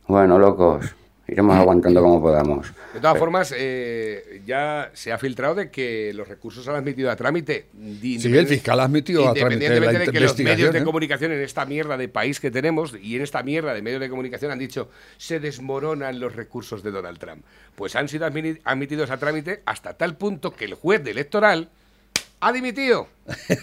bueno, 0.10 0.40
locos. 0.40 0.96
Iremos 1.28 1.56
aguantando 1.56 2.02
como 2.02 2.20
podamos. 2.20 2.74
De 2.96 3.00
todas 3.00 3.20
formas, 3.20 3.54
eh, 3.56 4.42
ya 4.44 4.90
se 4.94 5.12
ha 5.12 5.20
filtrado 5.20 5.54
de 5.54 5.70
que 5.70 6.12
los 6.16 6.28
recursos 6.28 6.64
se 6.66 6.72
han 6.72 6.78
admitido 6.78 7.12
a 7.12 7.16
trámite. 7.16 7.68
Sí, 8.02 8.36
el 8.36 8.48
fiscal 8.48 8.80
ha 8.80 8.86
admitido 8.86 9.30
a 9.30 9.36
trámite 9.36 9.70
la 9.70 9.76
Independientemente 9.76 10.06
de 10.08 10.12
que 10.12 10.20
los 10.20 10.40
medios 10.40 10.74
de 10.74 10.80
¿eh? 10.80 10.84
comunicación 10.84 11.32
en 11.32 11.42
esta 11.42 11.68
mierda 11.68 11.96
de 11.96 12.10
país 12.10 12.40
que 12.40 12.50
tenemos 12.50 12.96
y 13.00 13.18
en 13.18 13.22
esta 13.22 13.44
mierda 13.44 13.76
de 13.76 13.84
medios 13.84 14.02
de 14.02 14.10
comunicación 14.10 14.52
han 14.52 14.58
dicho 14.58 14.90
se 15.18 15.40
desmoronan 15.40 16.20
los 16.20 16.36
recursos 16.36 16.82
de 16.82 16.90
Donald 16.90 17.20
Trump. 17.20 17.46
Pues 17.76 17.96
han 17.96 18.08
sido 18.10 18.26
admitidos 18.26 19.12
a 19.12 19.18
trámite 19.18 19.62
hasta 19.68 19.94
tal 19.94 20.18
punto 20.18 20.56
que 20.56 20.66
el 20.66 20.74
juez 20.74 21.04
de 21.04 21.12
electoral 21.12 21.70
ha 22.40 22.52
dimitido. 22.52 23.08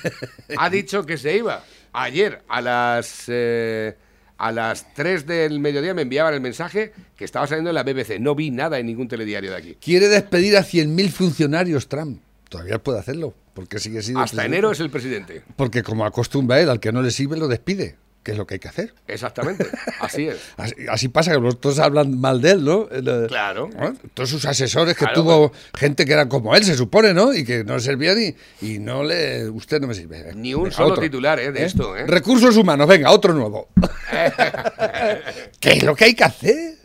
ha 0.56 0.70
dicho 0.70 1.04
que 1.04 1.18
se 1.18 1.36
iba. 1.36 1.64
Ayer 1.92 2.42
a 2.46 2.60
las 2.60 3.24
eh, 3.26 3.96
a 4.38 4.52
las 4.52 4.92
3 4.94 5.26
del 5.26 5.60
mediodía 5.60 5.94
me 5.94 6.02
enviaban 6.02 6.34
el 6.34 6.40
mensaje 6.40 6.92
que 7.16 7.24
estaba 7.24 7.46
saliendo 7.46 7.70
en 7.70 7.74
la 7.74 7.82
BBC. 7.82 8.18
No 8.20 8.34
vi 8.34 8.50
nada 8.50 8.78
en 8.78 8.86
ningún 8.86 9.08
telediario 9.08 9.50
de 9.50 9.56
aquí. 9.56 9.76
Quiere 9.80 10.08
despedir 10.08 10.56
a 10.56 10.60
100.000 10.62 11.08
funcionarios 11.10 11.88
Trump. 11.88 12.20
Todavía 12.48 12.78
puede 12.78 12.98
hacerlo, 13.00 13.34
porque 13.54 13.78
sigue 13.78 14.02
siendo 14.02 14.20
Hasta 14.20 14.36
presidente. 14.36 14.56
enero 14.56 14.70
es 14.72 14.80
el 14.80 14.90
presidente. 14.90 15.42
Porque 15.56 15.82
como 15.82 16.04
acostumbra 16.06 16.60
él, 16.60 16.70
al 16.70 16.80
que 16.80 16.92
no 16.92 17.02
le 17.02 17.10
sirve 17.10 17.36
lo 17.36 17.48
despide, 17.48 17.96
que 18.26 18.32
es 18.32 18.38
lo 18.38 18.44
que 18.44 18.54
hay 18.54 18.58
que 18.58 18.66
hacer. 18.66 18.92
Exactamente. 19.06 19.68
Así 20.00 20.26
es. 20.26 20.38
Así, 20.56 20.74
así 20.90 21.06
pasa 21.06 21.32
que 21.32 21.54
todos 21.60 21.78
hablan 21.78 22.18
mal 22.20 22.40
de 22.42 22.50
él, 22.50 22.64
¿no? 22.64 22.88
Eh, 22.90 23.26
Claro. 23.28 23.70
¿no? 23.78 23.94
Todos 24.14 24.30
sus 24.30 24.44
asesores 24.46 24.96
que 24.96 25.04
Claro, 25.04 25.22
tuvo 25.22 25.52
gente 25.78 26.04
que 26.04 26.12
era 26.12 26.28
como 26.28 26.56
él, 26.56 26.64
se 26.64 26.74
supone, 26.74 27.14
¿no? 27.14 27.32
Y 27.32 27.44
que 27.44 27.62
no 27.62 27.76
le 27.76 27.80
servían 27.80 28.16
y, 28.20 28.34
y 28.66 28.80
no 28.80 29.04
le. 29.04 29.48
Usted 29.48 29.80
no 29.80 29.86
me 29.86 29.94
sirve. 29.94 30.32
Ni 30.34 30.54
un 30.54 30.72
solo 30.72 30.98
titular, 30.98 31.38
¿eh? 31.38 31.52
de 31.52 31.64
esto, 31.66 31.96
¿eh? 31.96 32.04
Recursos 32.08 32.56
humanos, 32.56 32.88
venga, 32.88 33.12
otro 33.12 33.32
nuevo. 33.32 33.68
¿Qué 35.60 35.70
es 35.74 35.84
lo 35.84 35.94
que 35.94 36.06
hay 36.06 36.14
que 36.14 36.24
hacer? 36.24 36.75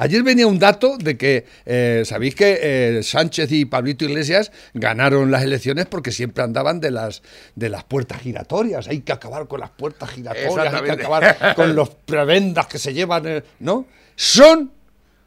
Ayer 0.00 0.22
venía 0.22 0.46
un 0.46 0.58
dato 0.58 0.96
de 0.96 1.18
que, 1.18 1.44
eh, 1.66 2.04
¿sabéis 2.06 2.34
que 2.34 2.58
eh, 2.62 3.02
Sánchez 3.02 3.52
y 3.52 3.66
Pablito 3.66 4.06
Iglesias 4.06 4.50
ganaron 4.72 5.30
las 5.30 5.42
elecciones 5.42 5.84
porque 5.84 6.10
siempre 6.10 6.42
andaban 6.42 6.80
de 6.80 6.90
las, 6.90 7.20
de 7.54 7.68
las 7.68 7.84
puertas 7.84 8.22
giratorias? 8.22 8.88
Hay 8.88 9.02
que 9.02 9.12
acabar 9.12 9.46
con 9.46 9.60
las 9.60 9.68
puertas 9.68 10.08
giratorias, 10.08 10.72
hay 10.72 10.84
que 10.84 10.90
acabar 10.92 11.52
con 11.54 11.76
los 11.76 11.90
prebendas 11.90 12.66
que 12.66 12.78
se 12.78 12.94
llevan, 12.94 13.24
eh, 13.26 13.42
¿no? 13.58 13.84
Son, 14.16 14.72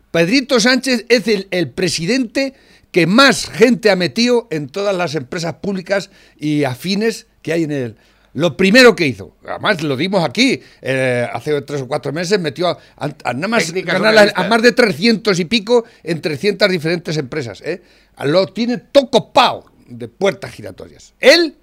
Pedrito 0.10 0.60
Sánchez 0.60 1.06
es 1.08 1.28
el, 1.28 1.48
el 1.52 1.70
presidente 1.70 2.56
que 2.92 3.06
más 3.06 3.52
gente 3.52 3.92
ha 3.92 3.96
metido 3.96 4.48
en 4.50 4.70
todas 4.70 4.96
las 4.96 5.14
empresas 5.14 5.54
públicas 5.62 6.10
y 6.36 6.64
afines 6.64 7.28
que 7.44 7.54
hay 7.54 7.66
en 7.66 7.72
él. 7.72 7.96
Lo 8.34 8.58
primero 8.58 8.96
que 8.96 9.06
hizo, 9.06 9.36
además 9.48 9.84
lo 9.84 9.96
dimos 9.96 10.24
aquí, 10.24 10.60
eh, 10.82 11.28
hace 11.32 11.62
tres 11.62 11.82
o 11.82 11.88
cuatro 11.88 12.12
meses, 12.12 12.40
metió 12.40 12.68
a, 12.68 12.78
a- 12.98 13.14
a 13.26 13.34
nada 13.34 13.48
más 13.48 13.64
ganar 13.94 14.14
a, 14.36 14.42
más 14.50 14.62
de 14.64 14.72
300 14.72 15.40
y 15.40 15.46
pico 15.46 15.86
en 16.04 16.20
300 16.22 16.70
diferentes 16.70 17.16
empresas. 17.18 17.62
¿eh? 17.62 17.82
Lo 18.24 18.48
tiene 18.48 18.78
tocopao 18.78 19.66
de 19.88 20.08
puertas 20.08 20.52
giratorias. 20.52 21.14
Él 21.20 21.56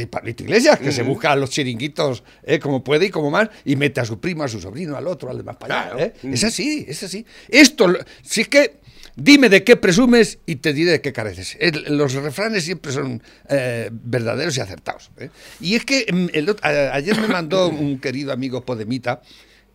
y 0.00 0.06
Pablito 0.06 0.42
Iglesias, 0.42 0.78
que 0.78 0.92
se 0.92 1.02
busca 1.02 1.32
a 1.32 1.36
los 1.36 1.50
chiringuitos 1.50 2.22
eh, 2.42 2.58
como 2.58 2.82
puede 2.82 3.06
y 3.06 3.10
como 3.10 3.30
más, 3.30 3.48
y 3.64 3.76
mete 3.76 4.00
a 4.00 4.04
su 4.04 4.18
primo, 4.20 4.42
a 4.42 4.48
su 4.48 4.60
sobrino, 4.60 4.96
al 4.96 5.06
otro, 5.06 5.30
al 5.30 5.36
demás 5.38 5.56
para 5.56 5.80
allá. 5.82 5.90
Claro. 5.94 6.04
¿eh? 6.04 6.32
Es 6.34 6.44
así, 6.44 6.84
es 6.88 7.02
así. 7.02 7.24
Esto, 7.48 7.88
lo- 7.88 7.98
si 8.22 8.42
es 8.42 8.48
que, 8.48 8.80
dime 9.16 9.48
de 9.50 9.62
qué 9.62 9.76
presumes 9.76 10.38
y 10.46 10.56
te 10.56 10.72
diré 10.72 10.92
de 10.92 11.00
qué 11.00 11.12
careces. 11.12 11.56
Los 11.90 12.14
refranes 12.14 12.64
siempre 12.64 12.92
son 12.92 13.22
eh, 13.48 13.90
verdaderos 13.92 14.56
y 14.56 14.60
acertados. 14.60 15.10
¿eh? 15.18 15.28
Y 15.60 15.74
es 15.74 15.84
que 15.84 16.06
mm, 16.12 16.26
el 16.32 16.56
ayer 16.62 17.20
me 17.20 17.28
mandó 17.28 17.68
un 17.70 17.98
querido 17.98 18.32
amigo 18.32 18.64
Podemita, 18.64 19.20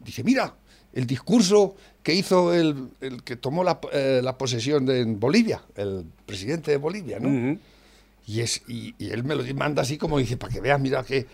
dice, 0.04 0.24
mira, 0.24 0.56
el 0.94 1.06
discurso 1.06 1.76
que 2.02 2.14
hizo 2.14 2.54
el, 2.54 2.88
el 3.02 3.22
que 3.24 3.36
tomó 3.36 3.64
la, 3.64 3.80
eh, 3.92 4.22
la 4.24 4.38
posesión 4.38 4.86
de, 4.86 5.02
en 5.02 5.20
Bolivia, 5.20 5.62
el 5.76 6.06
presidente 6.26 6.72
de 6.72 6.78
Bolivia, 6.78 7.20
¿no? 7.20 7.60
Y, 8.30 8.42
es, 8.42 8.62
y, 8.68 8.94
y 8.98 9.12
él 9.12 9.24
me 9.24 9.36
lo 9.36 9.44
manda 9.56 9.82
así 9.84 9.98
como 9.98 10.18
dice, 10.20 10.36
para 10.36 10.54
que 10.54 10.60
veas, 10.60 10.80
mira 10.82 11.02
qué, 11.02 11.26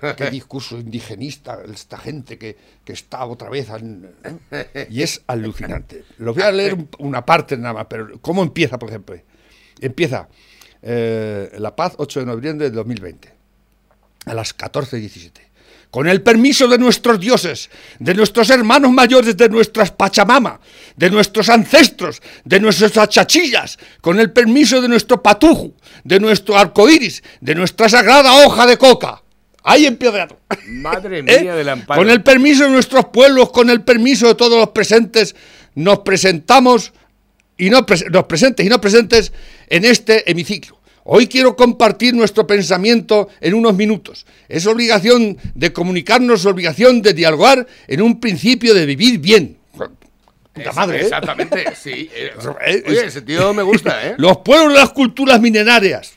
qué, 0.00 0.14
qué 0.14 0.30
discurso 0.30 0.78
indigenista, 0.78 1.58
esta 1.70 1.98
gente 1.98 2.38
que, 2.38 2.56
que 2.84 2.92
está 2.92 3.26
otra 3.26 3.50
vez. 3.50 3.66
Y 4.88 5.02
es 5.02 5.20
alucinante. 5.26 6.04
Lo 6.18 6.32
voy 6.32 6.44
a 6.44 6.52
leer 6.52 6.74
un- 6.74 6.88
una 7.00 7.26
parte 7.26 7.56
nada 7.56 7.74
más, 7.74 7.86
pero 7.90 8.20
¿cómo 8.20 8.44
empieza, 8.44 8.78
por 8.78 8.88
ejemplo? 8.88 9.16
Empieza 9.80 10.28
eh, 10.80 11.50
La 11.58 11.74
Paz, 11.74 11.94
8 11.98 12.20
de 12.20 12.26
noviembre 12.26 12.70
de 12.70 12.76
2020, 12.76 13.34
a 14.26 14.34
las 14.34 14.56
14.17. 14.56 15.32
Con 15.90 16.06
el 16.06 16.20
permiso 16.20 16.68
de 16.68 16.76
nuestros 16.76 17.18
dioses, 17.18 17.70
de 17.98 18.14
nuestros 18.14 18.50
hermanos 18.50 18.92
mayores, 18.92 19.36
de 19.36 19.48
nuestras 19.48 19.90
Pachamama, 19.90 20.60
de 20.96 21.10
nuestros 21.10 21.48
ancestros, 21.48 22.20
de 22.44 22.60
nuestras 22.60 22.96
achachillas, 22.98 23.78
con 24.02 24.20
el 24.20 24.30
permiso 24.30 24.82
de 24.82 24.88
nuestro 24.88 25.22
patuju, 25.22 25.74
de 26.04 26.20
nuestro 26.20 26.58
arcoíris, 26.58 27.22
de 27.40 27.54
nuestra 27.54 27.88
sagrada 27.88 28.44
hoja 28.44 28.66
de 28.66 28.76
coca. 28.76 29.22
Ahí 29.62 29.86
empieza. 29.86 30.28
Madre 30.66 31.18
¿Eh? 31.26 31.40
mía 31.42 31.54
del 31.54 31.68
amparo. 31.68 32.00
Con 32.00 32.10
el 32.10 32.22
permiso 32.22 32.64
de 32.64 32.70
nuestros 32.70 33.06
pueblos, 33.06 33.50
con 33.50 33.70
el 33.70 33.82
permiso 33.82 34.28
de 34.28 34.34
todos 34.34 34.58
los 34.58 34.70
presentes, 34.70 35.34
nos 35.74 36.00
presentamos 36.00 36.92
y 37.56 37.70
no 37.70 37.84
los 38.10 38.24
presentes 38.24 38.64
y 38.64 38.68
no 38.68 38.80
presentes 38.80 39.32
en 39.68 39.84
este 39.84 40.30
hemiciclo. 40.30 40.77
Hoy 41.10 41.26
quiero 41.26 41.56
compartir 41.56 42.12
nuestro 42.12 42.46
pensamiento 42.46 43.28
en 43.40 43.54
unos 43.54 43.74
minutos. 43.74 44.26
Es 44.46 44.66
obligación 44.66 45.38
de 45.54 45.72
comunicarnos, 45.72 46.44
obligación 46.44 47.00
de 47.00 47.14
dialogar 47.14 47.66
en 47.86 48.02
un 48.02 48.20
principio 48.20 48.74
de 48.74 48.84
vivir 48.84 49.18
bien. 49.18 49.56
Puta 50.52 50.72
madre, 50.72 50.98
¿eh? 50.98 51.02
Exactamente, 51.04 51.64
sí. 51.80 52.10
Eh, 52.14 52.32
Oye, 52.86 52.98
es- 53.00 53.04
ese 53.06 53.22
tío 53.22 53.54
me 53.54 53.62
gusta, 53.62 54.06
¿eh? 54.06 54.14
Los 54.18 54.38
pueblos 54.38 54.74
de 54.74 54.80
las 54.80 54.90
culturas 54.90 55.40
milenarias, 55.40 56.12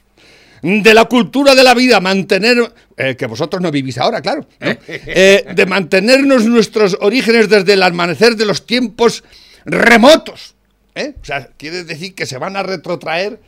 de 0.61 0.93
la 0.93 1.05
cultura 1.05 1.55
de 1.55 1.63
la 1.63 1.73
vida, 1.73 2.01
mantener, 2.01 2.57
eh, 2.97 3.15
que 3.15 3.27
vosotros 3.27 3.61
no 3.61 3.71
vivís 3.71 3.97
ahora, 3.97 4.19
claro, 4.21 4.45
¿no? 4.59 4.75
Eh, 4.87 5.45
de 5.55 5.65
mantenernos 5.67 6.43
nuestros 6.45 6.97
orígenes 6.99 7.47
desde 7.47 7.73
el 7.73 7.83
amanecer 7.83 8.35
de 8.35 8.45
los 8.45 8.65
tiempos 8.65 9.23
remotos. 9.63 10.55
¿Eh? 10.95 11.15
O 11.21 11.25
sea, 11.25 11.49
quiere 11.57 11.83
decir 11.83 12.13
que 12.15 12.25
se 12.25 12.37
van 12.37 12.55
a 12.55 12.63
retrotraer 12.63 13.39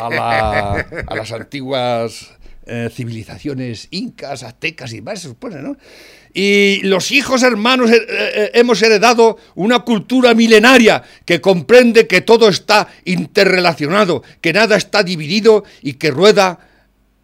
a, 0.00 0.08
la- 0.10 0.86
las 1.14 1.32
antiguas 1.32 2.30
eh, 2.66 2.88
civilizaciones 2.92 3.88
incas, 3.90 4.42
aztecas 4.42 4.92
y 4.92 4.96
demás, 4.96 5.20
se 5.20 5.28
supone, 5.28 5.56
¿no? 5.56 5.76
Y 6.34 6.80
los 6.84 7.10
hijos 7.12 7.42
hermanos 7.42 7.90
eh, 7.90 8.00
eh, 8.08 8.50
hemos 8.54 8.80
heredado 8.80 9.36
una 9.54 9.80
cultura 9.80 10.32
milenaria 10.34 11.02
que 11.26 11.40
comprende 11.40 12.06
que 12.06 12.22
todo 12.22 12.48
está 12.48 12.88
interrelacionado, 13.04 14.22
que 14.40 14.52
nada 14.52 14.76
está 14.76 15.02
dividido 15.02 15.64
y 15.82 15.94
que 15.94 16.10
rueda 16.10 16.58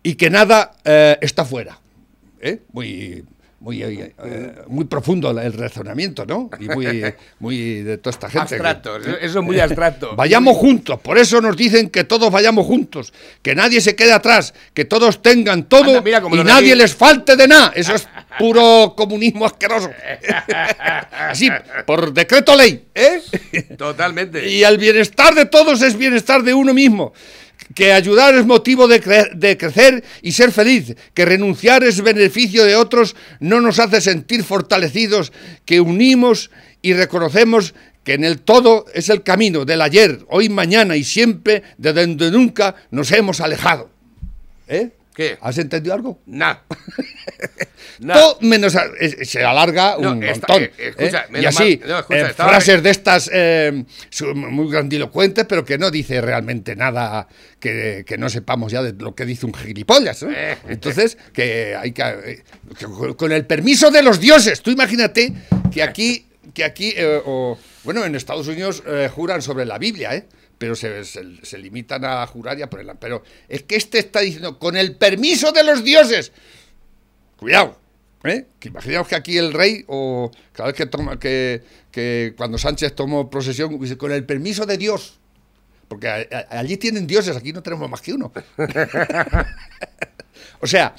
y 0.02 0.14
que 0.16 0.28
nada 0.30 0.72
está 1.20 1.44
fuera. 1.44 1.78
Muy 2.72 3.24
muy, 3.60 3.82
eh, 3.82 4.14
muy 4.68 4.84
profundo 4.84 5.30
el 5.30 5.52
razonamiento, 5.52 6.24
¿no? 6.24 6.48
Y 6.60 6.68
muy, 6.68 7.02
muy 7.40 7.82
de 7.82 7.98
toda 7.98 8.12
esta 8.12 8.30
gente. 8.30 8.54
Abstracto, 8.54 8.96
eso 8.96 9.38
es 9.40 9.44
muy 9.44 9.58
abstracto. 9.60 10.14
Vayamos 10.14 10.56
juntos, 10.56 11.00
por 11.00 11.18
eso 11.18 11.40
nos 11.40 11.56
dicen 11.56 11.90
que 11.90 12.04
todos 12.04 12.30
vayamos 12.30 12.66
juntos, 12.66 13.12
que 13.42 13.54
nadie 13.54 13.80
se 13.80 13.96
quede 13.96 14.12
atrás, 14.12 14.54
que 14.74 14.84
todos 14.84 15.22
tengan 15.22 15.64
todo 15.64 15.98
Anda, 15.98 16.02
mira, 16.02 16.22
y 16.30 16.44
nadie 16.44 16.76
les 16.76 16.94
falte 16.94 17.36
de 17.36 17.48
nada. 17.48 17.72
Eso 17.74 17.94
es 17.94 18.08
puro 18.38 18.94
comunismo 18.96 19.44
asqueroso. 19.44 19.90
Así, 21.10 21.50
por 21.84 22.12
decreto 22.12 22.56
ley, 22.56 22.86
¿eh? 22.94 23.20
Totalmente. 23.76 24.48
Y 24.48 24.62
el 24.62 24.78
bienestar 24.78 25.34
de 25.34 25.46
todos 25.46 25.82
es 25.82 25.96
bienestar 25.96 26.42
de 26.42 26.54
uno 26.54 26.72
mismo. 26.72 27.12
Que 27.74 27.92
ayudar 27.92 28.34
es 28.34 28.46
motivo 28.46 28.88
de, 28.88 29.02
cre- 29.02 29.32
de 29.34 29.56
crecer 29.56 30.02
y 30.22 30.32
ser 30.32 30.52
feliz. 30.52 30.94
Que 31.14 31.24
renunciar 31.24 31.84
es 31.84 32.00
beneficio 32.02 32.64
de 32.64 32.76
otros 32.76 33.14
no 33.40 33.60
nos 33.60 33.78
hace 33.78 34.00
sentir 34.00 34.42
fortalecidos. 34.44 35.32
Que 35.64 35.80
unimos 35.80 36.50
y 36.82 36.94
reconocemos 36.94 37.74
que 38.04 38.14
en 38.14 38.24
el 38.24 38.40
todo 38.40 38.86
es 38.94 39.10
el 39.10 39.22
camino 39.22 39.64
del 39.66 39.82
ayer, 39.82 40.20
hoy, 40.28 40.48
mañana 40.48 40.96
y 40.96 41.04
siempre 41.04 41.62
de 41.76 41.92
donde 41.92 42.30
nunca 42.30 42.74
nos 42.90 43.12
hemos 43.12 43.40
alejado. 43.40 43.90
¿Eh? 44.66 44.90
¿Qué? 45.18 45.36
¿Has 45.40 45.58
entendido 45.58 45.94
algo? 45.96 46.20
Nah. 46.26 46.58
Todo 48.00 48.38
menos 48.42 48.76
es- 49.00 49.28
se 49.28 49.44
alarga 49.44 49.96
No, 49.98 50.12
un 50.12 50.22
esta- 50.22 50.46
montón. 50.52 50.62
eh, 50.62 50.72
escucha, 50.96 51.26
¿eh? 51.34 51.40
y 51.42 51.44
así, 51.44 51.80
no, 51.84 51.98
escucha, 51.98 52.30
eh, 52.30 52.34
frases 52.34 52.82
de 52.84 52.90
estas 52.90 53.28
eh, 53.32 53.84
muy 54.36 54.70
grandilocuentes, 54.70 55.44
pero 55.48 55.64
que 55.64 55.76
no 55.76 55.90
dice 55.90 56.20
realmente 56.20 56.76
nada 56.76 57.26
que, 57.58 58.04
que 58.06 58.16
no 58.16 58.28
sepamos 58.28 58.70
ya 58.70 58.80
de 58.84 58.92
lo 58.92 59.16
que 59.16 59.24
dice 59.26 59.44
un 59.46 59.54
gilipollas. 59.54 60.22
¿no? 60.22 60.30
Entonces, 60.68 61.18
que 61.32 61.74
hay 61.74 61.90
que, 61.90 62.44
que 62.78 62.86
con- 63.16 63.32
el 63.32 63.44
permiso 63.44 63.90
de 63.90 64.02
los 64.04 64.20
dioses. 64.20 64.62
Tú 64.62 64.70
imagínate 64.70 65.32
que 65.72 65.82
aquí, 65.82 66.28
que 66.54 66.62
aquí 66.62 66.94
eh, 66.96 67.20
o, 67.26 67.58
bueno, 67.82 68.04
en 68.04 68.14
Estados 68.14 68.46
Unidos 68.46 68.84
eh, 68.86 69.10
juran 69.12 69.42
sobre 69.42 69.64
la 69.64 69.78
Biblia, 69.78 70.14
¿eh? 70.14 70.26
Pero 70.58 70.74
se, 70.74 71.04
se- 71.04 71.58
limitan 71.58 72.04
a 72.04 72.26
jurar 72.26 72.58
y 72.58 72.62
a 72.62 72.70
ponerla. 72.70 72.94
Pero 72.94 73.22
es 73.48 73.62
que 73.62 73.76
este 73.76 73.98
está 73.98 74.20
diciendo, 74.20 74.58
con 74.58 74.76
el 74.76 74.96
permiso 74.96 75.52
de 75.52 75.64
los 75.64 75.84
dioses. 75.84 76.32
Cuidado, 77.36 77.78
¿eh? 78.24 78.46
Que 78.58 78.68
imaginaos 78.68 79.06
que 79.06 79.14
aquí 79.14 79.38
el 79.38 79.52
rey, 79.52 79.84
o 79.86 80.30
cada 80.52 80.68
vez 80.68 80.76
que 80.76 80.86
toma, 80.86 81.18
que, 81.18 81.62
cuando 82.36 82.58
Sánchez 82.58 82.94
tomó 82.94 83.30
posesión, 83.30 83.78
dice, 83.80 83.96
con 83.96 84.12
el 84.12 84.24
permiso 84.24 84.66
de 84.66 84.76
Dios. 84.76 85.18
Porque 85.86 86.28
allí 86.50 86.76
tienen 86.76 87.06
dioses, 87.06 87.36
aquí 87.36 87.52
no 87.52 87.62
tenemos 87.62 87.88
más 87.88 88.02
que 88.02 88.12
uno. 88.12 88.30
o 90.60 90.66
sea, 90.66 90.94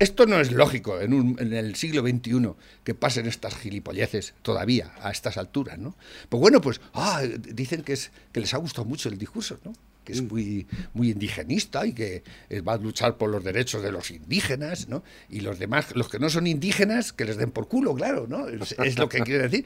esto 0.00 0.26
no 0.26 0.38
es 0.40 0.52
lógico 0.52 1.00
en, 1.00 1.14
un- 1.14 1.36
en 1.40 1.52
el 1.52 1.74
siglo 1.74 2.02
XXI 2.02 2.50
que 2.84 2.94
pasen 2.94 3.26
estas 3.26 3.54
gilipolleces 3.56 4.34
todavía 4.42 4.92
a 5.02 5.10
estas 5.10 5.36
alturas, 5.38 5.78
¿no? 5.78 5.96
Pues 6.28 6.40
bueno, 6.40 6.60
pues 6.60 6.80
ah, 6.94 7.22
dicen 7.38 7.82
que, 7.82 7.94
es, 7.94 8.10
que 8.32 8.40
les 8.40 8.52
ha 8.54 8.58
gustado 8.58 8.84
mucho 8.84 9.08
el 9.08 9.18
discurso, 9.18 9.58
¿no? 9.64 9.72
que 10.04 10.14
es 10.14 10.20
muy, 10.20 10.66
muy 10.94 11.10
indigenista 11.12 11.86
y 11.86 11.92
que 11.92 12.24
eh, 12.50 12.60
va 12.60 12.72
a 12.72 12.76
luchar 12.76 13.16
por 13.16 13.30
los 13.30 13.44
derechos 13.44 13.84
de 13.84 13.92
los 13.92 14.10
indígenas, 14.10 14.88
¿no? 14.88 15.04
Y 15.30 15.42
los 15.42 15.60
demás, 15.60 15.94
los 15.94 16.08
que 16.08 16.18
no 16.18 16.28
son 16.28 16.48
indígenas, 16.48 17.12
que 17.12 17.24
les 17.24 17.36
den 17.36 17.52
por 17.52 17.68
culo, 17.68 17.94
claro, 17.94 18.26
¿no? 18.28 18.48
Es, 18.48 18.72
es 18.84 18.98
lo 18.98 19.08
que 19.08 19.20
quiere 19.24 19.44
decir. 19.48 19.64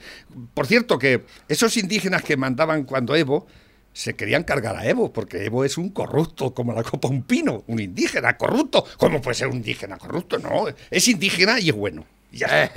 Por 0.53 0.67
cierto, 0.67 0.99
que 0.99 1.25
esos 1.49 1.75
indígenas 1.79 2.23
que 2.23 2.37
mandaban 2.37 2.85
cuando 2.85 3.17
Evo 3.17 3.47
se 3.97 4.15
querían 4.15 4.45
cargar 4.45 4.77
a 4.77 4.85
Evo, 4.87 5.11
porque 5.11 5.47
Evo 5.47 5.65
es 5.65 5.79
un 5.79 5.89
corrupto 5.89 6.53
como 6.53 6.75
la 6.75 6.83
copa 6.83 7.09
un 7.09 7.23
pino, 7.23 7.65
un 7.67 7.81
indígena 7.81 8.37
corrupto. 8.37 8.85
¿Cómo 8.99 9.23
puede 9.23 9.37
ser 9.37 9.47
un 9.49 9.57
indígena 9.57 9.97
corrupto? 9.97 10.39
No, 10.39 10.67
es 10.91 11.09
indígena 11.09 11.59
y 11.59 11.71
es 11.71 11.75
bueno. 11.75 12.05
Ya. 12.31 12.71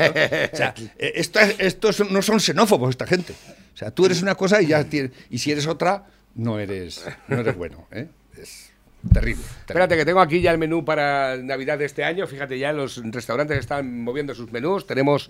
O 0.53 0.55
sea, 0.55 0.73
eh, 0.97 1.11
esto 1.15 1.41
es- 1.41 1.55
estos 1.59 2.09
no 2.09 2.21
son 2.21 2.39
xenófobos 2.39 2.91
esta 2.91 3.05
gente. 3.05 3.33
O 3.73 3.77
sea, 3.77 3.91
tú 3.91 4.05
eres 4.05 4.21
una 4.21 4.35
cosa 4.35 4.61
y 4.61 4.67
ya 4.67 4.81
tienes, 4.85 5.11
y 5.29 5.39
si 5.39 5.51
eres 5.51 5.67
otra, 5.67 6.05
no 6.35 6.57
eres, 6.57 7.03
no 7.27 7.41
eres 7.41 7.55
bueno. 7.57 7.85
¿eh? 7.91 8.07
Es 8.41 8.69
terrible. 9.11 9.43
Espérate, 9.67 9.97
que 9.97 10.05
tengo 10.05 10.21
aquí 10.21 10.39
ya 10.39 10.51
el 10.51 10.57
menú 10.57 10.85
para 10.85 11.35
Navidad 11.35 11.77
de 11.77 11.83
este 11.85 12.05
año. 12.05 12.27
Fíjate, 12.27 12.57
ya 12.57 12.71
los 12.71 13.01
restaurantes 13.11 13.57
están 13.59 14.03
moviendo 14.03 14.33
sus 14.33 14.51
menús. 14.53 14.87
Tenemos, 14.87 15.29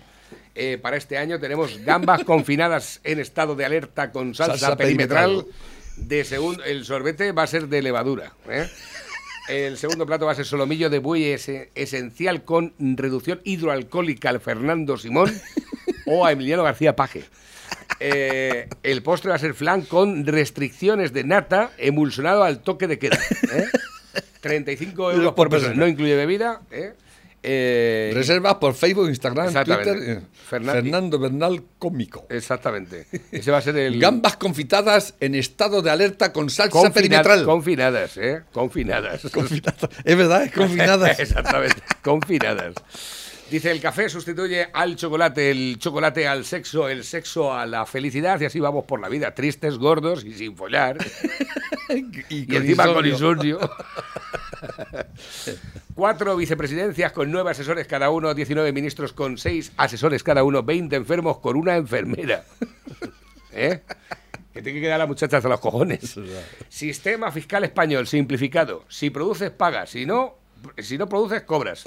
eh, 0.54 0.78
para 0.80 0.96
este 0.96 1.18
año, 1.18 1.40
tenemos 1.40 1.78
gambas 1.84 2.22
confinadas 2.24 3.00
en 3.02 3.18
estado 3.18 3.56
de 3.56 3.64
alerta 3.64 4.12
con 4.12 4.36
salsa, 4.36 4.56
Salsa 4.56 4.76
perimetral. 4.76 5.30
perimetral. 5.30 5.79
De 6.06 6.24
segundo, 6.24 6.64
el 6.64 6.84
sorbete 6.84 7.32
va 7.32 7.44
a 7.44 7.46
ser 7.46 7.68
de 7.68 7.82
levadura. 7.82 8.32
¿eh? 8.48 8.68
El 9.48 9.78
segundo 9.78 10.06
plato 10.06 10.26
va 10.26 10.32
a 10.32 10.34
ser 10.34 10.44
solomillo 10.44 10.90
de 10.90 10.98
buey 10.98 11.24
ese- 11.26 11.70
esencial 11.74 12.44
con 12.44 12.72
reducción 12.78 13.40
hidroalcohólica 13.44 14.28
al 14.30 14.40
Fernando 14.40 14.96
Simón 14.96 15.32
o 16.06 16.24
a 16.26 16.32
Emiliano 16.32 16.62
García 16.62 16.94
Paje. 16.96 17.24
Eh, 18.00 18.68
el 18.82 19.02
postre 19.02 19.30
va 19.30 19.36
a 19.36 19.38
ser 19.38 19.54
flan 19.54 19.82
con 19.82 20.24
restricciones 20.26 21.12
de 21.12 21.24
nata 21.24 21.72
emulsionado 21.78 22.42
al 22.44 22.60
toque 22.60 22.86
de 22.86 22.98
queda. 22.98 23.18
¿eh? 23.52 23.64
35 24.40 25.12
euros 25.12 25.32
por 25.34 25.48
persona. 25.50 25.74
No 25.74 25.86
incluye 25.86 26.14
bebida. 26.16 26.60
¿eh? 26.70 26.94
Eh, 27.42 28.10
Reservas 28.14 28.56
por 28.56 28.74
Facebook, 28.74 29.08
Instagram. 29.08 29.52
Twitter. 29.64 29.96
eh, 30.02 30.20
Fernan- 30.50 30.72
Fernando 30.74 31.18
Bernal 31.18 31.62
Cómico. 31.78 32.26
exactamente. 32.28 33.06
Ese 33.32 33.50
va 33.50 33.58
a 33.58 33.62
ser 33.62 33.76
el. 33.78 33.98
Gambas 33.98 34.36
confitadas 34.36 35.14
en 35.20 35.34
estado 35.34 35.80
de 35.80 35.90
alerta 35.90 36.32
con 36.32 36.50
salsa 36.50 36.70
confina- 36.72 36.92
perimetral. 36.94 37.44
Confinadas, 37.44 38.16
¿eh? 38.18 38.42
Confinadas. 38.52 39.22
Confinadas. 39.32 39.88
Es 40.04 40.16
verdad, 40.16 40.42
es 40.44 40.52
confinadas. 40.52 41.18
Exactamente, 41.20 41.76
confinadas. 42.02 42.74
Dice, 43.50 43.72
el 43.72 43.80
café 43.80 44.08
sustituye 44.08 44.68
al 44.72 44.94
chocolate, 44.94 45.50
el 45.50 45.76
chocolate 45.76 46.28
al 46.28 46.44
sexo, 46.44 46.88
el 46.88 47.02
sexo 47.02 47.52
a 47.52 47.66
la 47.66 47.84
felicidad 47.84 48.40
y 48.40 48.44
así 48.44 48.60
vamos 48.60 48.84
por 48.84 49.00
la 49.00 49.08
vida, 49.08 49.34
tristes, 49.34 49.76
gordos 49.76 50.24
y 50.24 50.34
sin 50.34 50.56
follar. 50.56 50.98
y, 52.28 52.54
encima 52.54 52.92
con 52.92 53.04
insomnio. 53.04 53.58
Cuatro 55.96 56.36
vicepresidencias 56.36 57.10
con 57.10 57.32
nueve 57.32 57.50
asesores 57.50 57.88
cada 57.88 58.10
uno, 58.10 58.34
19 58.34 58.72
ministros 58.72 59.12
con 59.12 59.36
seis 59.36 59.72
asesores 59.76 60.22
cada 60.22 60.44
uno, 60.44 60.62
20 60.62 60.94
enfermos 60.94 61.38
con 61.38 61.56
una 61.56 61.76
enfermera. 61.76 62.44
¿Eh? 63.52 63.80
Que 64.52 64.62
tiene 64.62 64.78
que 64.78 64.86
quedar 64.86 65.00
la 65.00 65.06
muchacha 65.06 65.38
hasta 65.38 65.48
los 65.48 65.58
cojones. 65.58 66.14
Sistema 66.68 67.32
fiscal 67.32 67.64
español 67.64 68.06
simplificado. 68.06 68.84
Si 68.88 69.10
produces, 69.10 69.50
pagas. 69.50 69.90
Si 69.90 70.06
no, 70.06 70.36
si 70.78 70.98
no 70.98 71.08
produces, 71.08 71.42
cobras. 71.42 71.82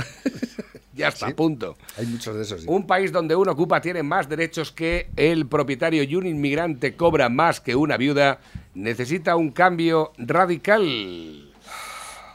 Ya 0.93 1.07
está, 1.07 1.29
punto. 1.35 1.75
Hay 1.97 2.05
muchos 2.05 2.35
de 2.35 2.43
esos. 2.43 2.61
sí. 2.61 2.67
Un 2.69 2.85
país 2.85 3.11
donde 3.11 3.35
un 3.35 3.49
ocupa 3.49 3.81
tiene 3.81 4.03
más 4.03 4.29
derechos 4.29 4.71
que 4.71 5.09
el 5.15 5.47
propietario 5.47 6.03
y 6.03 6.15
un 6.15 6.25
inmigrante 6.27 6.95
cobra 6.95 7.29
más 7.29 7.59
que 7.59 7.75
una 7.75 7.97
viuda, 7.97 8.39
necesita 8.75 9.35
un 9.35 9.51
cambio 9.51 10.11
radical. 10.17 11.49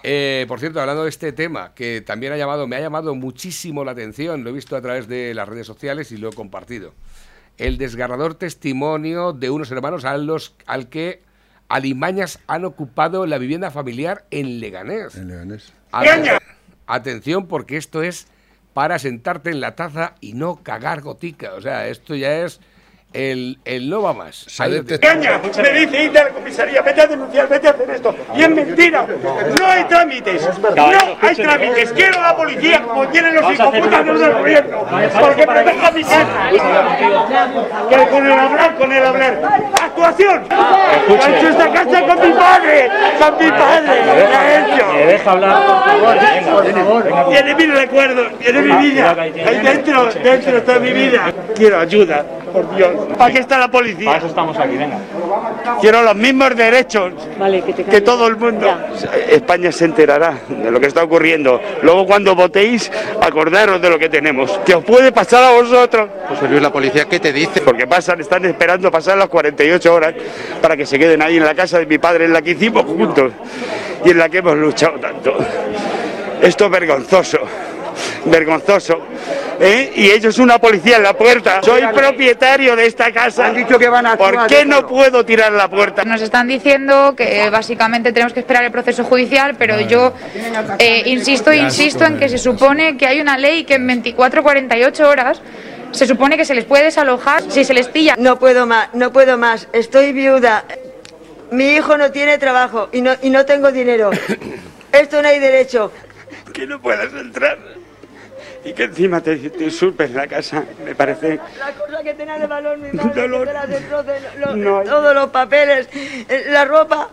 Eh, 0.05 0.45
por 0.49 0.61
cierto, 0.61 0.81
hablando 0.81 1.03
de 1.05 1.09
este 1.11 1.33
tema, 1.33 1.75
que 1.75 2.01
también 2.01 2.33
ha 2.33 2.37
llamado, 2.37 2.67
me 2.67 2.77
ha 2.77 2.81
llamado 2.81 3.15
muchísimo 3.15 3.85
la 3.85 3.93
atención, 3.93 4.45
lo 4.45 4.51
he 4.51 4.53
visto 4.53 4.77
a 4.77 4.81
través 4.81 5.09
de 5.09 5.35
las 5.35 5.49
redes 5.49 5.67
sociales 5.67 6.13
y 6.13 6.17
lo 6.17 6.29
he 6.29 6.33
compartido. 6.33 6.95
El 7.59 7.79
desgarrador 7.79 8.35
testimonio 8.37 9.33
de 9.33 9.51
unos 9.51 9.71
hermanos 9.73 10.05
a 10.05 10.17
los, 10.17 10.55
al 10.67 10.89
que 10.89 11.23
alimañas 11.69 12.39
han 12.47 12.65
ocupado 12.65 13.27
la 13.27 13.39
vivienda 13.39 13.71
familiar 13.73 14.25
en 14.31 14.61
Leganés. 14.61 15.17
En 15.17 15.29
Leganés. 15.29 15.73
Aten- 15.93 16.39
Atención, 16.87 17.47
porque 17.49 17.77
esto 17.77 18.03
es 18.03 18.29
para 18.79 19.01
sentarte 19.01 19.51
en 19.51 19.61
la 19.61 19.75
taza 19.75 20.15
y 20.21 20.35
no 20.35 20.63
cagar 20.63 21.01
gotica. 21.01 21.55
O 21.55 21.61
sea, 21.61 21.89
esto 21.89 22.15
ya 22.15 22.45
es 22.45 22.61
el, 23.13 23.59
el 23.65 23.89
no 23.89 24.03
va 24.03 24.13
más. 24.13 24.47
Caña, 25.01 25.41
me 25.57 25.73
dice 25.73 26.05
ir 26.05 26.19
a 26.19 26.25
la 26.25 26.31
comisaría, 26.31 26.83
vete 26.83 27.01
a 27.01 27.07
denunciar, 27.07 27.49
vete 27.49 27.69
a 27.69 27.71
hacer 27.71 27.91
esto. 27.91 28.15
Y 28.37 28.43
es 28.43 28.51
mentira. 28.51 29.07
No 29.59 29.67
hay 29.67 29.85
trámites. 29.85 30.49
No 30.77 30.91
hay 31.21 31.35
trámites. 31.35 31.93
Quiero 31.93 32.19
a 32.19 32.23
la 32.23 32.37
policía 32.37 32.83
como 32.83 33.09
quieren 33.09 33.35
los 33.35 33.49
de 33.49 34.19
del 34.19 34.33
gobierno. 34.33 34.87
Porque 35.21 35.47
proteja 35.47 35.91
mi 35.91 36.03
casa. 36.03 36.51
Que 37.89 38.09
con 38.09 38.27
el 38.27 38.33
hablar, 38.33 38.77
con 38.77 38.93
el 38.93 39.05
hablar. 39.05 39.41
¡Actuación! 39.83 40.45
¡Ha 40.51 41.37
hecho 41.37 41.49
esta 41.49 41.73
casa 41.73 42.03
con 42.03 42.21
mi 42.21 42.35
padre! 42.35 42.91
¡Con 43.19 43.39
mi 43.39 43.51
padre! 43.51 44.07
¡La 44.31 44.41
ha 44.41 44.75
hecho! 44.75 44.93
¿Me 44.93 45.07
deja 45.07 45.31
hablar, 45.33 45.67
por 45.67 47.05
favor. 47.05 47.31
Tiene 47.31 47.55
mi 47.55 47.67
recuerdo, 47.67 48.23
tiene 48.39 48.63
mi 48.63 48.73
vida. 48.89 49.17
Ahí 49.19 49.61
dentro, 49.63 50.13
dentro 50.13 50.59
está 50.59 50.79
mi 50.79 50.93
vida. 50.93 51.33
Quiero 51.55 51.81
ayuda, 51.81 52.25
por 52.53 52.75
Dios. 52.77 52.98
¿Para 53.17 53.33
qué 53.33 53.41
está 53.41 53.59
la 53.59 53.69
Para 53.69 53.73
policía? 53.73 54.17
eso 54.17 54.27
estamos 54.27 54.57
aquí, 54.59 54.77
venga. 54.77 54.99
Quiero 55.81 56.03
los 56.03 56.15
mismos 56.15 56.55
derechos 56.57 57.13
que 57.91 58.01
todo 58.01 58.27
el 58.27 58.37
mundo. 58.37 58.69
España 59.29 59.73
se 59.73 59.85
enterará 59.87 60.39
de 60.49 60.71
lo 60.71 60.81
que 60.81 60.87
está 60.87 61.03
ocurriendo. 61.05 61.61
Luego 61.83 62.07
cuando 62.07 62.35
votéis, 62.35 62.91
acordaros 63.21 63.81
de 63.81 63.91
lo 63.91 63.99
que 63.99 64.09
tenemos. 64.09 64.59
Que 64.65 64.75
os 64.75 64.85
puede 64.85 65.13
pasar 65.13 65.45
a 65.45 65.51
vosotros. 65.53 66.09
José 66.29 66.49
Luis, 66.49 66.63
la 66.63 66.73
policía, 66.73 67.05
¿qué 67.07 67.19
te 67.21 67.33
dice? 67.33 67.61
Porque 67.61 67.87
pasan, 67.87 68.21
están 68.21 68.45
esperando 68.45 68.91
pasar 68.91 69.17
las 69.19 69.29
48 69.29 69.95
horas 69.95 70.15
para 70.61 70.77
que 70.77 70.87
se 70.87 70.99
queden 70.99 71.23
ahí 71.23 71.37
en 71.37 71.45
la 71.45 71.55
casa 71.55 71.79
de 71.79 71.87
mi 71.87 71.99
padre, 71.99 72.27
en 72.27 72.33
la 72.33 72.43
que 72.43 72.51
hicimos 72.51 72.85
juntos 72.85 73.33
y 74.05 74.11
en 74.11 74.19
la 74.19 74.29
que 74.29 74.39
hemos 74.39 74.57
luchado 74.57 74.99
tanto. 74.99 75.37
Esto 76.41 76.67
es 76.67 76.71
vergonzoso, 76.71 77.39
vergonzoso. 78.27 79.01
¿Eh? 79.61 79.93
y 79.95 80.11
ellos 80.11 80.39
una 80.39 80.59
policía 80.59 80.97
en 80.97 81.03
la 81.03 81.15
puerta. 81.15 81.61
Soy 81.63 81.83
propietario 81.95 82.77
de 82.77 82.87
esta 82.87 83.13
casa. 83.13 83.47
Han 83.47 83.57
dicho 83.57 83.79
que 83.79 83.89
van 83.89 84.07
a 84.07 84.17
¿Por 84.17 84.47
qué 84.47 84.65
no 84.65 84.87
puedo 84.87 85.25
tirar 85.25 85.53
la 85.53 85.69
puerta? 85.69 86.05
Nos 86.05 86.21
están 86.21 86.49
diciendo 86.49 87.15
que 87.17 87.45
eh, 87.45 87.51
básicamente 87.51 88.13
tenemos 88.13 88.33
que 88.33 88.41
esperar 88.41 88.65
el 88.65 88.71
proceso 88.71 89.05
judicial, 89.05 89.57
pero 89.59 89.81
yo 89.81 90.15
eh, 90.79 91.03
insisto, 91.07 91.53
insisto 91.53 92.05
en 92.05 92.19
que 92.19 92.29
se 92.29 92.39
supone 92.39 92.97
que 92.97 93.07
hay 93.07 93.21
una 93.21 93.39
ley 93.39 93.65
que 93.65 93.75
en 93.75 93.87
24 93.87 94.43
48 94.43 95.09
horas 95.09 95.41
se 95.91 96.07
supone 96.07 96.37
que 96.37 96.45
se 96.45 96.55
les 96.55 96.65
puede 96.65 96.85
desalojar 96.85 97.43
si 97.49 97.65
se 97.65 97.75
les 97.75 97.89
pilla. 97.89 98.15
No 98.19 98.39
puedo 98.39 98.67
más, 98.67 98.89
no 98.95 99.13
puedo 99.13 99.39
más. 99.39 99.69
Estoy 99.73 100.13
viuda. 100.13 100.65
Mi 101.51 101.73
hijo 101.73 101.97
no 101.97 102.11
tiene 102.11 102.39
trabajo 102.39 102.89
y 102.93 103.01
no, 103.01 103.13
y 103.23 103.31
no 103.31 103.47
tengo 103.47 103.73
dinero. 103.73 104.11
Esto 104.93 105.23
no 105.23 105.29
hay 105.29 105.39
derecho. 105.39 105.93
Que 106.53 106.67
no 106.67 106.81
puedas 106.81 107.13
entrar. 107.13 107.59
Y 108.65 108.73
que 108.73 108.85
encima 108.85 109.21
te, 109.21 109.37
te 109.37 109.67
usurpen 109.67 110.15
la 110.15 110.27
casa, 110.27 110.65
me 110.85 110.95
parece... 110.95 111.39
La 111.59 111.73
cosa 111.73 112.03
que 112.03 112.13
tenía 112.15 112.39
de 112.39 112.47
valor 112.47 112.77
mi 112.79 112.91
madre, 112.93 113.23
Dolor. 113.23 113.47
que 113.47 113.53
te 113.53 113.55
la 114.41 114.47
lo- 114.47 114.57
No 114.57 114.79
hay- 114.81 114.87
todos 114.87 115.15
los 115.15 115.31
papeles, 115.31 115.89
eh, 116.29 116.45
la 116.51 116.65
ropa, 116.65 117.09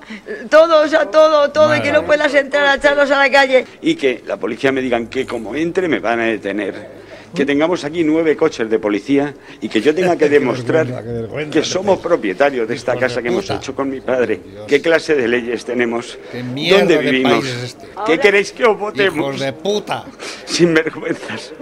todo, 0.49 0.83
o 0.83 0.87
sea, 0.87 1.05
todo, 1.05 1.51
todo, 1.51 1.75
y 1.75 1.81
que 1.81 1.91
no 1.91 2.03
puedas 2.03 2.33
entrar 2.33 2.65
a 2.65 2.75
echarlos 2.75 3.09
a 3.11 3.19
la 3.19 3.29
calle. 3.31 3.65
Y 3.81 3.95
que 3.95 4.23
la 4.25 4.37
policía 4.37 4.71
me 4.71 4.81
digan 4.81 5.07
que 5.07 5.25
como 5.25 5.55
entre 5.55 5.87
me 5.87 5.99
van 5.99 6.19
a 6.19 6.25
detener. 6.25 7.04
Que 7.35 7.45
tengamos 7.45 7.83
aquí 7.83 8.03
nueve 8.03 8.35
coches 8.35 8.69
de 8.69 8.79
policía 8.79 9.33
y 9.61 9.67
que 9.67 9.81
yo 9.81 9.93
tenga 9.93 10.17
que 10.17 10.29
demostrar 10.37 11.03
que 11.51 11.63
somos 11.63 11.99
propietarios 11.99 12.67
de 12.67 12.75
esta 12.75 12.95
casa 12.95 13.21
que 13.21 13.27
hemos 13.27 13.49
hecho 13.49 13.75
con 13.75 13.89
mi 13.89 14.01
padre. 14.01 14.39
¿Qué 14.67 14.81
clase 14.81 15.15
de 15.15 15.27
leyes 15.27 15.65
tenemos? 15.65 16.17
¿Dónde 16.33 16.95
de 16.95 16.97
vivimos? 16.97 17.45
este? 17.45 17.87
¿Qué 18.05 18.19
queréis 18.19 18.51
que 18.51 18.65
os 18.65 18.79
votemos? 18.79 19.35
Hijos 19.35 19.39
de 19.39 19.53
puta. 19.53 20.05
Sin 20.45 20.73
vergüenzas. 20.73 21.53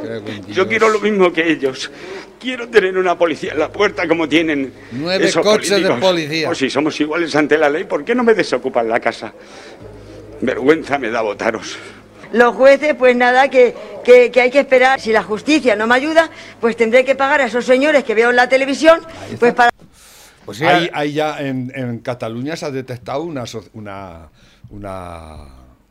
Yo 0.49 0.67
quiero 0.67 0.89
lo 0.89 0.99
mismo 0.99 1.33
que 1.33 1.51
ellos. 1.51 1.91
Quiero 2.39 2.67
tener 2.67 2.97
una 2.97 3.17
policía 3.17 3.53
en 3.53 3.59
la 3.59 3.71
puerta 3.71 4.07
como 4.07 4.27
tienen 4.27 4.73
Nueve 4.91 5.25
esos 5.25 5.43
coches 5.43 5.81
de 5.81 5.89
policía. 5.91 6.47
Pues 6.47 6.57
si 6.57 6.69
somos 6.69 6.99
iguales 6.99 7.33
ante 7.35 7.57
la 7.57 7.69
ley, 7.69 7.85
¿por 7.85 8.03
qué 8.03 8.13
no 8.13 8.23
me 8.23 8.33
desocupan 8.33 8.87
la 8.89 8.99
casa? 8.99 9.33
Vergüenza 10.41 10.99
me 10.99 11.09
da 11.09 11.21
votaros. 11.21 11.77
Los 12.33 12.55
jueces, 12.55 12.93
pues 12.95 13.15
nada, 13.15 13.47
que, 13.47 13.73
que, 14.03 14.29
que 14.31 14.41
hay 14.41 14.51
que 14.51 14.59
esperar. 14.59 14.99
Si 14.99 15.13
la 15.13 15.23
justicia 15.23 15.75
no 15.75 15.87
me 15.87 15.95
ayuda, 15.95 16.29
pues 16.59 16.75
tendré 16.75 17.05
que 17.05 17.15
pagar 17.15 17.39
a 17.41 17.45
esos 17.45 17.63
señores 17.65 18.03
que 18.03 18.13
veo 18.15 18.31
en 18.31 18.35
la 18.35 18.49
televisión, 18.49 18.99
pues 19.39 19.53
para... 19.53 19.69
Pues 20.43 20.61
Ahí, 20.61 20.89
ahí 20.93 21.13
ya 21.13 21.39
en, 21.39 21.71
en 21.73 21.99
Cataluña 21.99 22.57
se 22.57 22.65
ha 22.65 22.71
detectado 22.71 23.21
una, 23.23 23.45
una, 23.73 24.29
una, 24.71 25.37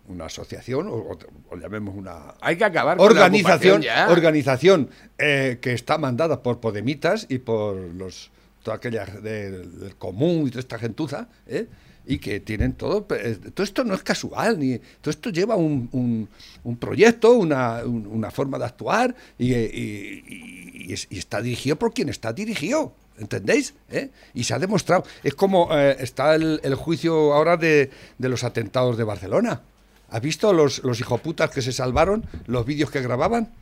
una 0.08 0.24
asociación, 0.26 0.88
o, 0.88 0.94
o- 0.94 1.18
o 1.50 1.56
llamemos 1.56 1.94
una 1.94 2.34
Hay 2.40 2.56
que 2.56 2.64
acabar 2.64 2.98
con 2.98 3.06
organización, 3.06 3.82
organización 4.08 4.90
eh, 5.18 5.58
que 5.62 5.72
está 5.72 5.96
mandada 5.96 6.42
por 6.42 6.60
Podemitas 6.60 7.24
y 7.30 7.38
por 7.38 7.76
los 7.76 8.30
toda 8.62 8.76
aquella 8.76 9.06
del, 9.06 9.80
del 9.80 9.96
común 9.96 10.44
y 10.46 10.50
toda 10.50 10.60
esta 10.60 10.78
gentuza, 10.78 11.28
¿eh? 11.46 11.66
Y 12.06 12.18
que 12.18 12.40
tienen 12.40 12.72
todo. 12.74 13.06
eh, 13.10 13.38
Todo 13.54 13.64
esto 13.64 13.84
no 13.84 13.94
es 13.94 14.02
casual, 14.02 14.58
ni 14.58 14.78
todo 15.00 15.10
esto 15.10 15.30
lleva 15.30 15.56
un, 15.56 15.88
un- 15.92 16.28
un 16.64 16.76
proyecto, 16.76 17.32
una, 17.32 17.82
un- 17.84 18.06
una 18.06 18.30
forma 18.30 18.58
de 18.58 18.64
actuar, 18.64 19.14
y, 19.38 19.52
eh, 19.54 19.70
y- 19.72 20.34
y- 20.34 20.86
y 20.88 20.92
es- 20.92 21.06
y 21.10 21.18
está 21.18 21.40
dirigido 21.40 21.76
por 21.76 21.92
quien 21.94 22.08
está 22.08 22.32
dirigido. 22.32 22.94
¿Entendéis? 23.18 23.74
¿Eh? 23.90 24.10
Y 24.34 24.44
se 24.44 24.54
ha 24.54 24.58
demostrado. 24.58 25.04
Es 25.22 25.34
como 25.34 25.68
está 25.76 26.34
el, 26.34 26.60
el 26.64 26.74
juicio 26.74 27.34
ahora 27.34 27.56
de, 27.56 27.90
de 28.18 28.28
los 28.28 28.42
atentados 28.42 28.96
de 28.96 29.04
Barcelona. 29.04 29.60
¿Has 30.08 30.20
visto 30.22 30.52
los, 30.52 30.82
los 30.82 30.98
hijoputas 30.98 31.50
que 31.50 31.62
se 31.62 31.72
salvaron? 31.72 32.24
¿Los 32.46 32.64
vídeos 32.66 32.90
que 32.90 33.00
grababan? 33.02 33.52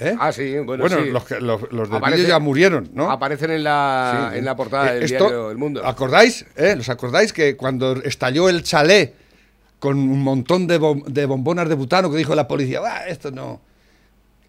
¿Eh? 0.00 0.16
Ah, 0.18 0.32
sí, 0.32 0.58
bueno, 0.58 0.88
sí. 0.88 0.94
los, 1.10 1.30
los, 1.40 1.72
los 1.72 1.88
del 1.88 1.98
Aparece- 1.98 2.16
vídeo 2.16 2.28
ya 2.28 2.38
murieron, 2.40 2.90
¿no? 2.94 3.10
Aparecen 3.10 3.50
en 3.52 3.62
la, 3.62 4.30
Sí. 4.32 4.38
en 4.38 4.44
la 4.44 4.56
portada 4.56 4.90
Eh, 4.90 4.94
del 4.94 5.04
esto- 5.04 5.18
diario 5.24 5.50
El 5.52 5.56
Mundo. 5.56 5.86
¿Acordáis? 5.86 6.44
eh? 6.56 6.74
¿Los 6.76 6.88
acordáis 6.88 7.32
que 7.32 7.56
cuando 7.56 7.92
estalló 8.02 8.48
el 8.48 8.62
chalet 8.64 9.14
con 9.78 9.96
un 9.98 10.22
montón 10.22 10.66
de, 10.66 10.80
bom- 10.80 11.04
de 11.04 11.26
bombonas 11.26 11.68
de 11.68 11.74
butano 11.76 12.10
que 12.10 12.16
dijo 12.16 12.34
la 12.34 12.48
policía, 12.48 12.80
"Ah, 12.84 13.06
esto 13.06 13.30
no. 13.30 13.60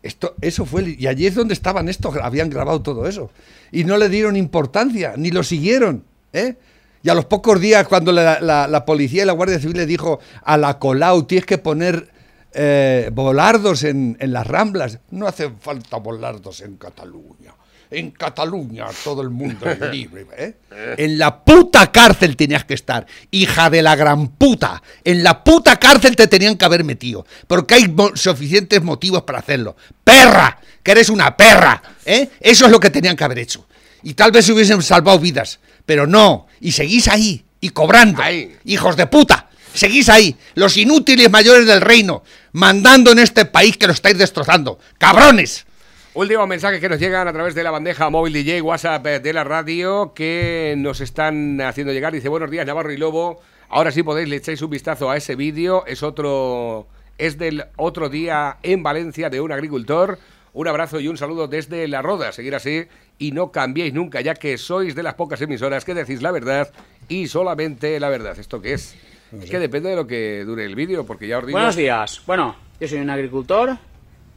Esto, 0.01 0.35
eso 0.41 0.65
fue, 0.65 0.95
y 0.97 1.07
allí 1.07 1.25
es 1.25 1.33
donde 1.35 1.53
estaban 1.55 1.89
estos, 1.89 2.15
habían 2.17 2.49
grabado 2.49 2.81
todo 2.81 3.07
eso. 3.07 3.31
Y 3.71 3.83
no 3.85 3.97
le 3.97 4.07
dieron 4.07 4.35
importancia, 4.35 5.13
ni 5.17 5.31
lo 5.31 5.41
siguieron. 5.43 6.03
¿eh? 6.31 6.55
Y 7.03 7.09
a 7.09 7.13
los 7.15 7.25
pocos 7.25 7.59
días, 7.59 7.87
cuando 7.87 8.11
la, 8.11 8.39
la- 8.39 8.67
la 8.67 8.85
policía 8.85 9.23
y 9.23 9.25
la 9.25 9.33
Guardia 9.33 9.59
Civil 9.59 9.77
le 9.77 9.85
dijo 9.85 10.19
a 10.43 10.57
la 10.57 10.79
Colau, 10.79 11.23
tienes 11.23 11.45
que 11.45 11.57
poner 11.57 12.09
eh, 12.55 13.09
volardos 13.13 13.83
en, 13.83 14.17
en 14.19 14.33
las 14.33 14.47
ramblas, 14.47 14.99
no 15.11 15.27
hace 15.27 15.49
falta 15.59 15.97
volardos 15.97 16.61
en 16.61 16.77
Cataluña. 16.77 17.53
En 17.91 18.09
Cataluña 18.11 18.87
todo 19.03 19.21
el 19.21 19.29
mundo 19.29 19.69
es 19.69 19.79
libre. 19.91 20.25
¿eh? 20.37 20.55
En 20.97 21.17
la 21.19 21.43
puta 21.43 21.91
cárcel 21.91 22.35
tenías 22.35 22.65
que 22.65 22.73
estar, 22.73 23.05
hija 23.29 23.69
de 23.69 23.81
la 23.83 23.95
gran 23.95 24.29
puta. 24.29 24.81
En 25.03 25.23
la 25.23 25.43
puta 25.43 25.77
cárcel 25.77 26.15
te 26.15 26.27
tenían 26.27 26.57
que 26.57 26.65
haber 26.65 26.83
metido, 26.83 27.25
porque 27.47 27.75
hay 27.75 27.87
mo- 27.87 28.15
suficientes 28.15 28.81
motivos 28.81 29.21
para 29.21 29.39
hacerlo. 29.39 29.75
Perra, 30.03 30.57
que 30.81 30.91
eres 30.91 31.09
una 31.09 31.37
perra. 31.37 31.81
¿eh? 32.05 32.29
Eso 32.39 32.65
es 32.65 32.71
lo 32.71 32.79
que 32.79 32.89
tenían 32.89 33.15
que 33.15 33.23
haber 33.23 33.39
hecho. 33.39 33.67
Y 34.01 34.13
tal 34.15 34.31
vez 34.31 34.45
se 34.45 34.53
hubiesen 34.53 34.81
salvado 34.81 35.19
vidas, 35.19 35.59
pero 35.85 36.07
no. 36.07 36.47
Y 36.61 36.71
seguís 36.71 37.07
ahí, 37.07 37.45
y 37.61 37.69
cobrando. 37.69 38.21
Hijos 38.65 38.95
de 38.97 39.07
puta. 39.07 39.44
Seguís 39.75 40.07
ahí, 40.07 40.37
los 40.53 40.77
inútiles 40.77 41.29
mayores 41.29 41.67
del 41.67 41.81
reino, 41.81 42.23
mandando 42.53 43.11
en 43.11 43.19
este 43.19 43.43
país 43.43 43.75
que 43.75 43.87
lo 43.87 43.93
estáis 43.93 44.17
destrozando. 44.17 44.79
¡Cabrones! 44.97 45.65
Últimos 46.13 46.47
mensajes 46.47 46.79
que 46.79 46.87
nos 46.87 46.97
llegan 46.97 47.27
a 47.27 47.33
través 47.33 47.55
de 47.55 47.61
la 47.61 47.71
bandeja 47.71 48.09
móvil 48.09 48.31
DJ 48.31 48.61
WhatsApp 48.61 49.05
eh, 49.05 49.19
de 49.19 49.33
la 49.33 49.43
radio 49.43 50.13
que 50.15 50.75
nos 50.77 51.01
están 51.01 51.59
haciendo 51.59 51.91
llegar. 51.91 52.13
Dice, 52.13 52.29
buenos 52.29 52.49
días 52.49 52.65
Navarro 52.65 52.93
y 52.93 52.97
Lobo. 52.97 53.41
Ahora 53.67 53.91
sí 53.91 54.01
podéis 54.01 54.29
le 54.29 54.37
echáis 54.37 54.61
un 54.61 54.69
vistazo 54.69 55.11
a 55.11 55.17
ese 55.17 55.35
vídeo. 55.35 55.85
Es 55.85 56.03
otro 56.03 56.87
es 57.17 57.37
del 57.37 57.65
otro 57.75 58.07
día 58.07 58.55
en 58.63 58.81
Valencia 58.81 59.29
de 59.29 59.41
un 59.41 59.51
agricultor. 59.51 60.17
Un 60.53 60.69
abrazo 60.69 61.01
y 61.01 61.09
un 61.09 61.17
saludo 61.17 61.49
desde 61.49 61.85
La 61.89 62.01
Roda. 62.01 62.31
Seguir 62.31 62.55
así 62.55 62.85
y 63.19 63.33
no 63.33 63.51
cambiéis 63.51 63.93
nunca, 63.93 64.21
ya 64.21 64.35
que 64.35 64.57
sois 64.57 64.95
de 64.95 65.03
las 65.03 65.15
pocas 65.15 65.41
emisoras 65.41 65.83
que 65.83 65.93
decís 65.93 66.21
la 66.21 66.31
verdad 66.31 66.71
y 67.09 67.27
solamente 67.27 67.99
la 67.99 68.07
verdad. 68.07 68.39
¿Esto 68.39 68.61
qué 68.61 68.75
es? 68.75 68.95
Es 69.41 69.49
que 69.49 69.59
depende 69.59 69.89
de 69.89 69.95
lo 69.95 70.07
que 70.07 70.43
dure 70.45 70.65
el 70.65 70.75
vídeo, 70.75 71.05
porque 71.05 71.27
ya 71.27 71.39
os 71.39 71.45
digo... 71.45 71.57
Buenos 71.57 71.75
días. 71.75 72.21
Bueno, 72.25 72.55
yo 72.79 72.87
soy 72.87 72.99
un 72.99 73.09
agricultor 73.09 73.77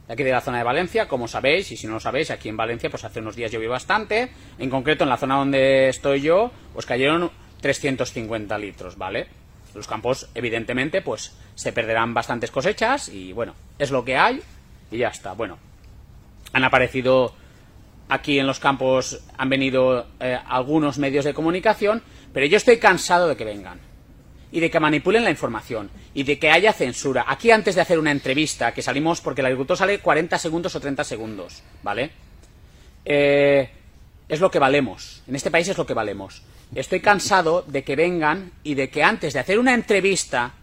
de 0.07 0.13
aquí 0.13 0.23
de 0.23 0.31
la 0.31 0.41
zona 0.41 0.57
de 0.57 0.63
Valencia, 0.63 1.07
como 1.07 1.27
sabéis, 1.27 1.71
y 1.71 1.77
si 1.77 1.87
no 1.87 1.93
lo 1.93 1.99
sabéis, 1.99 2.31
aquí 2.31 2.49
en 2.49 2.57
Valencia, 2.57 2.89
pues 2.89 3.03
hace 3.03 3.19
unos 3.19 3.35
días 3.35 3.51
llovió 3.51 3.69
bastante. 3.69 4.31
En 4.57 4.69
concreto, 4.69 5.03
en 5.03 5.09
la 5.09 5.17
zona 5.17 5.37
donde 5.37 5.89
estoy 5.89 6.21
yo, 6.21 6.51
pues 6.73 6.85
cayeron 6.85 7.29
350 7.61 8.57
litros, 8.57 8.97
¿vale? 8.97 9.27
Los 9.75 9.87
campos, 9.87 10.29
evidentemente, 10.33 11.01
pues 11.01 11.35
se 11.55 11.71
perderán 11.71 12.13
bastantes 12.13 12.51
cosechas 12.51 13.09
y 13.09 13.33
bueno, 13.33 13.53
es 13.77 13.91
lo 13.91 14.03
que 14.03 14.17
hay 14.17 14.41
y 14.91 14.97
ya 14.97 15.09
está. 15.09 15.33
Bueno, 15.33 15.59
han 16.53 16.63
aparecido 16.63 17.35
aquí 18.07 18.39
en 18.39 18.47
los 18.47 18.59
campos, 18.59 19.21
han 19.37 19.49
venido 19.49 20.07
eh, 20.19 20.39
algunos 20.47 20.97
medios 20.97 21.25
de 21.25 21.35
comunicación, 21.35 22.01
pero 22.33 22.47
yo 22.47 22.57
estoy 22.57 22.77
cansado 22.77 23.27
de 23.27 23.35
que 23.37 23.45
vengan 23.45 23.88
y 24.51 24.59
de 24.59 24.69
que 24.69 24.79
manipulen 24.79 25.23
la 25.23 25.29
información 25.29 25.89
y 26.13 26.23
de 26.23 26.39
que 26.39 26.49
haya 26.49 26.73
censura. 26.73 27.25
Aquí 27.27 27.51
antes 27.51 27.75
de 27.75 27.81
hacer 27.81 27.99
una 27.99 28.11
entrevista, 28.11 28.73
que 28.73 28.81
salimos 28.81 29.21
porque 29.21 29.41
el 29.41 29.47
agricultor 29.47 29.77
sale 29.77 29.99
40 29.99 30.37
segundos 30.37 30.75
o 30.75 30.79
30 30.79 31.03
segundos, 31.03 31.61
¿vale? 31.83 32.11
Eh, 33.05 33.69
es 34.27 34.39
lo 34.39 34.51
que 34.51 34.59
valemos. 34.59 35.23
En 35.27 35.35
este 35.35 35.51
país 35.51 35.67
es 35.67 35.77
lo 35.77 35.85
que 35.85 35.93
valemos. 35.93 36.43
Estoy 36.73 36.99
cansado 36.99 37.63
de 37.67 37.83
que 37.83 37.95
vengan 37.95 38.51
y 38.63 38.75
de 38.75 38.89
que 38.89 39.03
antes 39.03 39.33
de 39.33 39.39
hacer 39.39 39.59
una 39.59 39.73
entrevista... 39.73 40.53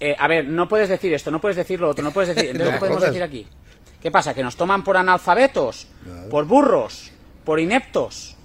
eh, 0.00 0.16
a 0.18 0.28
ver, 0.28 0.46
no 0.46 0.68
puedes 0.68 0.88
decir 0.88 1.12
esto, 1.14 1.30
no 1.30 1.40
puedes 1.40 1.56
decir 1.56 1.80
lo 1.80 1.88
otro, 1.88 2.04
no 2.04 2.10
puedes 2.10 2.34
decir... 2.34 2.50
Entonces, 2.50 2.74
¿qué 2.74 2.80
podemos 2.80 3.02
decir 3.02 3.22
aquí? 3.22 3.46
¿Qué 4.02 4.10
pasa? 4.10 4.34
¿Que 4.34 4.42
nos 4.42 4.56
toman 4.56 4.84
por 4.84 4.98
analfabetos? 4.98 5.86
¿Por 6.30 6.44
burros? 6.44 7.10
¿Por 7.42 7.58
ineptos? 7.58 8.36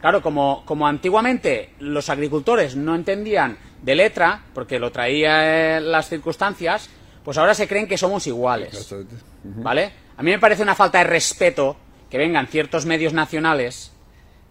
Claro, 0.00 0.22
como, 0.22 0.62
como 0.64 0.86
antiguamente 0.86 1.70
los 1.80 2.08
agricultores 2.08 2.76
no 2.76 2.94
entendían 2.94 3.58
de 3.82 3.94
letra, 3.94 4.42
porque 4.54 4.78
lo 4.78 4.92
traía 4.92 5.76
eh, 5.76 5.80
las 5.80 6.08
circunstancias, 6.08 6.88
pues 7.24 7.36
ahora 7.36 7.54
se 7.54 7.66
creen 7.66 7.88
que 7.88 7.98
somos 7.98 8.26
iguales. 8.26 8.94
¿Vale? 9.42 9.92
A 10.16 10.22
mí 10.22 10.30
me 10.30 10.38
parece 10.38 10.62
una 10.62 10.74
falta 10.74 10.98
de 10.98 11.04
respeto 11.04 11.76
que 12.10 12.18
vengan 12.18 12.46
ciertos 12.46 12.86
medios 12.86 13.12
nacionales 13.12 13.92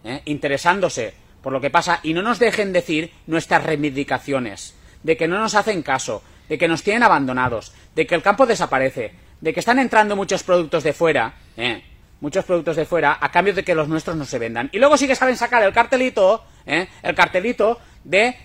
¿eh? 0.04 0.22
interesándose 0.26 1.14
por 1.42 1.52
lo 1.52 1.60
que 1.60 1.70
pasa 1.70 2.00
y 2.02 2.12
no 2.12 2.22
nos 2.22 2.38
dejen 2.38 2.72
decir 2.72 3.12
nuestras 3.26 3.64
reivindicaciones, 3.64 4.74
de 5.02 5.16
que 5.16 5.28
no 5.28 5.38
nos 5.38 5.54
hacen 5.54 5.82
caso, 5.82 6.22
de 6.48 6.58
que 6.58 6.68
nos 6.68 6.82
tienen 6.82 7.02
abandonados, 7.02 7.72
de 7.94 8.06
que 8.06 8.14
el 8.14 8.22
campo 8.22 8.46
desaparece, 8.46 9.12
de 9.40 9.52
que 9.52 9.60
están 9.60 9.78
entrando 9.78 10.16
muchos 10.16 10.42
productos 10.42 10.82
de 10.82 10.92
fuera, 10.92 11.34
¿eh? 11.56 11.82
Muchos 12.20 12.44
productos 12.44 12.76
de 12.76 12.84
fuera, 12.84 13.18
a 13.20 13.30
cambio 13.30 13.54
de 13.54 13.62
que 13.64 13.74
los 13.74 13.88
nuestros 13.88 14.16
no 14.16 14.24
se 14.24 14.38
vendan. 14.38 14.68
Y 14.72 14.78
luego 14.78 14.96
sí 14.96 15.06
que 15.06 15.14
saben 15.14 15.36
sacar 15.36 15.62
el 15.62 15.72
cartelito, 15.72 16.44
¿eh? 16.66 16.88
el 17.02 17.14
cartelito 17.14 17.78
de 18.04 18.36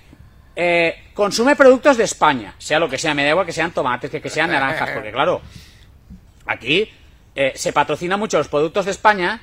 eh, 0.56 1.06
consume 1.14 1.56
productos 1.56 1.98
de 1.98 2.04
España, 2.04 2.54
sea 2.58 2.80
lo 2.80 2.90
que 2.90 2.98
sea, 2.98 3.14
me 3.14 3.24
da 3.24 3.32
igual 3.32 3.46
que 3.46 3.54
sean 3.54 3.72
tomates, 3.72 4.12
que, 4.12 4.22
que 4.22 4.30
sean 4.30 4.52
naranjas, 4.52 4.92
porque 4.92 5.12
claro, 5.12 5.42
aquí 6.46 6.90
eh, 7.36 7.54
se 7.56 7.74
patrocina 7.74 8.18
mucho 8.18 8.38
los 8.38 8.48
productos 8.48 8.86
de 8.86 8.92
España, 8.92 9.42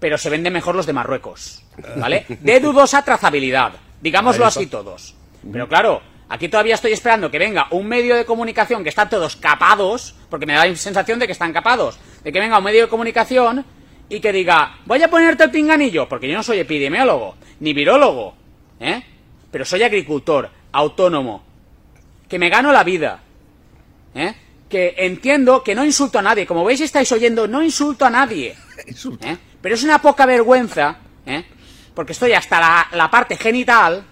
pero 0.00 0.18
se 0.18 0.30
venden 0.30 0.52
mejor 0.52 0.74
los 0.74 0.86
de 0.86 0.92
Marruecos, 0.92 1.62
¿vale? 1.96 2.26
De 2.40 2.58
dudosa 2.58 3.04
trazabilidad, 3.04 3.72
digámoslo 4.00 4.46
así 4.46 4.66
todos. 4.66 5.14
Pero 5.52 5.68
claro, 5.68 6.02
aquí 6.30 6.48
todavía 6.48 6.76
estoy 6.76 6.92
esperando 6.92 7.30
que 7.30 7.38
venga 7.38 7.66
un 7.70 7.86
medio 7.86 8.16
de 8.16 8.24
comunicación 8.24 8.82
que 8.82 8.88
están 8.88 9.10
todos 9.10 9.36
capados, 9.36 10.14
porque 10.30 10.46
me 10.46 10.54
da 10.54 10.64
la 10.64 10.76
sensación 10.76 11.18
de 11.18 11.26
que 11.26 11.32
están 11.32 11.52
capados, 11.52 11.98
de 12.22 12.32
que 12.32 12.40
venga 12.40 12.56
un 12.56 12.64
medio 12.64 12.82
de 12.82 12.88
comunicación 12.88 13.66
y 14.08 14.20
que 14.20 14.32
diga, 14.32 14.78
voy 14.86 15.02
a 15.02 15.10
ponerte 15.10 15.44
el 15.44 15.50
pinganillo, 15.50 16.08
porque 16.08 16.28
yo 16.28 16.36
no 16.36 16.42
soy 16.42 16.60
epidemiólogo, 16.60 17.36
ni 17.58 17.72
virólogo, 17.72 18.34
¿eh? 18.78 19.02
Pero 19.50 19.64
soy 19.64 19.82
agricultor, 19.82 20.48
autónomo, 20.72 21.42
que 22.28 22.38
me 22.38 22.48
gano 22.48 22.72
la 22.72 22.84
vida, 22.84 23.20
¿eh? 24.14 24.34
Que 24.68 24.94
entiendo 24.98 25.64
que 25.64 25.74
no 25.74 25.84
insulto 25.84 26.20
a 26.20 26.22
nadie, 26.22 26.46
como 26.46 26.64
veis 26.64 26.80
estáis 26.80 27.10
oyendo, 27.10 27.48
no 27.48 27.60
insulto 27.60 28.04
a 28.04 28.10
nadie, 28.10 28.56
¿eh? 29.22 29.36
Pero 29.60 29.74
es 29.74 29.82
una 29.82 30.00
poca 30.00 30.26
vergüenza, 30.26 30.96
¿eh? 31.26 31.44
Porque 31.92 32.12
estoy 32.12 32.32
hasta 32.32 32.60
la, 32.60 32.88
la 32.92 33.10
parte 33.10 33.36
genital, 33.36 34.04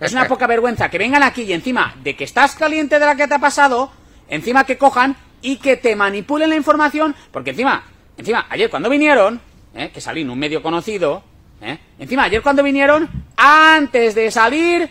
es 0.00 0.12
una 0.12 0.28
poca 0.28 0.46
vergüenza 0.46 0.90
que 0.90 0.98
vengan 0.98 1.22
aquí 1.22 1.42
y 1.42 1.52
encima 1.52 1.94
de 2.02 2.14
que 2.16 2.24
estás 2.24 2.54
caliente 2.54 2.98
de 2.98 3.06
la 3.06 3.16
que 3.16 3.26
te 3.26 3.34
ha 3.34 3.38
pasado, 3.38 3.90
encima 4.28 4.64
que 4.64 4.76
cojan 4.76 5.16
y 5.40 5.56
que 5.56 5.76
te 5.76 5.96
manipulen 5.96 6.50
la 6.50 6.56
información, 6.56 7.14
porque 7.30 7.50
encima, 7.50 7.84
encima, 8.16 8.46
ayer 8.50 8.70
cuando 8.70 8.88
vinieron, 8.88 9.40
¿eh? 9.74 9.90
que 9.92 10.00
salí 10.00 10.22
en 10.22 10.30
un 10.30 10.38
medio 10.38 10.62
conocido, 10.62 11.22
¿eh? 11.60 11.78
encima 11.98 12.24
ayer 12.24 12.42
cuando 12.42 12.62
vinieron, 12.62 13.08
antes 13.36 14.14
de 14.14 14.30
salir, 14.30 14.88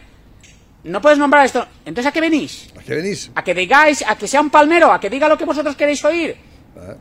no 0.84 1.02
puedes 1.02 1.20
nombrar 1.20 1.46
esto, 1.46 1.68
entonces 1.86 2.08
¿a 2.08 2.12
qué 2.12 2.22
venís? 2.22 2.70
¿A 2.78 2.84
qué 2.84 2.96
venís? 2.96 3.32
A 3.36 3.44
que 3.44 3.54
digáis, 3.54 4.04
a 4.08 4.16
que 4.16 4.28
sea 4.28 4.42
un 4.42 4.50
palmero, 4.50 4.92
a 4.92 5.00
que 5.00 5.10
diga 5.10 5.30
lo 5.30 5.38
que 5.38 5.46
vosotros 5.46 5.76
queréis 5.76 6.04
oír. 6.04 6.36
Ah, 6.76 6.96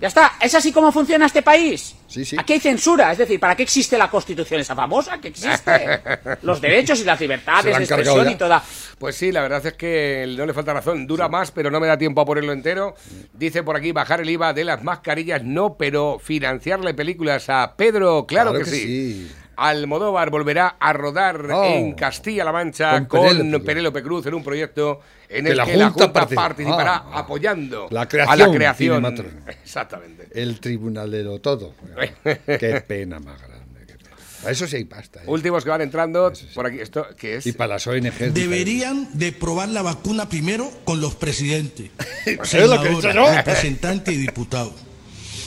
Ya 0.00 0.08
está, 0.08 0.32
es 0.40 0.54
así 0.54 0.72
como 0.72 0.90
funciona 0.90 1.26
este 1.26 1.42
país. 1.42 1.94
Sí, 2.08 2.24
sí. 2.24 2.36
Aquí 2.38 2.52
hay 2.54 2.60
censura, 2.60 3.12
es 3.12 3.18
decir, 3.18 3.38
¿para 3.38 3.54
qué 3.56 3.62
existe 3.62 3.96
la 3.96 4.10
Constitución 4.10 4.60
esa 4.60 4.74
famosa 4.74 5.18
que 5.18 5.28
existe? 5.28 6.00
Los 6.42 6.60
derechos 6.60 7.00
y 7.00 7.04
las 7.04 7.20
libertades 7.20 7.72
la 7.72 7.78
de 7.78 7.84
expresión 7.84 8.24
ya. 8.24 8.30
y 8.30 8.34
toda. 8.36 8.62
Pues 8.98 9.16
sí, 9.16 9.32
la 9.32 9.42
verdad 9.42 9.64
es 9.64 9.72
que 9.74 10.32
no 10.36 10.46
le 10.46 10.52
falta 10.52 10.72
razón. 10.72 11.06
Dura 11.06 11.28
más, 11.28 11.50
pero 11.50 11.70
no 11.70 11.80
me 11.80 11.86
da 11.86 11.96
tiempo 11.96 12.20
a 12.20 12.24
ponerlo 12.24 12.52
entero. 12.52 12.94
Dice 13.32 13.62
por 13.62 13.76
aquí 13.76 13.92
bajar 13.92 14.20
el 14.20 14.30
IVA 14.30 14.52
de 14.52 14.64
las 14.64 14.82
mascarillas, 14.82 15.42
no, 15.42 15.76
pero 15.76 16.18
financiarle 16.22 16.94
películas 16.94 17.48
a 17.48 17.74
Pedro, 17.76 18.26
claro, 18.26 18.50
Claro 18.50 18.64
que, 18.64 18.70
que 18.70 18.76
sí. 18.76 19.32
Almodóvar 19.56 20.30
volverá 20.30 20.76
a 20.80 20.92
rodar 20.92 21.46
Oh. 21.50 21.64
en 21.64 21.92
Castilla-La 21.94 22.52
Mancha 22.52 22.92
Con 23.06 23.06
con, 23.06 23.28
Penélope. 23.28 23.64
Penélope 23.66 24.02
Cruz 24.02 24.26
en 24.26 24.34
un 24.34 24.42
proyecto 24.44 25.00
en 25.28 25.44
Que 25.44 25.50
el 25.52 25.56
la 25.56 25.64
que 25.66 25.76
la 25.76 25.84
Junta 25.90 26.04
Junta 26.04 26.12
participa. 26.12 26.42
participará 26.42 26.94
Ah, 26.96 27.18
apoyando 27.20 27.88
La 27.90 28.02
a 28.02 28.08
creación. 28.08 28.38
la 28.38 28.52
creación. 28.54 29.42
Exactamente. 29.62 30.28
El 30.34 30.60
tribunalero 30.60 31.38
todo. 31.40 31.74
Qué 32.24 32.84
pena 32.86 33.18
más 33.20 33.40
grande. 33.40 33.86
qué 33.86 33.94
pena. 33.96 34.16
Para 34.40 34.52
eso 34.52 34.66
sí 34.66 34.76
hay 34.76 34.84
pasta. 34.84 35.20
¿eh? 35.20 35.24
Últimos 35.26 35.64
que 35.64 35.70
van 35.70 35.80
entrando 35.80 36.32
por 36.54 36.66
aquí. 36.66 36.80
¿Esto 36.80 37.06
qué 37.16 37.36
es? 37.36 37.46
Y 37.46 37.52
para 37.52 37.74
las 37.74 37.86
ONGs. 37.86 38.34
Deberían 38.34 39.08
de 39.18 39.32
probar 39.32 39.68
la 39.70 39.82
vacuna 39.82 40.28
primero 40.28 40.70
con 40.84 41.00
los 41.00 41.14
presidentes, 41.14 41.90
es 42.26 42.52
lo 42.68 42.80
que 42.82 42.88
he 42.88 42.90
dicho 42.90 43.02
senadores, 43.02 43.36
representantes 43.36 44.14
y 44.14 44.18
diputados. 44.18 44.74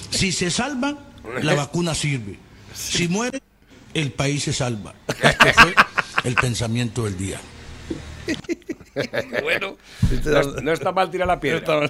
Si 0.10 0.32
se 0.32 0.50
salvan, 0.50 0.98
la 1.42 1.54
vacuna 1.54 1.94
sirve. 1.94 2.40
Si 2.74 3.08
muere, 3.08 3.42
el 4.02 4.12
país 4.12 4.44
se 4.44 4.54
salva. 4.54 4.94
Este 5.22 5.54
fue 5.54 5.74
el 6.24 6.36
pensamiento 6.36 7.04
del 7.06 7.18
día. 7.18 7.40
bueno, 9.44 9.78
no, 10.26 10.42
no 10.62 10.72
está 10.74 10.92
mal 10.92 11.10
tirar 11.10 11.28
la 11.28 11.40
piedra. 11.40 11.90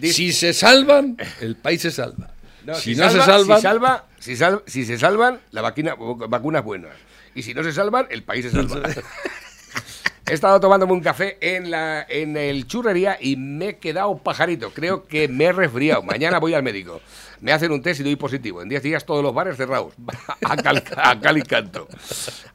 Si 0.00 0.32
se 0.32 0.52
salvan, 0.54 1.16
el 1.40 1.56
país 1.56 1.82
se 1.82 1.90
salva. 1.90 2.30
No, 2.64 2.74
si, 2.74 2.94
si, 2.94 3.00
no 3.00 3.10
salva, 3.10 3.24
se 3.24 3.30
salvan, 3.30 3.56
si, 3.58 3.62
salva, 3.62 4.04
si, 4.18 4.36
sal- 4.36 4.62
si 4.66 4.84
se 4.84 4.98
salvan, 4.98 5.40
la 5.52 5.62
vacuna, 5.62 5.94
vacuna 6.28 6.58
es 6.60 6.64
buena. 6.64 6.88
Y 7.34 7.42
si 7.42 7.54
no 7.54 7.62
se 7.62 7.72
salvan, 7.72 8.06
el 8.10 8.22
país 8.22 8.44
se 8.46 8.50
salva. 8.50 8.80
He 10.28 10.32
estado 10.34 10.58
tomándome 10.58 10.92
un 10.92 11.00
café 11.00 11.38
en, 11.40 11.70
la, 11.70 12.04
en 12.08 12.36
el 12.36 12.66
churrería 12.66 13.16
y 13.20 13.36
me 13.36 13.68
he 13.68 13.76
quedado 13.78 14.18
pajarito. 14.18 14.72
Creo 14.72 15.06
que 15.06 15.28
me 15.28 15.44
he 15.44 15.52
resfriado. 15.52 16.02
Mañana 16.02 16.40
voy 16.40 16.54
al 16.54 16.64
médico. 16.64 17.00
Me 17.40 17.52
hacen 17.52 17.70
un 17.72 17.82
test 17.82 18.00
y 18.00 18.02
doy 18.02 18.16
positivo. 18.16 18.62
En 18.62 18.68
10 18.68 18.82
días 18.82 19.04
todos 19.04 19.22
los 19.22 19.34
bares 19.34 19.56
cerrados. 19.56 19.94
A 20.42 20.56
cal, 20.56 20.82
a 20.96 21.20
cal 21.20 21.38
y 21.38 21.42
canto. 21.42 21.88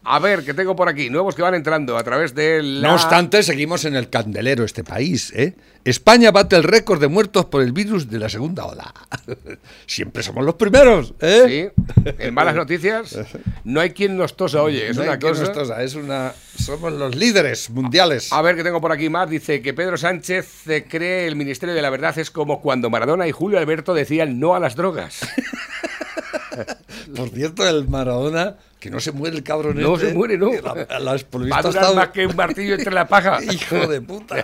A 0.04 0.20
ver, 0.20 0.44
que 0.46 0.54
tengo 0.54 0.76
por 0.76 0.88
aquí. 0.88 1.10
Nuevos 1.10 1.36
que 1.36 1.42
van 1.42 1.56
entrando 1.56 1.98
a 1.98 2.04
través 2.04 2.34
de 2.34 2.64
la... 2.64 2.88
No 2.88 2.94
obstante, 2.96 3.44
seguimos 3.44 3.86
en 3.86 3.96
el 3.96 4.10
candelero 4.10 4.64
este 4.64 4.84
país. 4.84 5.32
¿eh? 5.36 5.56
España 5.84 6.32
bate 6.32 6.56
el 6.56 6.64
récord 6.64 7.02
de 7.02 7.08
muertos 7.08 7.46
por 7.46 7.62
el 7.62 7.72
virus 7.72 8.10
de 8.10 8.20
la 8.20 8.30
segunda 8.30 8.66
ola. 8.66 8.94
Siempre 9.88 10.24
somos 10.24 10.46
los 10.46 10.56
primeros. 10.56 11.14
¿eh? 11.20 11.72
Sí, 11.76 12.14
en 12.20 12.34
malas 12.34 12.56
noticias 12.56 13.18
no 13.64 13.80
hay 13.80 13.92
quien 13.92 14.16
nos 14.16 14.36
tosa, 14.36 14.62
oye, 14.62 14.90
es 14.90 14.96
No 14.96 15.04
hay 15.04 15.10
una 15.10 15.20
quien 15.20 15.34
cosa... 15.34 15.44
nos 15.46 15.54
tosa, 15.54 15.84
es 15.84 15.96
una, 15.96 16.34
somos 16.58 16.94
los 16.94 17.16
líderes 17.16 17.70
mundiales. 17.70 18.32
A 18.32 18.42
ver 18.42 18.56
qué 18.56 18.64
tengo 18.64 18.80
por 18.80 18.92
aquí 18.92 19.10
más. 19.10 19.30
Dice 19.30 19.62
que 19.62 19.74
Pedro 19.74 19.98
Sánchez 19.98 20.64
cree 20.88 21.28
el 21.28 21.36
Ministerio 21.36 21.74
de 21.76 21.82
la 21.82 21.90
Verdad 21.90 22.18
es 22.18 22.32
como 22.32 22.62
cuando 22.62 22.90
Maradona 22.90 23.28
y 23.28 23.32
Julio 23.32 23.58
Alberto 23.58 23.94
decían 23.94 24.40
no 24.40 24.56
a 24.56 24.60
las 24.60 24.71
drogas. 24.76 25.20
Por 27.16 27.30
cierto, 27.30 27.68
el 27.68 27.88
Maradona, 27.88 28.56
que 28.80 28.90
no 28.90 29.00
se 29.00 29.12
muere 29.12 29.36
el 29.38 29.44
cabrón 29.44 29.80
No 29.82 29.96
este, 29.96 30.10
se 30.10 30.14
muere, 30.14 30.38
no. 30.38 30.52
La, 30.52 31.00
las 31.00 31.24
Va 31.26 31.58
a 31.58 31.62
durar 31.62 31.66
estado- 31.68 31.96
más 31.96 32.10
que 32.10 32.26
un 32.28 32.36
martillo 32.36 32.76
entre 32.76 32.94
la 32.94 33.08
paja. 33.08 33.40
Hijo 33.52 33.88
de 33.88 34.02
puta. 34.02 34.36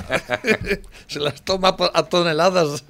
se 1.08 1.20
las 1.20 1.42
toma 1.44 1.76
a 1.94 2.04
toneladas 2.04 2.84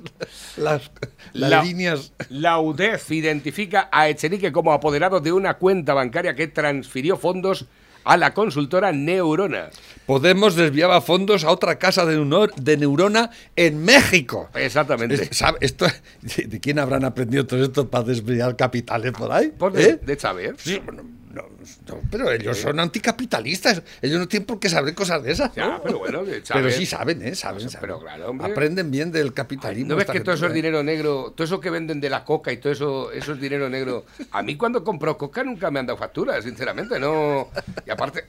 las, 0.57 0.91
las 1.33 1.49
La- 1.51 1.63
líneas. 1.63 2.13
La 2.29 2.59
UDEF 2.59 3.11
identifica 3.11 3.89
a 3.91 4.07
Echenique 4.09 4.51
como 4.51 4.71
apoderado 4.73 5.19
de 5.19 5.31
una 5.31 5.55
cuenta 5.55 5.93
bancaria 5.93 6.35
que 6.35 6.47
transfirió 6.47 7.17
fondos 7.17 7.65
a 8.07 8.17
la 8.17 8.33
consultora 8.33 8.91
Neurona. 8.91 9.69
Podemos 10.05 10.55
desviaba 10.55 11.01
fondos 11.01 11.43
a 11.43 11.51
otra 11.51 11.77
casa 11.77 12.05
de, 12.05 12.15
neuro- 12.17 12.51
de 12.55 12.77
neurona 12.77 13.29
en 13.55 13.83
México. 13.83 14.49
Exactamente. 14.55 15.15
Es- 15.15 15.37
¿sabe? 15.37 15.57
Esto, 15.61 15.85
¿de, 16.21 16.59
quién 16.61 16.79
habrán 16.79 17.03
aprendido 17.05 17.45
todo 17.45 17.63
esto 17.63 17.89
para 17.89 18.05
desviar 18.05 18.55
capitales 18.55 19.11
por 19.11 19.31
ahí? 19.31 19.51
Pues 19.57 19.73
de, 19.73 19.83
¿Eh? 19.83 19.99
de 20.01 20.17
Chávez. 20.17 20.55
Sí, 20.59 20.79
bueno, 20.85 21.03
no, 21.37 21.95
no, 21.95 22.01
pero 22.11 22.31
ellos 22.31 22.57
son 22.57 22.79
anticapitalistas. 22.79 23.81
Ellos 24.01 24.19
no 24.19 24.27
tienen 24.27 24.45
por 24.45 24.59
qué 24.59 24.69
saber 24.69 24.93
cosas 24.93 25.23
de 25.23 25.31
esas. 25.31 25.51
Pero 25.53 25.99
bueno, 25.99 26.23
sí 26.71 26.85
saben, 26.85 27.21
¿eh? 27.21 27.35
Saben, 27.35 27.69
saben. 27.69 27.81
Pero 27.81 27.99
claro, 27.99 28.29
hombre. 28.29 28.51
Aprenden 28.51 28.91
bien 28.91 29.11
del 29.11 29.33
capitalismo. 29.33 29.89
¿No 29.89 29.95
ves 29.95 30.05
que 30.07 30.19
todo 30.19 30.35
eso 30.35 30.45
es 30.45 30.51
¿eh? 30.51 30.55
dinero 30.55 30.83
negro? 30.83 31.33
Todo 31.35 31.45
eso 31.45 31.59
que 31.59 31.69
venden 31.69 32.01
de 32.01 32.09
la 32.09 32.23
coca 32.23 32.51
y 32.51 32.57
todo 32.57 32.71
eso, 32.73 33.11
eso 33.11 33.33
es 33.33 33.39
dinero 33.41 33.69
negro. 33.69 34.05
A 34.31 34.41
mí 34.43 34.55
cuando 34.57 34.83
compro 34.83 35.17
coca 35.17 35.43
nunca 35.43 35.71
me 35.71 35.79
han 35.79 35.85
dado 35.85 35.97
factura, 35.97 36.41
sinceramente, 36.41 36.99
no. 36.99 37.49
Y 37.85 37.91
aparte, 37.91 38.25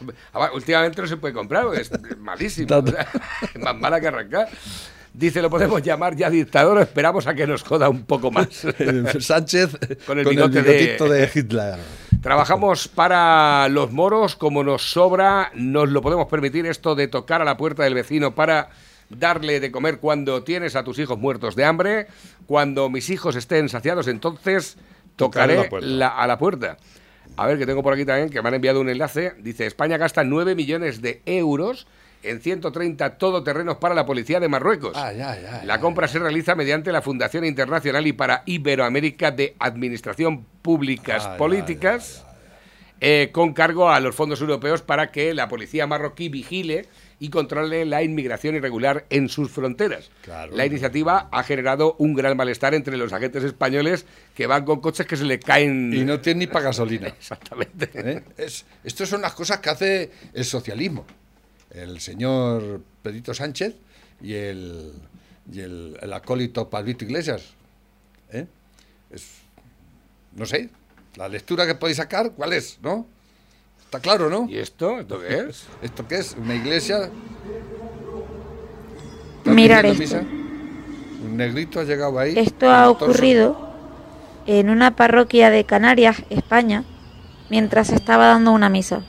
últimamente 0.54 1.02
no 1.02 1.08
se 1.08 1.16
puede 1.16 1.34
comprar, 1.34 1.64
porque 1.64 1.80
es 1.82 1.90
malísimo. 2.18 2.76
o 2.76 2.86
sea, 2.86 3.08
es 3.54 3.60
más 3.60 3.76
mala 3.76 4.00
que 4.00 4.08
arrancar. 4.08 4.48
Dice, 5.12 5.42
lo 5.42 5.50
podemos 5.50 5.82
llamar 5.82 6.14
ya 6.14 6.30
dictador, 6.30 6.80
esperamos 6.80 7.26
a 7.26 7.34
que 7.34 7.46
nos 7.46 7.62
joda 7.64 7.88
un 7.88 8.04
poco 8.04 8.30
más. 8.30 8.48
Sánchez 9.18 9.70
Con 10.06 10.18
el 10.18 10.24
con 10.24 10.30
bigote 10.30 10.58
el 10.60 10.64
de- 10.64 10.72
bigotito 10.78 11.08
de... 11.08 11.30
Hitler. 11.34 11.74
Trabajamos 12.22 12.88
para 12.88 13.68
los 13.68 13.92
moros, 13.92 14.34
como 14.34 14.64
nos 14.64 14.90
sobra, 14.90 15.50
nos 15.54 15.88
lo 15.88 16.02
podemos 16.02 16.26
permitir 16.26 16.66
esto 16.66 16.94
de 16.96 17.06
tocar 17.06 17.40
a 17.40 17.44
la 17.44 17.56
puerta 17.56 17.84
del 17.84 17.94
vecino 17.94 18.34
para 18.34 18.70
darle 19.08 19.60
de 19.60 19.70
comer 19.70 19.98
cuando 20.00 20.42
tienes 20.42 20.74
a 20.76 20.82
tus 20.82 20.98
hijos 20.98 21.16
muertos 21.18 21.54
de 21.54 21.64
hambre, 21.64 22.08
cuando 22.46 22.90
mis 22.90 23.08
hijos 23.10 23.36
estén 23.36 23.68
saciados, 23.68 24.08
entonces 24.08 24.76
Tocaré 25.16 25.54
la 25.54 25.62
la- 25.98 26.08
a 26.08 26.26
la 26.26 26.38
puerta. 26.38 26.76
A 27.36 27.46
ver, 27.46 27.58
que 27.58 27.66
tengo 27.66 27.82
por 27.82 27.92
aquí 27.92 28.04
también, 28.04 28.30
que 28.30 28.42
me 28.42 28.48
han 28.48 28.54
enviado 28.54 28.80
un 28.80 28.88
enlace. 28.88 29.34
Dice, 29.38 29.66
España 29.66 29.96
gasta 29.96 30.24
9 30.24 30.54
millones 30.54 31.00
de 31.02 31.22
euros 31.26 31.86
en 32.22 32.40
130 32.40 33.18
todoterrenos 33.18 33.76
para 33.76 33.94
la 33.94 34.06
policía 34.06 34.40
de 34.40 34.48
Marruecos. 34.48 34.92
Ah, 34.96 35.12
ya, 35.12 35.40
ya, 35.40 35.64
La 35.64 35.80
compra 35.80 36.08
se 36.08 36.18
realiza 36.18 36.54
mediante 36.54 36.92
la 36.92 37.02
Fundación 37.02 37.44
Internacional 37.44 38.06
y 38.06 38.12
para 38.12 38.42
Iberoamérica 38.46 39.30
de 39.30 39.54
Administración 39.58 40.44
Públicas 40.62 41.24
Ah, 41.26 41.36
Políticas, 41.36 42.24
eh, 43.00 43.30
con 43.32 43.52
cargo 43.52 43.90
a 43.90 44.00
los 44.00 44.14
fondos 44.14 44.40
europeos 44.40 44.82
para 44.82 45.10
que 45.12 45.32
la 45.34 45.48
policía 45.48 45.86
marroquí 45.86 46.28
vigile 46.28 46.86
y 47.20 47.30
controle 47.30 47.84
la 47.84 48.02
inmigración 48.02 48.54
irregular 48.54 49.06
en 49.10 49.28
sus 49.28 49.50
fronteras. 49.50 50.10
Claro. 50.22 50.54
La 50.56 50.66
iniciativa 50.66 51.28
ha 51.32 51.42
generado 51.42 51.96
un 51.98 52.14
gran 52.14 52.36
malestar 52.36 52.74
entre 52.74 52.96
los 52.96 53.12
agentes 53.12 53.44
españoles 53.44 54.06
que 54.34 54.46
van 54.46 54.64
con 54.64 54.80
coches 54.80 55.06
que 55.06 55.16
se 55.16 55.24
le 55.24 55.38
caen. 55.38 55.92
Y 55.92 56.04
no 56.04 56.20
tienen 56.20 56.40
ni 56.40 56.46
para 56.46 56.66
gasolina. 56.66 57.08
Exactamente. 57.18 57.90
¿Eh? 57.94 58.22
Es, 58.36 58.64
son 58.84 59.22
las 59.22 59.32
cosas 59.32 59.58
que 59.58 59.70
hace 59.70 60.10
el 60.32 60.44
socialismo. 60.44 61.06
El 61.70 62.00
señor 62.00 62.80
Pedrito 63.02 63.34
Sánchez 63.34 63.76
y 64.20 64.34
el, 64.34 64.92
y 65.52 65.60
el, 65.60 65.98
el 66.00 66.12
acólito 66.12 66.68
Pablito 66.68 67.04
Iglesias. 67.04 67.42
¿Eh? 68.32 68.46
Es, 69.10 69.26
no 70.34 70.46
sé, 70.46 70.70
la 71.16 71.28
lectura 71.28 71.66
que 71.66 71.74
podéis 71.74 71.96
sacar, 71.98 72.32
¿cuál 72.32 72.52
es? 72.52 72.78
¿No? 72.82 73.06
Está 73.84 74.00
claro, 74.00 74.28
¿no? 74.28 74.46
¿Y 74.48 74.58
esto? 74.58 75.00
¿Esto 75.00 75.20
qué 75.20 75.46
es? 75.48 75.66
¿Esto 75.82 76.06
qué 76.06 76.16
es? 76.16 76.36
¿Una 76.38 76.54
iglesia? 76.54 77.10
Mirar 79.44 79.86
esto. 79.86 79.98
misa? 79.98 80.22
negrito 81.22 81.80
ha 81.80 81.84
llegado 81.84 82.18
ahí. 82.18 82.34
Esto 82.38 82.70
ha 82.70 82.84
torso. 82.84 83.04
ocurrido 83.06 83.68
en 84.46 84.70
una 84.70 84.94
parroquia 84.96 85.50
de 85.50 85.64
Canarias, 85.64 86.22
España, 86.30 86.84
mientras 87.48 87.90
estaba 87.90 88.26
dando 88.26 88.52
una 88.52 88.68
misa. 88.68 89.02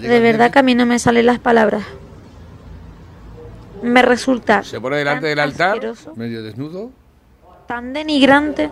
De 0.00 0.20
verdad 0.20 0.50
que 0.50 0.58
a 0.58 0.62
mí 0.62 0.74
no 0.74 0.86
me 0.86 0.98
salen 0.98 1.26
las 1.26 1.38
palabras. 1.38 1.84
Me 3.82 4.02
resulta 4.02 4.62
Se 4.62 4.80
pone 4.80 4.96
delante 4.96 5.26
del 5.26 5.38
altar. 5.40 5.80
Medio 6.16 6.42
desnudo. 6.42 6.90
tan 7.66 7.92
denigrante. 7.92 8.70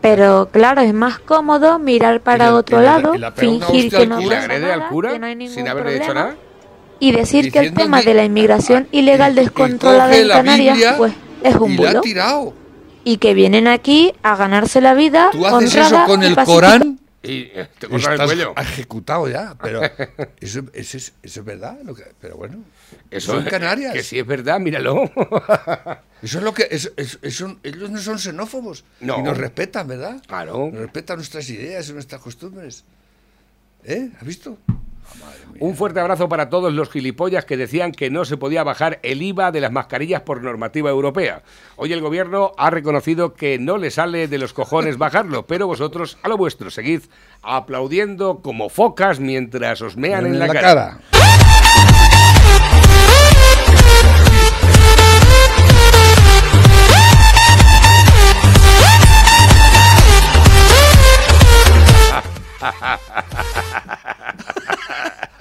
Pero 0.00 0.48
claro, 0.50 0.80
es 0.80 0.94
más 0.94 1.18
cómodo 1.18 1.78
mirar 1.78 2.20
para 2.20 2.54
otro 2.54 2.80
lado, 2.80 3.12
fingir 3.36 3.90
que 3.90 4.06
no 4.06 4.18
cura. 4.18 4.36
pasa 4.46 4.58
nada, 4.58 4.88
cura 4.88 5.12
que 5.12 5.18
no 5.18 5.26
hay 5.26 5.36
ningún 5.36 5.54
sin 5.54 5.68
haberle 5.68 5.92
dicho 5.94 6.04
problema, 6.06 6.28
nada. 6.30 6.36
y 7.00 7.12
decir 7.12 7.52
que 7.52 7.58
el 7.58 7.74
tema 7.74 8.00
que- 8.00 8.08
de 8.10 8.14
la 8.14 8.24
inmigración 8.24 8.88
ilegal 8.92 9.34
descontrolada 9.34 10.16
en 10.16 10.28
Canarias 10.28 10.94
pues 10.96 11.12
es 11.42 11.54
un 11.56 11.72
y 11.72 11.76
la 11.76 11.82
ha 11.84 11.90
bulo. 11.90 12.00
tirado. 12.00 12.52
Y 13.04 13.16
que 13.18 13.34
vienen 13.34 13.66
aquí 13.66 14.12
a 14.22 14.36
ganarse 14.36 14.80
la 14.80 14.94
vida 14.94 15.28
Tú 15.32 15.44
haces 15.46 15.74
honrada 15.74 16.04
eso 16.04 16.06
con 16.06 16.22
el. 16.22 16.36
Corán 16.36 16.99
Y 17.22 17.50
eh, 17.52 17.68
te 17.78 17.86
cortan 17.86 18.18
el 18.18 18.26
cuello. 18.26 18.54
ejecutado 18.56 19.28
ya. 19.28 19.54
Pero 19.60 19.82
eso, 20.40 20.62
eso 20.72 20.96
es, 20.96 21.12
eso 21.22 21.40
es 21.40 21.44
verdad. 21.44 21.78
lo 21.84 21.94
que- 21.94 22.12
pero 22.20 22.36
bueno, 22.36 22.64
Eso 23.10 23.38
en 23.38 23.44
Canarias. 23.44 23.92
Que 23.92 24.02
si 24.02 24.18
es 24.18 24.26
verdad, 24.26 24.58
míralo. 24.58 25.04
Eso 26.22 26.36
es 26.38 26.44
lo 26.44 26.52
que. 26.52 26.68
eso- 26.70 26.90
ellos 27.62 27.90
no 27.90 27.98
son 27.98 28.18
xenófobos. 28.18 28.84
No. 29.00 29.18
Y 29.18 29.22
nos 29.22 29.38
respetan, 29.38 29.88
¿verdad? 29.88 30.22
Claro. 30.26 30.68
Nos 30.70 30.82
respetan 30.82 31.16
nuestras 31.16 31.48
ideas 31.48 31.88
y 31.88 31.92
nuestras 31.94 32.20
costumbres. 32.20 32.84
¿Eh? 33.84 34.10
¿Has 34.18 34.26
visto? 34.26 34.58
Un 35.58 35.76
fuerte 35.76 36.00
abrazo 36.00 36.28
para 36.28 36.48
todos 36.48 36.72
los 36.72 36.90
gilipollas 36.90 37.44
que 37.44 37.58
decían 37.58 37.92
que 37.92 38.08
no 38.08 38.24
se 38.24 38.38
podía 38.38 38.64
bajar 38.64 38.98
el 39.02 39.20
IVA 39.20 39.52
de 39.52 39.60
las 39.60 39.70
mascarillas 39.70 40.22
por 40.22 40.42
normativa 40.42 40.88
europea. 40.88 41.42
Hoy 41.76 41.92
el 41.92 42.00
gobierno 42.00 42.52
ha 42.56 42.70
reconocido 42.70 43.34
que 43.34 43.58
no 43.58 43.76
le 43.76 43.90
sale 43.90 44.26
de 44.26 44.38
los 44.38 44.54
cojones 44.54 44.96
bajarlo, 44.98 45.46
pero 45.46 45.66
vosotros 45.66 46.18
a 46.22 46.28
lo 46.28 46.38
vuestro 46.38 46.70
seguid 46.70 47.02
aplaudiendo 47.42 48.40
como 48.40 48.68
focas 48.70 49.20
mientras 49.20 49.82
os 49.82 49.96
mean 49.96 50.26
en, 50.26 50.38
la, 50.38 50.48
cara. 50.48 51.00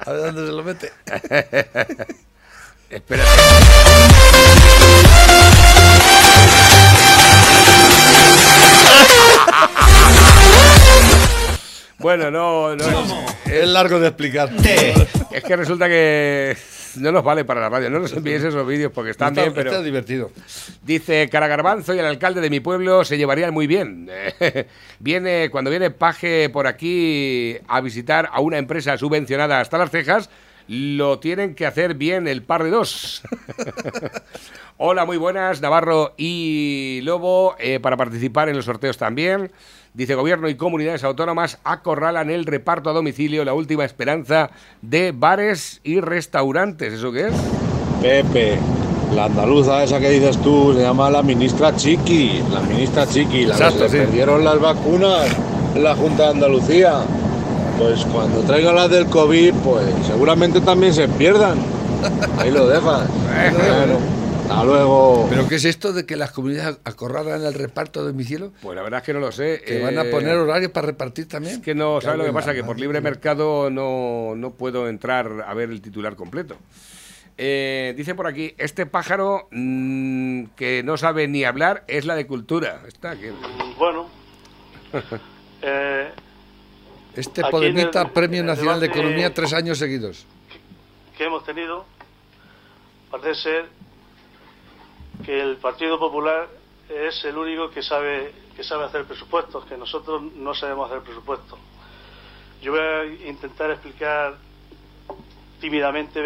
A 0.09 0.11
ver 0.11 0.21
dónde 0.33 0.47
se 0.47 0.51
lo 0.51 0.63
mete. 0.63 0.91
Espera. 2.89 3.23
Bueno, 11.99 12.31
no, 12.31 12.75
no. 12.75 13.25
Es 13.45 13.67
largo 13.67 13.99
de 13.99 14.07
explicar. 14.07 14.49
Es 15.31 15.43
que 15.43 15.55
resulta 15.55 15.87
que 15.87 16.57
no 16.97 17.11
nos 17.11 17.23
vale 17.23 17.45
para 17.45 17.61
la 17.61 17.69
radio. 17.69 17.89
No 17.89 17.99
nos 17.99 18.13
enviéis 18.13 18.43
esos 18.43 18.65
vídeos 18.67 18.91
porque 18.93 19.11
están 19.11 19.29
Está- 19.29 19.41
bien, 19.43 19.53
pero. 19.53 19.71
está 19.71 19.83
divertido. 19.83 20.31
Dice 20.83 21.29
Caragarbanzo 21.29 21.93
y 21.93 21.99
el 21.99 22.05
alcalde 22.05 22.41
de 22.41 22.49
mi 22.49 22.59
pueblo 22.59 23.03
se 23.05 23.17
llevarían 23.17 23.53
muy 23.53 23.67
bien. 23.67 24.09
viene, 24.99 25.49
cuando 25.51 25.69
viene 25.69 25.91
Paje 25.91 26.49
por 26.49 26.67
aquí 26.67 27.57
a 27.67 27.81
visitar 27.81 28.29
a 28.31 28.39
una 28.41 28.57
empresa 28.57 28.97
subvencionada 28.97 29.59
hasta 29.59 29.77
las 29.77 29.91
cejas, 29.91 30.29
lo 30.67 31.17
tienen 31.19 31.55
que 31.55 31.65
hacer 31.65 31.95
bien 31.95 32.27
el 32.27 32.43
par 32.43 32.63
de 32.63 32.69
dos. 32.69 33.23
Hola, 34.77 35.05
muy 35.05 35.17
buenas, 35.17 35.61
Navarro 35.61 36.13
y 36.17 37.01
Lobo, 37.03 37.55
eh, 37.59 37.79
para 37.79 37.97
participar 37.97 38.49
en 38.49 38.55
los 38.55 38.65
sorteos 38.65 38.97
también. 38.97 39.51
Dice, 39.93 40.15
gobierno 40.15 40.47
y 40.49 40.55
comunidades 40.55 41.03
autónomas 41.03 41.57
acorralan 41.63 42.29
el 42.29 42.45
reparto 42.45 42.89
a 42.89 42.93
domicilio, 42.93 43.43
la 43.43 43.53
última 43.53 43.85
esperanza 43.85 44.51
de 44.81 45.11
bares 45.11 45.81
y 45.83 45.99
restaurantes. 45.99 46.93
¿Eso 46.93 47.11
qué 47.11 47.27
es? 47.27 47.33
Pepe, 48.01 48.57
la 49.15 49.25
andaluza 49.25 49.83
esa 49.83 49.99
que 49.99 50.09
dices 50.11 50.37
tú 50.37 50.73
se 50.75 50.81
llama 50.81 51.09
la 51.09 51.23
ministra 51.23 51.75
Chiqui, 51.75 52.43
la 52.51 52.61
ministra 52.61 53.07
Chiqui, 53.07 53.45
la 53.45 53.55
Exacto, 53.55 53.83
que 53.83 53.89
se 53.89 53.97
sí. 53.99 54.05
perdieron 54.05 54.45
las 54.45 54.59
vacunas 54.59 55.27
en 55.75 55.83
la 55.83 55.95
Junta 55.95 56.23
de 56.25 56.29
Andalucía. 56.29 56.99
Pues 57.79 58.05
cuando 58.05 58.41
traigan 58.41 58.75
las 58.75 58.89
del 58.89 59.07
COVID, 59.07 59.53
pues 59.63 59.85
seguramente 60.05 60.61
también 60.61 60.93
se 60.93 61.07
pierdan. 61.07 61.57
Ahí 62.37 62.51
lo 62.51 62.67
dejas. 62.67 63.07
Bueno, 63.07 63.97
hasta 64.49 64.63
luego. 64.63 65.27
¿Pero 65.29 65.47
qué 65.47 65.55
es 65.55 65.65
esto 65.65 65.93
de 65.93 66.05
que 66.05 66.15
las 66.15 66.31
comunidades 66.31 66.79
acorralan 66.83 67.43
el 67.43 67.53
reparto 67.53 67.99
a 67.99 68.03
domicilio? 68.03 68.51
Pues 68.61 68.75
la 68.75 68.81
verdad 68.83 68.99
es 68.99 69.05
que 69.05 69.13
no 69.13 69.19
lo 69.19 69.31
sé. 69.31 69.61
¿Que 69.65 69.81
van 69.81 69.97
a 69.97 70.03
Eh, 70.03 70.11
poner 70.11 70.35
horarios 70.37 70.71
para 70.71 70.87
repartir 70.87 71.27
también? 71.27 71.55
Es 71.55 71.61
que 71.61 71.75
no, 71.75 72.01
¿sabes 72.01 72.17
lo 72.19 72.25
que 72.25 72.33
pasa? 72.33 72.53
Que 72.53 72.63
por 72.63 72.79
libre 72.79 73.01
mercado 73.01 73.69
no, 73.69 74.33
no 74.35 74.51
puedo 74.51 74.87
entrar 74.87 75.45
a 75.47 75.53
ver 75.53 75.69
el 75.69 75.81
titular 75.81 76.15
completo. 76.15 76.55
Eh, 77.37 77.93
dice 77.95 78.15
por 78.15 78.27
aquí, 78.27 78.53
este 78.57 78.85
pájaro 78.85 79.47
mm, 79.51 80.45
que 80.57 80.83
no 80.83 80.97
sabe 80.97 81.27
ni 81.27 81.45
hablar 81.45 81.83
es 81.87 82.05
la 82.05 82.15
de 82.15 82.27
cultura. 82.27 82.81
Está 82.87 83.11
aquí. 83.11 83.27
Bueno, 83.77 84.09
eh, 85.61 86.09
Este 87.15 87.43
Podemita 87.49 88.01
el- 88.01 88.09
Premio 88.11 88.41
el 88.41 88.45
Nacional 88.45 88.79
de 88.81 88.87
Economía 88.87 89.33
tres 89.33 89.53
años 89.53 89.77
seguidos. 89.77 90.25
que 91.17 91.25
hemos 91.25 91.43
tenido, 91.45 91.85
parece 93.11 93.35
ser 93.41 93.69
que 95.25 95.41
el 95.41 95.57
Partido 95.57 95.99
Popular 95.99 96.47
es 96.89 97.23
el 97.25 97.37
único 97.37 97.69
que 97.69 97.81
sabe 97.81 98.33
que 98.55 98.63
sabe 98.65 98.83
hacer 98.83 99.05
presupuestos, 99.05 99.63
que 99.65 99.77
nosotros 99.77 100.21
no 100.35 100.53
sabemos 100.53 100.91
hacer 100.91 101.01
presupuestos. 101.01 101.57
Yo 102.61 102.73
voy 102.73 102.81
a 102.81 103.05
intentar 103.29 103.71
explicar 103.71 104.35
tímidamente 105.61 106.21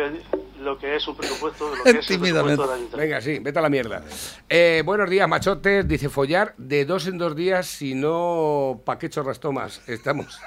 lo 0.60 0.80
que 0.80 0.96
es 0.96 1.08
un 1.08 1.16
presupuesto, 1.16 1.76
lo 1.76 1.84
que 1.84 1.90
es 1.92 2.10
el 2.10 2.20
presupuesto 2.20 2.42
del 2.42 2.50
ayuntamiento. 2.50 2.98
Venga, 2.98 3.22
sí, 3.22 3.38
vete 3.40 3.60
a 3.60 3.62
la 3.62 3.70
mierda. 3.70 4.04
Eh, 4.50 4.82
buenos 4.84 5.12
días, 5.12 5.28
machotes. 5.30 5.88
Dice 5.88 6.10
follar 6.10 6.56
de 6.58 6.86
dos 6.86 7.06
en 7.06 7.20
dos 7.20 7.36
días, 7.36 7.68
si 7.68 7.94
no, 7.94 8.82
¿pa' 8.84 8.98
qué 8.98 9.12
chorras 9.12 9.40
tomas? 9.40 9.88
Estamos. 9.88 10.42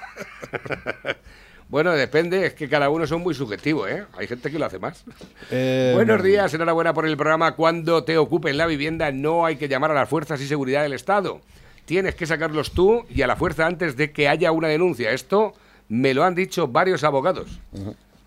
bueno, 1.68 1.92
depende, 1.92 2.46
es 2.46 2.54
que 2.54 2.68
cada 2.68 2.90
uno 2.90 3.06
son 3.06 3.22
muy 3.22 3.34
subjetivos, 3.34 3.90
¿eh? 3.90 4.04
Hay 4.16 4.26
gente 4.28 4.50
que 4.50 4.58
lo 4.58 4.66
hace 4.66 4.78
más. 4.78 5.04
Eh, 5.50 5.92
Buenos 5.94 6.22
días, 6.22 6.52
enhorabuena 6.54 6.94
por 6.94 7.06
el 7.06 7.16
programa. 7.16 7.56
Cuando 7.56 8.04
te 8.04 8.18
ocupen 8.18 8.56
la 8.56 8.66
vivienda, 8.66 9.10
no 9.10 9.44
hay 9.44 9.56
que 9.56 9.68
llamar 9.68 9.90
a 9.90 9.94
las 9.94 10.08
fuerzas 10.08 10.40
y 10.40 10.46
seguridad 10.46 10.82
del 10.82 10.92
Estado. 10.92 11.40
Tienes 11.84 12.14
que 12.14 12.26
sacarlos 12.26 12.72
tú 12.72 13.04
y 13.10 13.22
a 13.22 13.26
la 13.26 13.36
fuerza 13.36 13.66
antes 13.66 13.96
de 13.96 14.12
que 14.12 14.28
haya 14.28 14.52
una 14.52 14.68
denuncia. 14.68 15.10
Esto 15.10 15.54
me 15.88 16.14
lo 16.14 16.24
han 16.24 16.34
dicho 16.34 16.68
varios 16.68 17.04
abogados. 17.04 17.60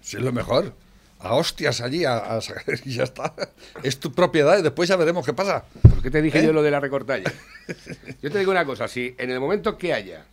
Sí, 0.01 0.17
es 0.17 0.23
lo 0.23 0.31
mejor. 0.31 0.73
A 1.19 1.35
hostias 1.35 1.81
allí, 1.81 2.05
a, 2.05 2.15
a 2.17 2.39
y 2.85 2.91
ya 2.93 3.03
está. 3.03 3.33
Es 3.83 3.99
tu 3.99 4.13
propiedad 4.13 4.57
y 4.57 4.61
después 4.61 4.87
ya 4.87 4.95
veremos 4.95 5.25
qué 5.25 5.33
pasa. 5.33 5.65
¿Por 5.81 6.01
qué 6.01 6.09
te 6.09 6.21
dije 6.21 6.39
¿Eh? 6.39 6.45
yo 6.45 6.53
lo 6.53 6.63
de 6.63 6.71
la 6.71 6.79
recortalla? 6.79 7.31
Yo 8.21 8.31
te 8.31 8.39
digo 8.39 8.51
una 8.51 8.65
cosa, 8.65 8.87
si 8.87 9.15
en 9.17 9.29
el 9.29 9.39
momento 9.39 9.77
que 9.77 9.93
haya 9.93 10.25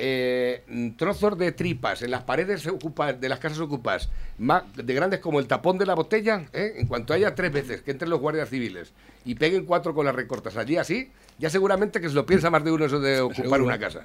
eh, 0.00 0.94
trozos 0.96 1.36
de 1.36 1.52
tripas 1.52 2.02
en 2.02 2.10
las 2.10 2.22
paredes 2.22 2.64
de 2.64 3.28
las 3.28 3.38
casas 3.38 3.60
ocupadas, 3.60 4.08
más 4.38 4.64
de 4.74 4.94
grandes 4.94 5.20
como 5.20 5.38
el 5.38 5.46
tapón 5.46 5.76
de 5.76 5.84
la 5.84 5.94
botella, 5.94 6.48
¿eh? 6.52 6.74
en 6.76 6.86
cuanto 6.86 7.12
haya 7.12 7.34
tres 7.34 7.52
veces 7.52 7.82
que 7.82 7.90
entren 7.90 8.10
los 8.10 8.20
guardias 8.20 8.48
civiles 8.48 8.92
y 9.24 9.34
peguen 9.34 9.64
cuatro 9.66 9.94
con 9.94 10.06
las 10.06 10.14
recortas 10.14 10.56
allí 10.56 10.76
así, 10.76 11.10
ya 11.38 11.48
seguramente 11.48 12.00
que 12.00 12.08
se 12.08 12.14
lo 12.14 12.26
piensa 12.26 12.50
más 12.50 12.62
de 12.64 12.70
uno 12.72 12.84
eso 12.84 13.00
de 13.00 13.20
ocupar 13.20 13.44
Seguro, 13.44 13.64
una 13.64 13.78
casa. 13.78 14.00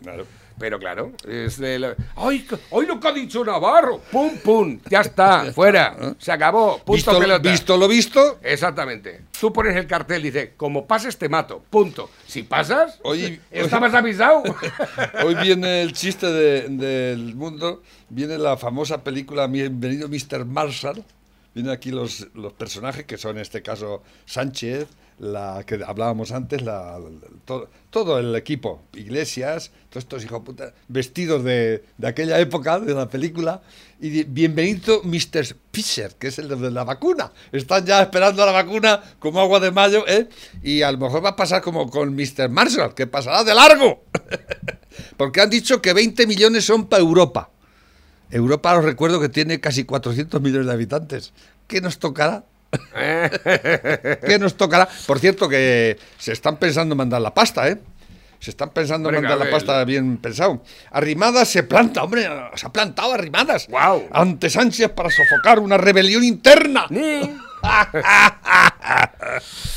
Pero 0.57 0.80
claro, 0.80 1.11
es 1.28 1.57
de 1.57 1.80
la- 1.80 1.95
¡Ay, 2.16 2.47
¡Ay, 2.72 2.86
lo 2.88 2.99
que 2.99 3.07
ha 3.07 3.11
dicho 3.11 3.43
Navarro! 3.43 3.99
¡Pum, 4.11 4.38
pum! 4.43 4.80
Ya 4.89 5.01
está, 5.01 5.45
fuera. 5.53 6.16
Se 6.18 6.32
acabó. 6.32 6.78
Punto 6.78 6.93
Visto- 6.93 7.20
pelota. 7.20 7.51
visto 7.51 7.78
lo 7.78 7.88
visto. 7.89 8.39
Exactamente. 8.41 9.22
Tú 9.39 9.51
pones 9.51 9.76
el 9.76 9.86
cartel, 9.88 10.24
dice, 10.24 10.53
como 10.55 10.86
pases 10.88 11.18
te 11.18 11.28
mato. 11.28 11.61
Punto. 11.70 12.09
Si 12.26 12.43
pasas, 12.43 12.99
Hoy- 13.03 13.39
estabas 13.51 13.93
avisado. 13.93 14.43
Hoy 15.26 15.36
viene 15.36 15.82
el 15.82 15.91
chiste 15.93 16.28
de- 16.28 16.70
del 16.70 17.36
mundo, 17.36 17.82
viene 18.09 18.38
la 18.38 18.55
famosa 18.57 19.03
película 19.03 19.47
Bienvenido 19.47 20.07
Mr. 20.07 20.45
Marshall. 20.45 21.03
Vienen 21.53 21.72
aquí 21.74 21.91
los, 21.91 22.28
los 22.34 22.53
personajes 22.53 23.05
que 23.05 23.18
son 23.18 23.38
en 23.38 23.41
este 23.41 23.61
caso 23.61 24.03
Sánchez, 24.26 24.88
la 25.20 25.63
que 25.66 25.82
hablábamos 25.86 26.32
antes, 26.32 26.61
todo, 27.89 28.20
el 28.20 28.36
equipo, 28.36 28.82
Iglesias, 28.93 29.72
todos 29.89 30.03
estos 30.03 30.26
puta, 30.41 30.74
vestidos 30.88 31.43
de, 31.43 31.84
de 31.97 32.07
aquella 32.07 32.39
época 32.39 32.80
de 32.80 32.93
la 32.93 33.07
película. 33.07 33.61
Y 33.99 34.24
bienvenido 34.24 35.01
Mr. 35.03 35.55
Fisher, 35.72 36.16
que 36.16 36.28
es 36.28 36.39
el 36.39 36.49
de 36.49 36.72
la 36.72 36.84
vacuna. 36.84 37.32
Están 37.51 37.86
ya 37.86 38.01
esperando 38.01 38.43
a 38.43 38.45
la 38.45 38.51
vacuna 38.51 39.01
como 39.20 39.39
agua 39.39 39.61
de 39.61 39.72
mayo, 39.72 40.05
¿eh? 40.07 40.28
Y 40.61 40.82
a 40.82 40.91
lo 40.91 40.97
mejor 40.97 41.24
va 41.24 41.30
a 41.30 41.36
pasar 41.36 41.61
como 41.61 41.89
con 41.89 42.13
Mr. 42.13 42.49
Marshall, 42.49 42.93
que 42.93 43.07
pasará 43.07 43.43
de 43.43 43.55
largo. 43.55 44.03
Porque 45.18 45.41
han 45.41 45.49
dicho 45.49 45.82
que 45.82 45.93
20 45.93 46.28
millones 46.28 46.66
son 46.66 46.88
para 46.88 47.01
Europa. 47.01 47.51
Europa, 48.30 48.78
os 48.78 48.84
recuerdo 48.84 49.22
que 49.22 49.30
tiene 49.30 49.61
casi 49.61 49.86
400 49.86 50.41
millones 50.41 50.68
de 50.68 50.74
habitantes. 50.74 51.34
¿Qué 51.68 51.80
nos 51.80 51.99
tocará? 51.99 52.43
¿Qué 52.95 54.38
nos 54.39 54.55
tocará? 54.55 54.88
Por 55.07 55.20
cierto, 55.20 55.47
que 55.49 55.97
se 56.18 56.34
están 56.34 56.57
pensando 56.57 56.93
en 56.93 56.97
mandar 56.97 57.22
la 57.22 57.34
pasta, 57.34 57.68
¿eh? 57.70 57.78
Se 58.39 58.51
están 58.51 58.70
pensando 58.72 59.09
en 59.09 59.16
Hombre, 59.16 59.30
mandar 59.30 59.47
la 59.47 59.51
pasta 59.51 59.84
bien 59.86 60.18
pensado. 60.18 60.61
Arrimadas 60.91 61.47
se 61.47 61.63
planta, 61.63 62.03
hombre, 62.03 62.28
se 62.55 62.66
ha 62.68 62.70
plantado 62.70 63.13
Arrimadas. 63.13 63.68
¡Wow! 63.70 64.07
Ante 64.11 64.49
Sánchez 64.49 64.89
para 64.89 65.09
sofocar 65.09 65.59
una 65.59 65.78
rebelión 65.78 66.24
interna. 66.24 66.86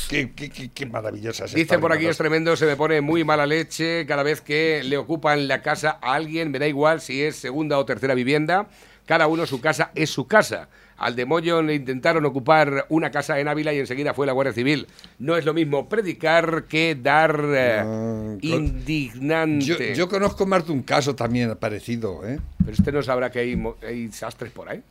qué, 0.09 0.31
qué- 0.33 0.49
qué- 0.49 0.69
qué 0.71 0.85
maravillosa 0.85 1.45
es 1.45 1.53
Dice 1.53 1.79
por 1.79 1.91
aquí, 1.93 2.05
es 2.05 2.17
tremendo, 2.17 2.55
se 2.55 2.65
me 2.65 2.75
pone 2.75 3.01
muy 3.01 3.23
mala 3.23 3.45
leche 3.47 4.05
cada 4.05 4.23
vez 4.23 4.41
que 4.41 4.81
le 4.83 4.97
ocupan 4.97 5.47
la 5.47 5.61
casa 5.61 5.97
a 6.01 6.13
alguien, 6.13 6.51
me 6.51 6.59
da 6.59 6.67
igual 6.67 7.01
si 7.01 7.23
es 7.23 7.35
segunda 7.37 7.77
o 7.79 7.85
tercera 7.85 8.13
vivienda, 8.13 8.67
cada 9.05 9.25
uno 9.27 9.45
su 9.47 9.59
casa 9.61 9.91
es 9.95 10.09
su 10.11 10.27
casa. 10.27 10.67
Al 10.99 11.15
de 11.15 11.25
Mollón 11.25 11.67
le 11.67 11.75
intentaron 11.75 12.25
ocupar 12.25 12.85
una 12.89 13.09
casa 13.09 13.39
en 13.39 13.47
Ávila 13.47 13.73
y 13.73 13.79
enseguida 13.79 14.13
fue 14.13 14.27
la 14.27 14.33
Guardia 14.33 14.53
Civil. 14.53 14.85
No 15.17 15.37
es 15.37 15.45
lo 15.45 15.53
mismo 15.53 15.87
predicar 15.87 16.65
que 16.65 16.95
dar 17.01 17.41
eh, 17.53 18.37
indignante. 18.41 19.65
Yo, 19.65 19.77
yo 19.77 20.09
conozco 20.09 20.45
más 20.45 20.67
de 20.67 20.73
un 20.73 20.83
caso 20.83 21.15
también 21.15 21.55
parecido, 21.55 22.27
¿eh? 22.27 22.39
Pero 22.59 22.71
usted 22.71 22.93
no 22.93 23.01
sabrá 23.01 23.31
que 23.31 23.39
hay, 23.39 23.63
hay 23.81 24.11
sastres 24.11 24.51
por 24.51 24.69
ahí. 24.69 24.83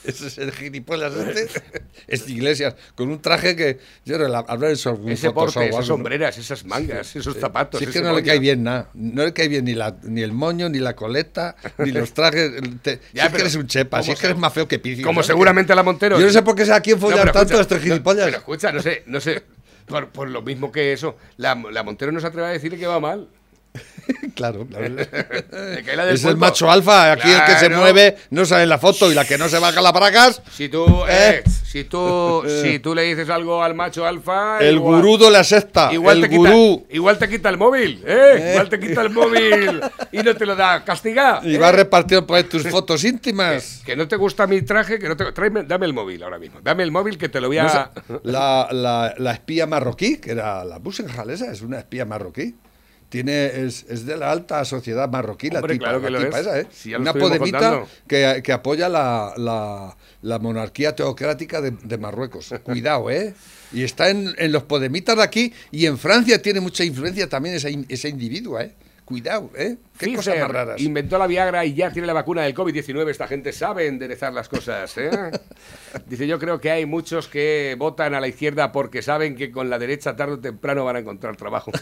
Ese 0.04 0.26
es 0.28 0.38
el 0.38 0.52
gilipollas 0.52 1.12
este. 1.14 1.62
Es 2.06 2.28
Iglesias, 2.28 2.74
con 2.94 3.10
un 3.10 3.20
traje 3.20 3.54
que. 3.54 3.78
Yo 4.04 4.16
habrá 4.48 4.70
hecho 4.70 4.90
algún 4.90 5.10
Ese 5.12 5.30
porte, 5.30 5.64
esas 5.68 5.80
¿no? 5.80 5.86
sombreras, 5.86 6.38
esas 6.38 6.64
mangas, 6.64 7.14
esos 7.14 7.36
zapatos. 7.36 7.78
Si 7.78 7.84
es 7.84 7.90
que 7.92 8.00
no 8.00 8.14
le 8.14 8.22
cae 8.22 8.38
bien 8.38 8.62
nada. 8.62 8.88
No 8.94 9.24
le 9.24 9.32
cae 9.32 9.48
bien 9.48 9.64
ni, 9.66 9.74
la, 9.74 9.96
ni 10.02 10.22
el 10.22 10.32
moño, 10.32 10.68
ni 10.68 10.78
la 10.78 10.96
coleta, 10.96 11.54
ni 11.78 11.92
los 11.92 12.12
trajes. 12.14 12.52
Te- 12.82 13.00
si 13.12 13.18
es 13.20 13.28
que 13.28 13.36
eres 13.40 13.54
un 13.56 13.66
chepa, 13.66 14.02
si 14.02 14.06
¿cómo 14.08 14.14
es 14.14 14.20
que 14.20 14.26
eres 14.26 14.36
se- 14.36 14.40
más 14.40 14.52
feo 14.52 14.66
que 14.66 14.78
Pizzi. 14.78 15.02
Como 15.02 15.20
¿sabes? 15.22 15.26
seguramente 15.28 15.74
la 15.74 15.82
Montero. 15.82 16.18
Yo 16.18 16.26
no 16.26 16.32
sé 16.32 16.42
por 16.42 16.54
qué 16.56 16.62
a 16.72 16.80
quién 16.80 16.96
No, 16.98 17.02
follar 17.08 17.30
tanto 17.32 17.60
escucha, 17.60 17.74
no, 17.76 17.80
gilipollas. 17.82 18.24
pero 18.26 18.38
escucha, 18.38 18.72
no 18.72 18.80
sé, 18.82 19.02
no 19.06 19.20
sé. 19.20 19.42
Por, 19.86 20.08
por 20.10 20.28
lo 20.30 20.40
mismo 20.42 20.70
que 20.72 20.92
eso, 20.92 21.16
la, 21.36 21.54
la 21.70 21.82
Montero 21.82 22.12
no 22.12 22.20
se 22.20 22.26
atreve 22.28 22.46
a 22.48 22.50
decirle 22.52 22.78
que 22.78 22.86
va 22.86 23.00
mal. 23.00 23.28
claro, 24.34 24.66
claro. 24.66 24.96
Es 26.10 26.24
el 26.24 26.36
macho 26.36 26.70
alfa, 26.70 27.12
aquí 27.12 27.30
el 27.30 27.44
que 27.44 27.52
se 27.52 27.66
Claro. 27.66 27.78
mueve 27.82 28.16
no 28.30 28.44
sale 28.44 28.64
en 28.64 28.68
la 28.68 28.78
foto 28.78 29.10
y 29.10 29.14
la 29.14 29.24
que 29.24 29.38
no 29.38 29.48
se 29.48 29.58
baja 29.58 29.80
la 29.80 29.92
bragas. 29.92 30.42
Si 30.50 30.68
tú, 30.68 30.86
eh, 31.08 31.42
Eh. 31.44 31.50
si 31.64 31.84
tú, 31.84 32.42
si 32.62 32.78
tú 32.78 32.94
le 32.94 33.02
dices 33.02 33.28
algo 33.30 33.62
al 33.62 33.74
macho 33.74 34.06
alfa, 34.06 34.58
El 34.58 34.76
igual- 34.76 34.96
gurú 35.02 35.18
de 35.18 35.30
la 35.30 35.44
secta. 35.44 35.92
Igual 35.92 36.16
el 36.16 36.22
te, 36.30 36.36
quita, 36.36 36.94
igual 36.94 37.18
te 37.18 37.28
quita 37.28 37.48
el 37.48 37.56
móvil, 37.58 38.02
¿eh? 38.06 38.50
Igual 38.52 38.68
te 38.68 38.80
quita 38.80 39.02
el 39.02 39.10
móvil 39.10 39.80
y 40.12 40.18
no 40.18 40.34
te 40.36 40.46
lo 40.46 40.56
da. 40.56 40.84
Castiga. 40.84 41.40
Y 41.44 41.54
¿eh? 41.54 41.58
va 41.58 41.68
a 41.68 41.72
repartir 41.72 42.22
por 42.24 42.36
ahí 42.36 42.44
tus 42.44 42.66
fotos 42.68 43.04
íntimas. 43.04 43.82
Que 43.84 43.94
no 43.96 44.08
te 44.08 44.16
gusta 44.16 44.46
mi 44.46 44.62
traje, 44.62 44.98
que 44.98 45.08
no 45.08 45.16
te. 45.16 45.30
Tráeme, 45.32 45.62
dame 45.64 45.86
el 45.86 45.92
móvil 45.92 46.22
ahora 46.22 46.38
mismo. 46.38 46.60
Dame 46.62 46.82
el 46.82 46.90
móvil 46.90 47.18
que 47.18 47.28
te 47.28 47.40
lo 47.40 47.48
voy 47.48 47.58
a. 47.58 47.62
No 47.64 47.68
sé, 47.70 48.20
la, 48.24 48.68
la- 48.72 49.14
la 49.18 49.32
espía 49.32 49.66
marroquí, 49.66 50.18
que 50.18 50.32
era 50.32 50.64
la 50.64 50.78
Busenhal, 50.78 51.30
esa 51.30 51.50
es 51.52 51.62
una 51.62 51.78
espía 51.78 52.04
marroquí. 52.04 52.54
Tiene, 53.10 53.46
es, 53.66 53.84
es 53.88 54.06
de 54.06 54.16
la 54.16 54.30
alta 54.30 54.64
sociedad 54.64 55.08
marroquí, 55.10 55.50
la 55.50 55.58
Hombre, 55.58 55.74
tipa, 55.74 55.84
claro 55.86 56.00
que 56.00 56.10
la 56.10 56.18
tipa 56.20 56.40
es. 56.40 56.46
esa, 56.46 56.60
¿eh? 56.60 56.66
Si 56.70 56.94
una 56.94 57.12
podemita 57.12 57.84
que, 58.06 58.40
que 58.42 58.52
apoya 58.52 58.88
la, 58.88 59.34
la- 59.36 59.96
la 60.22 60.38
monarquía 60.38 60.94
teocrática 60.94 61.60
de, 61.60 61.72
de 61.72 61.98
Marruecos. 61.98 62.54
Cuidado, 62.62 63.10
¿eh? 63.10 63.34
Y 63.72 63.82
está 63.84 64.10
en, 64.10 64.34
en 64.38 64.52
los 64.52 64.62
podemitas 64.62 65.16
de 65.16 65.22
aquí 65.22 65.52
y 65.70 65.86
en 65.86 65.98
Francia 65.98 66.40
tiene 66.40 66.60
mucha 66.60 66.84
influencia 66.84 67.28
también 67.28 67.56
ese, 67.56 67.84
ese 67.88 68.08
individuo, 68.08 68.58
¿eh? 68.60 68.74
Cuidado, 69.04 69.50
¿eh? 69.56 69.76
Qué 69.98 70.14
cosas 70.14 70.26
Pfizer 70.34 70.40
más 70.42 70.50
raras. 70.52 70.80
inventó 70.80 71.18
la 71.18 71.26
Viagra 71.26 71.64
y 71.64 71.74
ya 71.74 71.90
tiene 71.90 72.06
la 72.06 72.12
vacuna 72.12 72.42
del 72.42 72.54
COVID-19. 72.54 73.08
Esta 73.10 73.26
gente 73.26 73.52
sabe 73.52 73.88
enderezar 73.88 74.32
las 74.32 74.48
cosas. 74.48 74.96
¿eh? 74.98 75.10
Dice, 76.06 76.28
yo 76.28 76.38
creo 76.38 76.60
que 76.60 76.70
hay 76.70 76.86
muchos 76.86 77.26
que 77.26 77.74
votan 77.76 78.14
a 78.14 78.20
la 78.20 78.28
izquierda 78.28 78.70
porque 78.70 79.02
saben 79.02 79.34
que 79.34 79.50
con 79.50 79.68
la 79.68 79.80
derecha 79.80 80.14
tarde 80.14 80.34
o 80.34 80.38
temprano 80.38 80.84
van 80.84 80.94
a 80.94 80.98
encontrar 81.00 81.34
trabajo. 81.36 81.72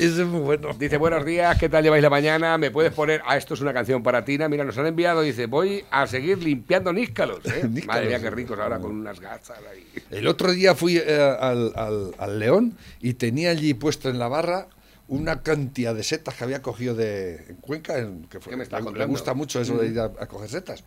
Eso 0.00 0.22
es 0.22 0.28
muy 0.28 0.40
bueno. 0.40 0.72
Dice, 0.78 0.96
buenos 0.96 1.26
días, 1.26 1.58
¿qué 1.58 1.68
tal 1.68 1.82
lleváis 1.84 2.02
la 2.02 2.08
mañana? 2.08 2.56
¿Me 2.56 2.70
puedes 2.70 2.90
poner? 2.90 3.20
Ah, 3.26 3.36
esto 3.36 3.52
es 3.52 3.60
una 3.60 3.74
canción 3.74 4.02
para 4.02 4.24
Tina. 4.24 4.48
Mira, 4.48 4.64
nos 4.64 4.78
han 4.78 4.86
enviado, 4.86 5.20
dice, 5.20 5.44
voy 5.44 5.84
a 5.90 6.06
seguir 6.06 6.38
limpiando 6.42 6.90
níscalos. 6.90 7.44
¿eh? 7.44 7.64
Níscalos. 7.68 7.86
Madre 7.86 8.06
mía, 8.06 8.18
qué 8.20 8.30
ricos 8.30 8.58
ahora 8.58 8.78
con 8.78 8.92
unas 8.92 9.20
gachas 9.20 9.58
ahí. 9.70 9.84
El 10.10 10.26
otro 10.26 10.52
día 10.52 10.74
fui 10.74 10.96
eh, 10.96 11.36
al, 11.38 11.72
al- 11.76 12.14
al 12.16 12.38
León 12.38 12.78
y 13.02 13.12
tenía 13.14 13.50
allí 13.50 13.74
puesto 13.74 14.08
en 14.08 14.18
la 14.18 14.28
barra 14.28 14.68
una 15.06 15.42
cantidad 15.42 15.94
de 15.94 16.02
setas 16.02 16.34
que 16.34 16.44
había 16.44 16.62
cogido 16.62 16.94
de 16.94 17.44
en 17.50 17.56
Cuenca, 17.56 17.98
en- 17.98 18.22
que 18.24 18.40
fue- 18.40 18.52
¿Qué 18.52 18.56
me 18.56 18.64
le, 18.64 18.98
le 19.00 19.04
gusta 19.04 19.34
mucho 19.34 19.60
eso 19.60 19.76
de 19.76 19.88
Mm. 19.88 19.92
ir 19.92 20.00
a, 20.00 20.04
a 20.04 20.26
coger 20.28 20.48
setas. 20.48 20.82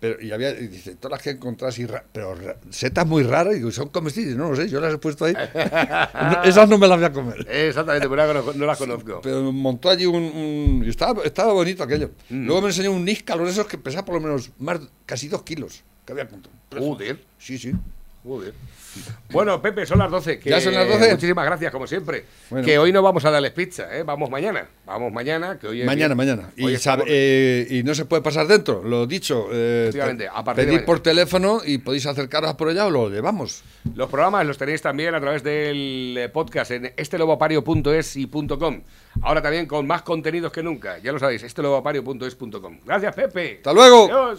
Pero, 0.00 0.18
y 0.20 0.32
había, 0.32 0.50
y 0.58 0.66
dice, 0.68 0.96
todas 0.96 1.12
las 1.18 1.22
que 1.22 1.30
encontrás, 1.30 1.78
y 1.78 1.86
pero 2.12 2.34
setas 2.70 3.06
muy 3.06 3.22
raras, 3.22 3.52
y 3.52 3.56
digo, 3.58 3.70
son 3.70 3.90
comestibles, 3.90 4.34
no 4.34 4.48
lo 4.48 4.56
sé, 4.56 4.66
yo 4.68 4.80
las 4.80 4.94
he 4.94 4.98
puesto 4.98 5.26
ahí. 5.26 5.34
No, 5.34 6.42
esas 6.42 6.68
no 6.70 6.78
me 6.78 6.88
las 6.88 6.96
voy 6.98 7.04
a 7.06 7.12
comer. 7.12 7.46
Exactamente, 7.50 8.08
pero 8.08 8.32
no, 8.32 8.52
no 8.54 8.66
las 8.66 8.78
conozco. 8.78 9.20
Pero 9.22 9.52
montó 9.52 9.90
allí 9.90 10.06
un... 10.06 10.16
un- 10.22 10.82
y 10.86 10.88
estaba, 10.88 11.22
estaba 11.22 11.52
bonito 11.52 11.82
aquello. 11.82 12.12
Mm. 12.30 12.46
Luego 12.46 12.62
me 12.62 12.68
enseñó 12.68 12.92
un 12.92 13.04
níscalo 13.04 13.44
de 13.44 13.50
esos 13.50 13.66
que 13.66 13.76
pesaba 13.76 14.06
por 14.06 14.14
lo 14.14 14.22
menos 14.22 14.50
más, 14.58 14.80
casi 15.04 15.28
dos 15.28 15.42
kilos. 15.42 15.82
Que 16.06 16.12
había. 16.12 16.26
Joder. 16.78 17.22
Sí, 17.38 17.58
sí. 17.58 17.72
Joder. 18.22 18.52
Bueno, 19.30 19.62
Pepe, 19.62 19.86
son 19.86 19.98
las 20.00 20.10
12. 20.10 20.38
que- 20.40 20.50
¿Ya 20.50 20.60
son 20.60 20.74
las 20.74 20.86
12? 20.88 21.12
Muchísimas 21.12 21.46
gracias, 21.46 21.70
como 21.72 21.86
siempre. 21.86 22.24
Bueno. 22.50 22.66
Que 22.66 22.76
hoy 22.78 22.92
no 22.92 23.00
vamos 23.02 23.24
a 23.24 23.30
darles 23.30 23.52
pizza, 23.52 23.96
¿eh? 23.96 24.02
Vamos 24.02 24.28
mañana. 24.28 24.66
Vamos 24.84 25.12
mañana, 25.12 25.58
que 25.58 25.68
hoy 25.68 25.80
es 25.80 25.86
Mañana, 25.86 26.14
bien- 26.14 26.16
mañana. 26.36 26.50
hoy 26.58 26.72
Y, 26.72 26.74
es 26.74 26.82
sabe- 26.82 27.02
sábado. 27.02 27.04
eh, 27.08 27.66
y 27.70 27.82
no 27.84 27.94
se 27.94 28.04
puede 28.04 28.20
pasar 28.22 28.46
dentro, 28.48 28.82
lo 28.82 29.06
dicho. 29.06 29.46
Eh, 29.52 29.90
a 30.34 30.44
pedid 30.54 30.80
por 30.84 31.00
teléfono 31.00 31.60
y 31.64 31.78
podéis 31.78 32.04
acercaros 32.06 32.54
por 32.56 32.68
allá 32.68 32.86
o 32.86 32.90
lo 32.90 33.08
llevamos. 33.08 33.62
Los 33.94 34.10
programas 34.10 34.44
los 34.46 34.58
tenéis 34.58 34.82
también 34.82 35.14
a 35.14 35.20
través 35.20 35.42
del 35.44 36.16
eh, 36.18 36.28
podcast 36.28 36.72
en 36.72 36.92
estelobopario.es 36.96 38.16
y 38.16 38.26
.com. 38.26 38.82
Ahora 39.22 39.40
también 39.40 39.66
con 39.66 39.86
más 39.86 40.02
contenidos 40.02 40.52
que 40.52 40.62
nunca. 40.62 40.98
Ya 40.98 41.12
lo 41.12 41.18
sabéis, 41.18 41.42
estelobopario.es.com. 41.44 42.80
Gracias, 42.84 43.14
Pepe. 43.14 43.56
Hasta 43.58 43.72
luego. 43.72 44.04
Adiós. 44.04 44.38